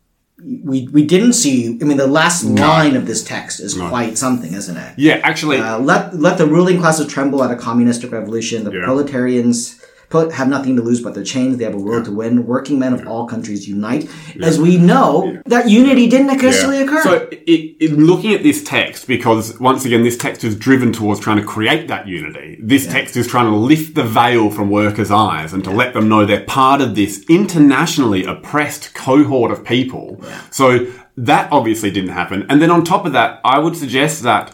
we 0.64 0.88
we 0.92 1.04
didn't 1.04 1.32
see. 1.32 1.76
I 1.80 1.84
mean, 1.84 1.96
the 1.96 2.06
last 2.06 2.44
line 2.44 2.94
of 2.96 3.06
this 3.06 3.24
text 3.24 3.58
is 3.60 3.74
quite 3.74 4.16
something, 4.16 4.52
isn't 4.54 4.76
it? 4.76 4.92
Yeah, 4.96 5.20
actually, 5.24 5.58
Uh, 5.58 5.78
let 5.80 6.18
let 6.20 6.38
the 6.38 6.46
ruling 6.46 6.78
classes 6.78 7.06
tremble 7.08 7.42
at 7.42 7.50
a 7.50 7.56
communistic 7.56 8.12
revolution. 8.12 8.64
The 8.64 8.72
Yeah. 8.72 8.84
proletarians 8.84 9.74
pro- 9.74 9.86
have 10.12 10.48
nothing 10.48 10.76
to 10.76 10.82
lose 10.82 11.00
but 11.00 11.14
their 11.14 11.24
chains. 11.24 11.58
They 11.58 11.64
have 11.64 11.74
a 11.74 11.78
world 11.78 12.04
to 12.06 12.12
win. 12.12 12.46
Working 12.46 12.78
men 12.78 12.92
of 12.92 13.06
all 13.06 13.26
countries 13.26 13.68
unite. 13.68 14.08
As 14.42 14.58
we 14.58 14.76
know, 14.76 15.40
that 15.46 15.68
unity 15.68 16.08
didn't 16.08 16.28
necessarily 16.28 16.82
occur. 16.82 17.02
So, 17.02 17.28
it, 17.30 17.76
in 17.80 18.06
looking 18.06 18.32
at 18.34 18.42
this 18.42 18.62
text, 18.62 19.06
because 19.06 19.58
once 19.58 19.84
again, 19.84 20.02
this 20.02 20.16
text 20.16 20.44
is 20.44 20.56
driven 20.56 20.92
towards 20.92 21.20
trying 21.20 21.38
to 21.38 21.44
create 21.44 21.88
that 21.88 22.06
unity. 22.06 22.58
This 22.60 22.86
text 22.86 23.16
is 23.16 23.26
trying 23.26 23.50
to 23.50 23.56
lift 23.56 23.94
the 23.94 24.04
veil 24.04 24.50
from 24.50 24.70
workers' 24.70 25.10
eyes 25.10 25.52
and 25.52 25.64
to 25.64 25.70
let 25.70 25.94
them 25.94 26.08
know 26.08 26.24
they're 26.24 26.44
part 26.44 26.80
of 26.80 26.94
this 26.94 27.24
internationally 27.28 28.24
oppressed 28.24 28.94
cohort 28.94 29.50
of 29.50 29.64
people. 29.64 30.22
So 30.50 30.92
that 31.16 31.50
obviously 31.50 31.90
didn't 31.90 32.10
happen. 32.10 32.46
And 32.48 32.60
then 32.60 32.70
on 32.70 32.84
top 32.84 33.06
of 33.06 33.12
that, 33.12 33.40
I 33.44 33.58
would 33.58 33.76
suggest 33.76 34.22
that 34.22 34.52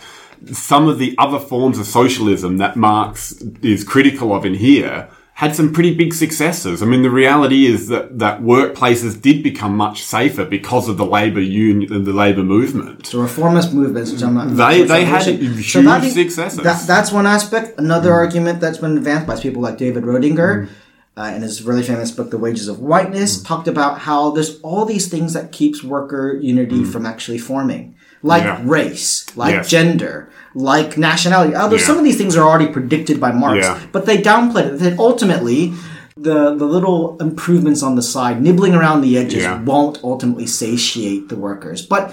some 0.50 0.88
of 0.88 0.98
the 0.98 1.14
other 1.18 1.38
forms 1.38 1.78
of 1.78 1.86
socialism 1.86 2.56
that 2.56 2.76
Marx 2.76 3.32
is 3.62 3.84
critical 3.84 4.34
of 4.34 4.44
in 4.44 4.54
here 4.54 5.08
had 5.42 5.56
some 5.56 5.72
pretty 5.72 5.92
big 5.92 6.14
successes. 6.14 6.84
I 6.84 6.86
mean, 6.86 7.02
the 7.02 7.10
reality 7.10 7.66
is 7.66 7.88
that, 7.88 8.16
that 8.20 8.42
workplaces 8.42 9.20
did 9.20 9.42
become 9.42 9.76
much 9.76 10.04
safer 10.04 10.44
because 10.44 10.88
of 10.88 10.96
the 10.98 11.04
labor 11.04 11.40
union, 11.40 12.04
the 12.04 12.12
labor 12.12 12.44
movement. 12.44 13.06
the 13.10 13.18
reformist 13.18 13.74
movements, 13.74 14.12
which 14.12 14.22
I'm 14.22 14.34
not. 14.34 14.56
They- 14.56 14.84
they 14.84 15.04
had 15.04 15.22
So 15.24 15.32
huge 15.32 15.72
that- 15.72 16.12
successes. 16.12 16.60
That, 16.60 16.86
that's 16.86 17.10
one 17.10 17.26
aspect. 17.26 17.76
Another 17.76 18.12
argument 18.12 18.60
that's 18.60 18.78
been 18.78 18.96
advanced 18.96 19.26
by 19.26 19.36
people 19.46 19.60
like 19.62 19.78
David 19.78 20.04
Roediger. 20.04 20.52
Mm-hmm. 20.52 20.74
Uh, 21.14 21.30
in 21.36 21.42
his 21.42 21.62
really 21.62 21.82
famous 21.82 22.10
book, 22.10 22.30
*The 22.30 22.38
Wages 22.38 22.68
of 22.68 22.78
Whiteness*, 22.78 23.36
mm-hmm. 23.36 23.46
talked 23.50 23.68
about 23.68 23.98
how 23.98 24.30
there's 24.30 24.58
all 24.60 24.86
these 24.86 25.08
things 25.08 25.34
that 25.34 25.52
keeps 25.52 25.84
worker 25.84 26.38
unity 26.40 26.76
mm-hmm. 26.76 26.90
from 26.90 27.04
actually 27.04 27.36
forming, 27.36 27.94
like 28.22 28.44
Yeah. 28.44 28.60
race, 28.64 29.26
like 29.36 29.54
Yes. 29.54 29.68
gender, 29.68 30.28
like 30.54 30.96
nationality. 30.98 31.54
Although 31.54 31.76
Yeah. 31.76 31.86
some 31.86 31.98
of 31.98 32.04
these 32.04 32.16
things 32.16 32.36
are 32.36 32.46
already 32.48 32.66
predicted 32.68 33.18
by 33.20 33.32
Marx, 33.32 33.64
Yeah. 33.64 33.78
but 33.92 34.06
they 34.06 34.18
downplayed 34.18 34.66
it. 34.74 34.78
That 34.80 34.98
ultimately, 34.98 35.72
the 36.16 36.54
the 36.54 36.66
little 36.66 37.16
improvements 37.20 37.82
on 37.82 37.96
the 37.96 38.02
side, 38.02 38.42
nibbling 38.42 38.74
around 38.74 39.00
the 39.00 39.16
edges, 39.18 39.44
won't 39.64 39.98
ultimately 40.04 40.46
satiate 40.46 41.28
the 41.28 41.36
workers. 41.36 41.82
But 41.82 42.12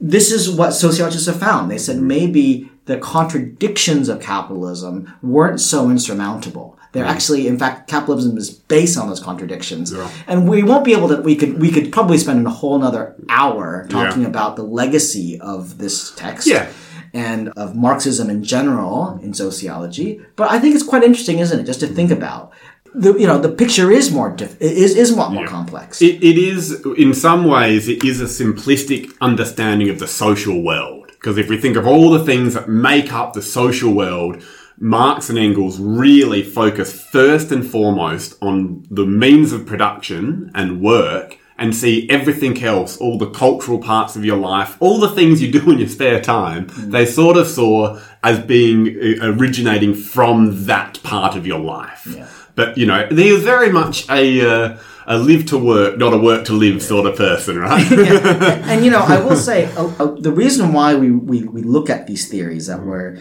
this 0.00 0.30
is 0.30 0.48
what 0.50 0.72
sociologists 0.74 1.26
have 1.26 1.36
found. 1.40 1.70
They 1.70 1.78
said 1.78 2.00
maybe 2.00 2.70
the 2.88 2.96
contradictions 2.96 4.08
of 4.08 4.18
capitalism 4.18 5.12
weren't 5.22 5.60
so 5.60 5.90
insurmountable. 5.90 6.78
They're 6.92 7.04
actually, 7.04 7.46
in 7.46 7.58
fact, 7.58 7.86
capitalism 7.86 8.38
is 8.38 8.48
based 8.48 8.96
on 8.96 9.08
those 9.10 9.20
contradictions, 9.20 9.92
and 10.26 10.48
we 10.48 10.62
won't 10.62 10.86
be 10.86 10.94
able 10.94 11.08
to. 11.08 11.20
We 11.20 11.36
could 11.36 11.60
we 11.60 11.70
could 11.70 11.92
probably 11.92 12.16
spend 12.16 12.46
a 12.46 12.50
whole 12.50 12.76
another 12.76 13.14
hour 13.28 13.86
talking 13.90 14.22
Yeah. 14.22 14.28
about 14.28 14.56
the 14.56 14.62
legacy 14.62 15.38
of 15.38 15.76
this 15.76 16.12
text. 16.16 16.48
Yeah. 16.48 16.66
And 17.12 17.48
of 17.56 17.74
Marxism 17.74 18.28
in 18.28 18.42
general 18.42 19.18
in 19.22 19.32
sociology, 19.32 20.20
but 20.36 20.50
I 20.50 20.58
think 20.58 20.74
it's 20.74 20.84
quite 20.84 21.02
interesting, 21.02 21.38
isn't 21.38 21.60
it? 21.60 21.64
Just 21.64 21.80
to 21.80 21.86
mm-hmm. 21.86 21.94
think 21.94 22.10
about, 22.10 22.52
the 22.94 23.12
you 23.18 23.26
know 23.26 23.38
the 23.38 23.50
picture 23.62 23.90
is 23.90 24.10
more 24.10 24.30
diff- 24.30 24.60
is 24.60 24.96
is 24.96 25.14
more, 25.14 25.30
more 25.30 25.46
complex. 25.46 26.02
It, 26.02 26.22
it 26.22 26.38
is, 26.38 26.84
in 26.96 27.14
some 27.14 27.44
ways, 27.44 27.88
it 27.88 28.04
is 28.04 28.20
a 28.20 28.24
simplistic 28.24 29.12
understanding 29.20 29.88
of 29.90 29.98
the 29.98 30.06
social 30.06 30.62
world. 30.62 30.97
Because 31.18 31.38
if 31.38 31.48
we 31.48 31.58
think 31.58 31.76
of 31.76 31.86
all 31.86 32.10
the 32.10 32.24
things 32.24 32.54
that 32.54 32.68
make 32.68 33.12
up 33.12 33.32
the 33.32 33.42
social 33.42 33.92
world, 33.92 34.42
Marx 34.78 35.28
and 35.28 35.38
Engels 35.38 35.80
really 35.80 36.42
focus 36.42 37.02
first 37.02 37.50
and 37.50 37.68
foremost 37.68 38.36
on 38.40 38.86
the 38.90 39.04
means 39.06 39.52
of 39.52 39.66
production 39.66 40.52
and 40.54 40.80
work 40.80 41.38
and 41.58 41.74
see 41.74 42.08
everything 42.08 42.62
else, 42.62 42.96
all 42.98 43.18
the 43.18 43.30
cultural 43.30 43.80
parts 43.80 44.14
of 44.14 44.24
your 44.24 44.36
life, 44.36 44.76
all 44.78 45.00
the 45.00 45.08
things 45.08 45.42
you 45.42 45.50
do 45.50 45.70
in 45.72 45.80
your 45.80 45.88
spare 45.88 46.20
time, 46.20 46.68
they 46.76 47.04
sort 47.04 47.36
of 47.36 47.48
saw 47.48 48.00
as 48.22 48.38
being 48.38 48.86
uh, 48.88 49.26
originating 49.26 49.92
from 49.94 50.66
that 50.66 51.02
part 51.02 51.34
of 51.36 51.44
your 51.44 51.58
life. 51.58 52.06
Yeah. 52.06 52.28
But, 52.58 52.76
you 52.76 52.86
know, 52.86 53.06
he 53.06 53.30
was 53.32 53.44
very 53.44 53.70
much 53.70 54.08
a, 54.10 54.40
uh, 54.40 54.78
a 55.06 55.16
live 55.16 55.46
to 55.46 55.58
work, 55.58 55.96
not 55.96 56.12
a 56.12 56.18
work 56.18 56.44
to 56.46 56.54
live 56.54 56.82
sort 56.82 57.06
of 57.06 57.16
person, 57.16 57.56
right? 57.56 57.86
and 57.92 58.84
you 58.84 58.90
know, 58.90 58.98
I 58.98 59.20
will 59.20 59.36
say 59.36 59.66
uh, 59.76 59.86
uh, 60.00 60.06
the 60.18 60.32
reason 60.32 60.72
why 60.72 60.96
we, 60.96 61.12
we, 61.12 61.44
we 61.44 61.62
look 61.62 61.88
at 61.88 62.08
these 62.08 62.28
theories 62.28 62.66
that 62.66 62.82
were 62.82 63.16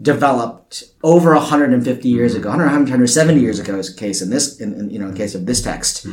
developed 0.00 0.84
over 1.02 1.34
150 1.34 2.08
years 2.08 2.34
ago, 2.34 2.48
100, 2.48 2.64
170 2.64 3.38
years 3.38 3.58
ago, 3.58 3.78
is 3.78 3.92
case 3.92 4.22
in 4.22 4.30
this, 4.30 4.58
in, 4.58 4.72
in 4.72 4.88
you 4.88 4.98
know, 4.98 5.08
in 5.08 5.14
case 5.14 5.34
of 5.34 5.44
this 5.44 5.60
text, 5.60 6.06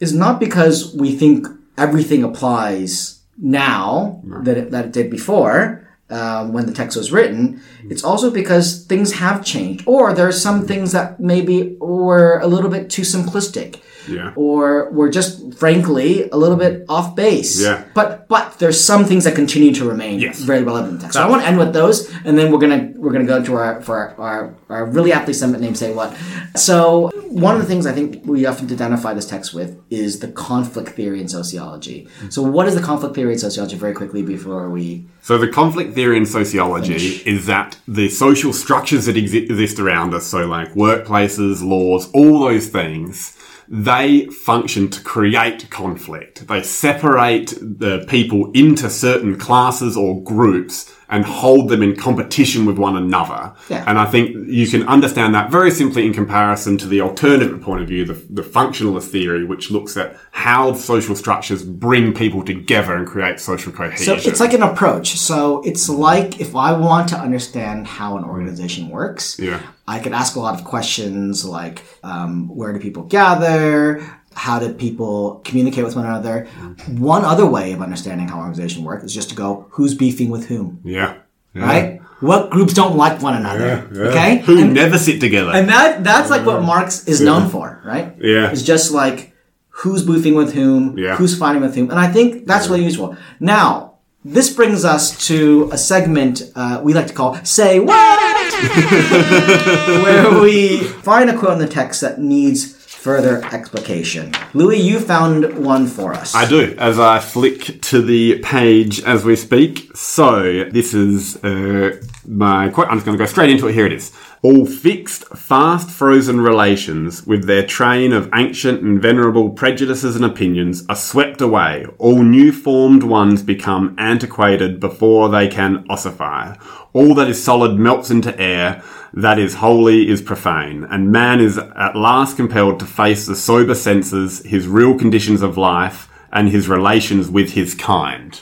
is 0.00 0.12
not 0.12 0.40
because 0.40 0.92
we 0.96 1.16
think 1.16 1.46
everything 1.78 2.24
applies 2.24 3.22
now 3.38 4.20
that 4.42 4.58
it, 4.58 4.70
that 4.72 4.86
it 4.86 4.92
did 4.92 5.08
before. 5.08 5.81
Um, 6.12 6.52
when 6.52 6.66
the 6.66 6.74
text 6.74 6.94
was 6.94 7.10
written, 7.10 7.62
it's 7.88 8.04
also 8.04 8.30
because 8.30 8.84
things 8.84 9.14
have 9.14 9.42
changed, 9.42 9.84
or 9.86 10.12
there 10.12 10.28
are 10.28 10.40
some 10.46 10.66
things 10.66 10.92
that 10.92 11.18
maybe 11.18 11.74
were 11.80 12.38
a 12.40 12.46
little 12.46 12.68
bit 12.68 12.90
too 12.90 13.00
simplistic 13.02 13.80
yeah. 14.08 14.32
or 14.36 14.90
we're 14.92 15.10
just 15.10 15.54
frankly 15.54 16.28
a 16.30 16.36
little 16.36 16.56
bit 16.56 16.84
off 16.88 17.14
base. 17.16 17.60
Yeah. 17.62 17.84
But 17.94 18.28
but 18.28 18.58
there's 18.58 18.80
some 18.80 19.04
things 19.04 19.24
that 19.24 19.34
continue 19.34 19.72
to 19.74 19.84
remain 19.88 20.20
Yes. 20.20 20.40
very 20.40 20.62
relevant 20.62 20.94
in 20.94 20.98
text. 21.00 21.14
So 21.14 21.22
I 21.22 21.28
want 21.28 21.42
to 21.42 21.48
end 21.48 21.58
with 21.58 21.72
those, 21.72 22.10
and 22.24 22.38
then 22.38 22.50
we're 22.52 22.58
gonna 22.58 22.92
we're 22.96 23.12
gonna 23.12 23.24
go 23.24 23.42
to 23.42 23.54
our 23.54 23.80
for 23.82 23.96
our, 23.96 24.14
our, 24.20 24.54
our 24.68 24.84
really 24.86 25.12
aptly 25.12 25.34
summoned 25.34 25.62
name 25.62 25.74
say 25.74 25.92
what. 25.92 26.16
So 26.56 27.10
one 27.28 27.54
of 27.54 27.60
the 27.60 27.66
things 27.66 27.86
I 27.86 27.92
think 27.92 28.24
we 28.26 28.44
often 28.46 28.70
identify 28.70 29.14
this 29.14 29.26
text 29.26 29.54
with 29.54 29.80
is 29.90 30.20
the 30.20 30.28
conflict 30.28 30.90
theory 30.90 31.20
in 31.20 31.28
sociology. 31.28 32.08
So 32.30 32.42
what 32.42 32.66
is 32.68 32.74
the 32.74 32.82
conflict 32.82 33.14
theory 33.14 33.32
in 33.34 33.38
sociology? 33.38 33.76
Very 33.76 33.94
quickly 33.94 34.22
before 34.22 34.68
we 34.70 35.06
So 35.22 35.38
the 35.38 35.48
conflict 35.48 35.94
theory 35.94 36.16
in 36.16 36.26
sociology 36.26 37.22
is 37.24 37.46
that 37.46 37.76
the 37.88 38.08
social 38.08 38.52
structures 38.52 39.06
that 39.06 39.16
exi- 39.16 39.44
exist 39.50 39.78
around 39.78 40.14
us, 40.14 40.26
so 40.26 40.46
like 40.46 40.74
workplaces, 40.74 41.62
laws, 41.62 42.10
all 42.12 42.40
those 42.40 42.68
things, 42.68 43.36
they 43.68 44.26
function 44.26 44.88
to 44.90 45.02
create 45.02 45.70
conflict. 45.70 46.46
They 46.48 46.62
separate 46.62 47.54
the 47.60 48.04
people 48.08 48.50
into 48.52 48.90
certain 48.90 49.38
classes 49.38 49.96
or 49.96 50.22
groups 50.22 50.92
and 51.12 51.26
hold 51.26 51.68
them 51.68 51.82
in 51.82 51.94
competition 51.94 52.64
with 52.64 52.78
one 52.78 52.96
another. 52.96 53.52
Yeah. 53.68 53.84
And 53.86 53.98
I 53.98 54.06
think 54.06 54.34
you 54.48 54.66
can 54.66 54.88
understand 54.88 55.34
that 55.34 55.50
very 55.50 55.70
simply 55.70 56.06
in 56.06 56.14
comparison 56.14 56.78
to 56.78 56.88
the 56.88 57.02
alternative 57.02 57.60
point 57.60 57.82
of 57.82 57.88
view, 57.88 58.06
the, 58.06 58.14
the 58.14 58.40
functionalist 58.40 59.08
theory, 59.08 59.44
which 59.44 59.70
looks 59.70 59.98
at 59.98 60.16
how 60.30 60.72
social 60.72 61.14
structures 61.14 61.62
bring 61.62 62.14
people 62.14 62.42
together 62.42 62.96
and 62.96 63.06
create 63.06 63.38
social 63.38 63.72
cohesion. 63.72 64.06
So 64.06 64.14
it's 64.14 64.40
like 64.40 64.54
an 64.54 64.62
approach. 64.62 65.18
So 65.18 65.60
it's 65.64 65.90
like 65.90 66.40
if 66.40 66.56
I 66.56 66.72
want 66.72 67.10
to 67.10 67.16
understand 67.18 67.86
how 67.86 68.16
an 68.16 68.24
organization 68.24 68.88
works, 68.88 69.38
Yeah. 69.38 69.60
I 69.86 69.98
could 69.98 70.12
ask 70.12 70.36
a 70.36 70.40
lot 70.40 70.58
of 70.58 70.64
questions 70.64 71.44
like 71.44 71.82
um, 72.02 72.48
where 72.48 72.72
do 72.72 72.78
people 72.78 73.02
gather? 73.02 74.00
How 74.34 74.58
do 74.58 74.72
people 74.72 75.40
communicate 75.44 75.84
with 75.84 75.96
one 75.96 76.06
another? 76.06 76.46
One 76.88 77.24
other 77.24 77.46
way 77.46 77.72
of 77.72 77.80
understanding 77.82 78.28
how 78.28 78.38
organization 78.40 78.84
works 78.84 79.04
is 79.04 79.14
just 79.14 79.28
to 79.30 79.34
go, 79.34 79.66
who's 79.70 79.94
beefing 79.94 80.30
with 80.30 80.46
whom, 80.46 80.80
Yeah. 80.84 81.14
Yeah. 81.54 81.62
right? 81.64 82.00
What 82.20 82.50
groups 82.50 82.72
don't 82.72 82.96
like 82.96 83.20
one 83.20 83.34
another? 83.34 83.88
Yeah. 83.92 84.00
Okay? 84.08 84.38
Who 84.46 84.58
And- 84.58 84.74
never 84.74 84.96
sit 84.98 85.20
together. 85.20 85.50
and 85.52 85.68
that 85.68 86.04
that's 86.04 86.30
like 86.30 86.46
what 86.46 86.62
Marx 86.62 87.06
is 87.08 87.20
known 87.20 87.48
for, 87.50 87.80
right? 87.84 88.14
Yeah. 88.20 88.50
It's 88.50 88.62
just 88.62 88.92
like 88.92 89.32
who's 89.70 90.02
beefing 90.02 90.34
with 90.34 90.54
whom, 90.54 90.96
Yeah. 90.98 91.16
who's 91.16 91.36
fighting 91.36 91.62
with 91.62 91.74
whom, 91.74 91.90
and 91.90 91.98
I 91.98 92.08
think 92.08 92.46
that's 92.46 92.68
really 92.68 92.84
useful. 92.84 93.16
Now, 93.40 93.94
this 94.24 94.50
brings 94.54 94.84
us 94.84 95.26
to 95.26 95.68
a 95.72 95.76
segment 95.78 96.42
uh, 96.54 96.80
we 96.84 96.94
like 96.94 97.08
to 97.08 97.12
call 97.14 97.36
"Say 97.42 97.80
What," 97.80 98.18
where 100.04 100.40
we 100.40 100.78
find 100.78 101.28
a 101.30 101.36
quote 101.36 101.54
in 101.54 101.58
the 101.58 101.66
text 101.68 102.00
that 102.02 102.20
needs 102.20 102.81
further 103.02 103.44
explication. 103.46 104.32
Louis, 104.54 104.80
you 104.80 105.00
found 105.00 105.58
one 105.58 105.88
for 105.88 106.14
us. 106.14 106.36
I 106.36 106.48
do, 106.48 106.72
as 106.78 107.00
I 107.00 107.18
flick 107.18 107.82
to 107.82 108.00
the 108.00 108.38
page 108.38 109.02
as 109.02 109.24
we 109.24 109.34
speak. 109.34 109.90
So, 109.96 110.70
this 110.70 110.94
is 110.94 111.42
uh, 111.42 112.00
my 112.24 112.68
quote. 112.68 112.86
I'm 112.86 112.98
just 112.98 113.04
going 113.04 113.18
to 113.18 113.22
go 113.22 113.28
straight 113.28 113.50
into 113.50 113.66
it. 113.66 113.74
Here 113.74 113.86
it 113.86 113.92
is. 113.92 114.12
All 114.42 114.66
fixed, 114.66 115.24
fast 115.36 115.90
frozen 115.90 116.40
relations 116.40 117.26
with 117.26 117.46
their 117.46 117.66
train 117.66 118.12
of 118.12 118.30
ancient 118.34 118.82
and 118.82 119.02
venerable 119.02 119.50
prejudices 119.50 120.14
and 120.14 120.24
opinions 120.24 120.84
are 120.88 120.96
swept 120.96 121.40
away. 121.40 121.86
All 121.98 122.22
new 122.22 122.52
formed 122.52 123.02
ones 123.02 123.42
become 123.42 123.96
antiquated 123.98 124.78
before 124.78 125.28
they 125.28 125.48
can 125.48 125.84
ossify. 125.90 126.56
All 126.92 127.14
that 127.14 127.28
is 127.28 127.42
solid 127.42 127.78
melts 127.78 128.10
into 128.10 128.38
air. 128.40 128.82
That 129.14 129.38
is 129.38 129.54
holy 129.54 130.08
is 130.08 130.22
profane, 130.22 130.84
and 130.84 131.12
man 131.12 131.40
is 131.40 131.58
at 131.58 131.96
last 131.96 132.36
compelled 132.36 132.80
to 132.80 132.86
face 132.86 133.26
the 133.26 133.36
sober 133.36 133.74
senses, 133.74 134.42
his 134.44 134.66
real 134.66 134.98
conditions 134.98 135.42
of 135.42 135.58
life, 135.58 136.08
and 136.32 136.48
his 136.48 136.68
relations 136.68 137.28
with 137.28 137.52
his 137.52 137.74
kind. 137.74 138.40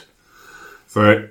So, 0.87 1.27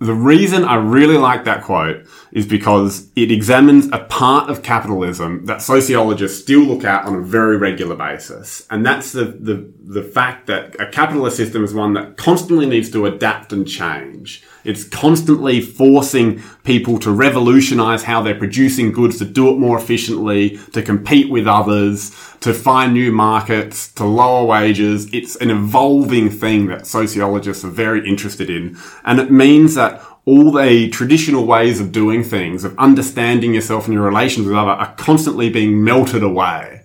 the 0.00 0.14
reason 0.14 0.64
I 0.64 0.76
really 0.76 1.16
like 1.16 1.44
that 1.44 1.62
quote 1.62 2.06
is 2.36 2.46
because 2.46 3.10
it 3.16 3.32
examines 3.32 3.88
a 3.92 3.98
part 3.98 4.50
of 4.50 4.62
capitalism 4.62 5.46
that 5.46 5.62
sociologists 5.62 6.38
still 6.38 6.60
look 6.60 6.84
at 6.84 7.06
on 7.06 7.14
a 7.14 7.20
very 7.22 7.56
regular 7.56 7.96
basis. 7.96 8.66
And 8.68 8.84
that's 8.84 9.12
the, 9.12 9.24
the, 9.24 9.72
the 9.82 10.02
fact 10.02 10.46
that 10.48 10.78
a 10.78 10.86
capitalist 10.90 11.38
system 11.38 11.64
is 11.64 11.72
one 11.72 11.94
that 11.94 12.18
constantly 12.18 12.66
needs 12.66 12.90
to 12.90 13.06
adapt 13.06 13.54
and 13.54 13.66
change. 13.66 14.44
It's 14.64 14.84
constantly 14.84 15.62
forcing 15.62 16.42
people 16.62 16.98
to 16.98 17.10
revolutionize 17.10 18.02
how 18.02 18.20
they're 18.20 18.34
producing 18.34 18.92
goods, 18.92 19.16
to 19.18 19.24
do 19.24 19.48
it 19.48 19.58
more 19.58 19.78
efficiently, 19.78 20.58
to 20.74 20.82
compete 20.82 21.30
with 21.30 21.46
others, 21.46 22.10
to 22.40 22.52
find 22.52 22.92
new 22.92 23.12
markets, 23.12 23.90
to 23.92 24.04
lower 24.04 24.44
wages. 24.44 25.08
It's 25.10 25.36
an 25.36 25.50
evolving 25.50 26.28
thing 26.28 26.66
that 26.66 26.86
sociologists 26.86 27.64
are 27.64 27.70
very 27.70 28.06
interested 28.06 28.50
in. 28.50 28.76
And 29.04 29.20
it 29.20 29.30
means 29.30 29.74
that 29.76 30.02
all 30.26 30.50
the 30.52 30.90
traditional 30.90 31.46
ways 31.46 31.80
of 31.80 31.92
doing 31.92 32.22
things, 32.22 32.64
of 32.64 32.76
understanding 32.78 33.54
yourself 33.54 33.86
and 33.86 33.94
your 33.94 34.04
relations 34.04 34.46
with 34.46 34.56
other 34.56 34.72
are 34.72 34.94
constantly 34.96 35.48
being 35.48 35.82
melted 35.82 36.22
away. 36.22 36.82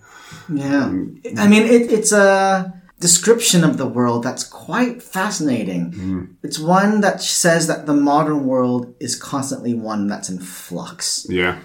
Yeah. 0.47 0.85
Um, 0.85 1.21
I 1.37 1.47
mean, 1.47 1.63
it, 1.63 1.91
it's 1.91 2.11
a 2.11 2.71
description 2.99 3.63
of 3.63 3.77
the 3.77 3.87
world 3.87 4.23
that's 4.23 4.43
quite 4.43 5.01
fascinating. 5.01 5.91
Hmm. 5.91 6.23
It's 6.43 6.59
one 6.59 7.01
that 7.01 7.21
says 7.21 7.65
that 7.65 7.87
the 7.87 7.95
modern 7.95 8.45
world 8.45 8.93
is 8.99 9.15
constantly 9.15 9.73
one 9.73 10.05
that's 10.07 10.29
in 10.29 10.39
flux. 10.39 11.25
Yeah. 11.27 11.57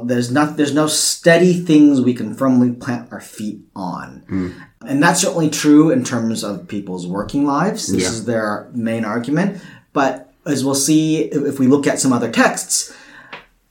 There's 0.00 0.30
not, 0.30 0.56
there's 0.56 0.72
no 0.72 0.86
steady 0.86 1.52
things 1.52 2.00
we 2.00 2.14
can 2.14 2.32
firmly 2.34 2.72
plant 2.72 3.12
our 3.12 3.20
feet 3.20 3.60
on. 3.76 4.24
Hmm. 4.28 4.50
And 4.86 5.02
that's 5.02 5.20
certainly 5.20 5.50
true 5.50 5.90
in 5.90 6.04
terms 6.04 6.42
of 6.42 6.68
people's 6.68 7.06
working 7.06 7.44
lives. 7.44 7.88
This 7.88 8.04
Yeah. 8.04 8.08
is 8.08 8.24
their 8.24 8.70
main 8.72 9.04
argument. 9.04 9.60
But 9.92 10.27
as 10.48 10.64
we'll 10.64 10.74
see, 10.74 11.24
if 11.24 11.58
we 11.58 11.66
look 11.66 11.86
at 11.86 12.00
some 12.00 12.12
other 12.12 12.30
texts, 12.30 12.94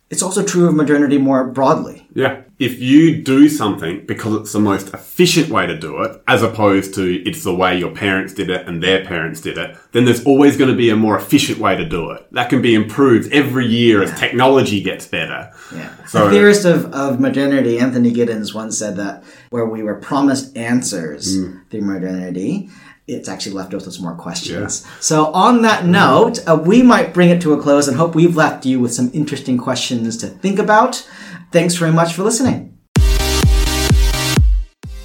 it's 0.09 0.23
also 0.23 0.43
true 0.43 0.67
of 0.67 0.75
modernity 0.75 1.17
more 1.17 1.45
broadly. 1.45 2.07
Yeah. 2.13 2.43
If 2.59 2.79
you 2.79 3.21
do 3.21 3.49
something 3.49 4.05
because 4.05 4.33
it's 4.41 4.53
the 4.53 4.59
most 4.59 4.93
efficient 4.93 5.49
way 5.49 5.67
to 5.67 5.77
do 5.77 6.01
it, 6.01 6.21
as 6.27 6.41
opposed 6.41 6.95
to 6.95 7.21
it's 7.27 7.43
the 7.43 7.53
way 7.53 7.77
your 7.77 7.91
parents 7.91 8.33
did 8.33 8.49
it 8.49 8.67
and 8.67 8.81
their 8.81 9.05
parents 9.05 9.41
did 9.41 9.57
it, 9.57 9.77
then 9.91 10.05
there's 10.05 10.23
always 10.25 10.55
going 10.57 10.71
to 10.71 10.75
be 10.75 10.89
a 10.89 10.95
more 10.95 11.17
efficient 11.17 11.59
way 11.59 11.75
to 11.75 11.87
do 11.87 12.09
it. 12.11 12.25
That 12.31 12.49
can 12.49 12.61
be 12.61 12.73
improved 12.73 13.31
every 13.33 13.67
year 13.67 14.01
as 14.01 14.17
technology 14.17 14.81
gets 14.81 15.05
better. 15.05 15.51
Yeah. 15.75 15.93
So- 16.05 16.27
a 16.27 16.31
theorist 16.31 16.65
of, 16.65 16.85
of 16.93 17.19
modernity, 17.19 17.77
Anthony 17.77 18.13
Giddens, 18.13 18.55
once 18.55 18.77
said 18.79 18.95
that 18.95 19.23
where 19.49 19.65
we 19.65 19.83
were 19.83 19.95
promised 19.95 20.55
answers 20.57 21.35
hmm. 21.35 21.59
through 21.69 21.81
modernity, 21.81 22.69
it's 23.07 23.29
actually 23.29 23.53
left 23.53 23.73
us 23.73 23.85
with 23.85 23.95
some 23.95 24.03
more 24.03 24.15
questions. 24.15 24.85
So, 24.99 25.27
on 25.27 25.61
that 25.61 25.85
note, 25.85 26.39
uh, 26.47 26.61
we 26.61 26.83
might 26.83 27.13
bring 27.13 27.29
it 27.29 27.41
to 27.41 27.53
a 27.53 27.61
close 27.61 27.87
and 27.87 27.95
hope 27.95 28.15
we've 28.15 28.35
left 28.35 28.65
you 28.65 28.79
with 28.79 28.93
some 28.93 29.09
interesting 29.13 29.57
questions 29.57 30.17
to 30.17 30.27
think 30.27 30.59
about. 30.59 31.07
Thanks 31.51 31.75
very 31.75 31.93
much 31.93 32.13
for 32.13 32.23
listening. 32.23 32.77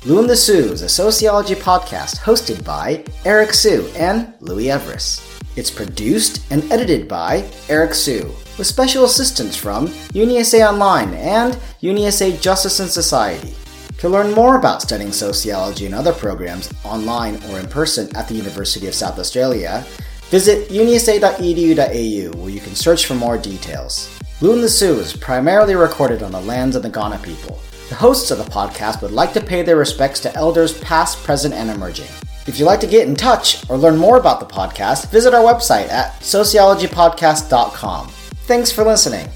Lou 0.05 0.19
and 0.19 0.29
the 0.29 0.35
Sue 0.35 0.73
is 0.73 0.83
a 0.83 0.89
sociology 0.89 1.55
podcast 1.55 2.19
hosted 2.19 2.65
by 2.65 3.05
Eric 3.25 3.53
Hsu 3.53 3.89
and 3.95 4.35
Louis 4.41 4.65
Everuss. 4.65 5.23
It's 5.55 5.71
produced 5.71 6.43
and 6.51 6.65
edited 6.73 7.07
by 7.07 7.49
Eric 7.69 7.95
Hsu, 7.95 8.35
with 8.59 8.67
special 8.67 9.05
assistance 9.05 9.57
from 9.57 9.87
UniSA 10.13 10.69
Online 10.69 11.15
and 11.15 11.55
UniSA 11.83 12.41
Justice 12.41 12.81
and 12.81 12.91
Society. 12.91 13.55
To 14.03 14.09
learn 14.09 14.35
more 14.35 14.57
about 14.57 14.83
studying 14.83 15.13
sociology 15.13 15.87
and 15.87 15.95
other 15.95 16.13
programs 16.13 16.69
online 16.83 17.41
or 17.45 17.61
in 17.61 17.69
person 17.69 18.09
at 18.17 18.27
the 18.27 18.35
University 18.35 18.89
of 18.89 18.97
South 18.97 19.17
Australia, 19.17 19.85
visit 20.23 20.71
unisa.edu.au 20.71 22.37
where 22.37 22.51
you 22.51 22.59
can 22.59 22.75
search 22.75 23.07
for 23.07 23.15
more 23.15 23.39
details. 23.39 24.11
Lou 24.41 24.55
and 24.55 24.65
the 24.65 24.69
Sioux 24.69 24.99
is 24.99 25.17
primarily 25.17 25.77
recorded 25.77 26.25
on 26.25 26.33
the 26.33 26.41
lands 26.41 26.75
of 26.75 26.83
the 26.83 26.91
Kaurna 26.91 27.23
people. 27.23 27.61
The 27.91 27.95
hosts 27.95 28.33
of 28.33 28.39
the 28.39 28.51
podcast 28.51 29.03
would 29.03 29.13
like 29.13 29.33
to 29.35 29.41
pay 29.41 29.63
their 29.63 29.77
respects 29.77 30.19
to 30.23 30.35
elders 30.35 30.77
past, 30.81 31.23
present, 31.23 31.55
and 31.55 31.71
emerging. 31.71 32.09
If 32.49 32.59
you'd 32.59 32.67
like 32.67 32.81
to 32.81 32.89
get 32.89 33.07
in 33.07 33.15
touch 33.15 33.71
or 33.71 33.79
learn 33.79 33.97
more 33.97 34.17
about 34.17 34.41
the 34.41 34.53
podcast, 34.53 35.13
visit 35.13 35.33
our 35.33 35.45
website 35.45 35.89
at 35.91 36.11
sociologypodcast.com. 36.15 38.09
Thanks 38.09 38.73
for 38.73 38.83
listening. 38.83 39.29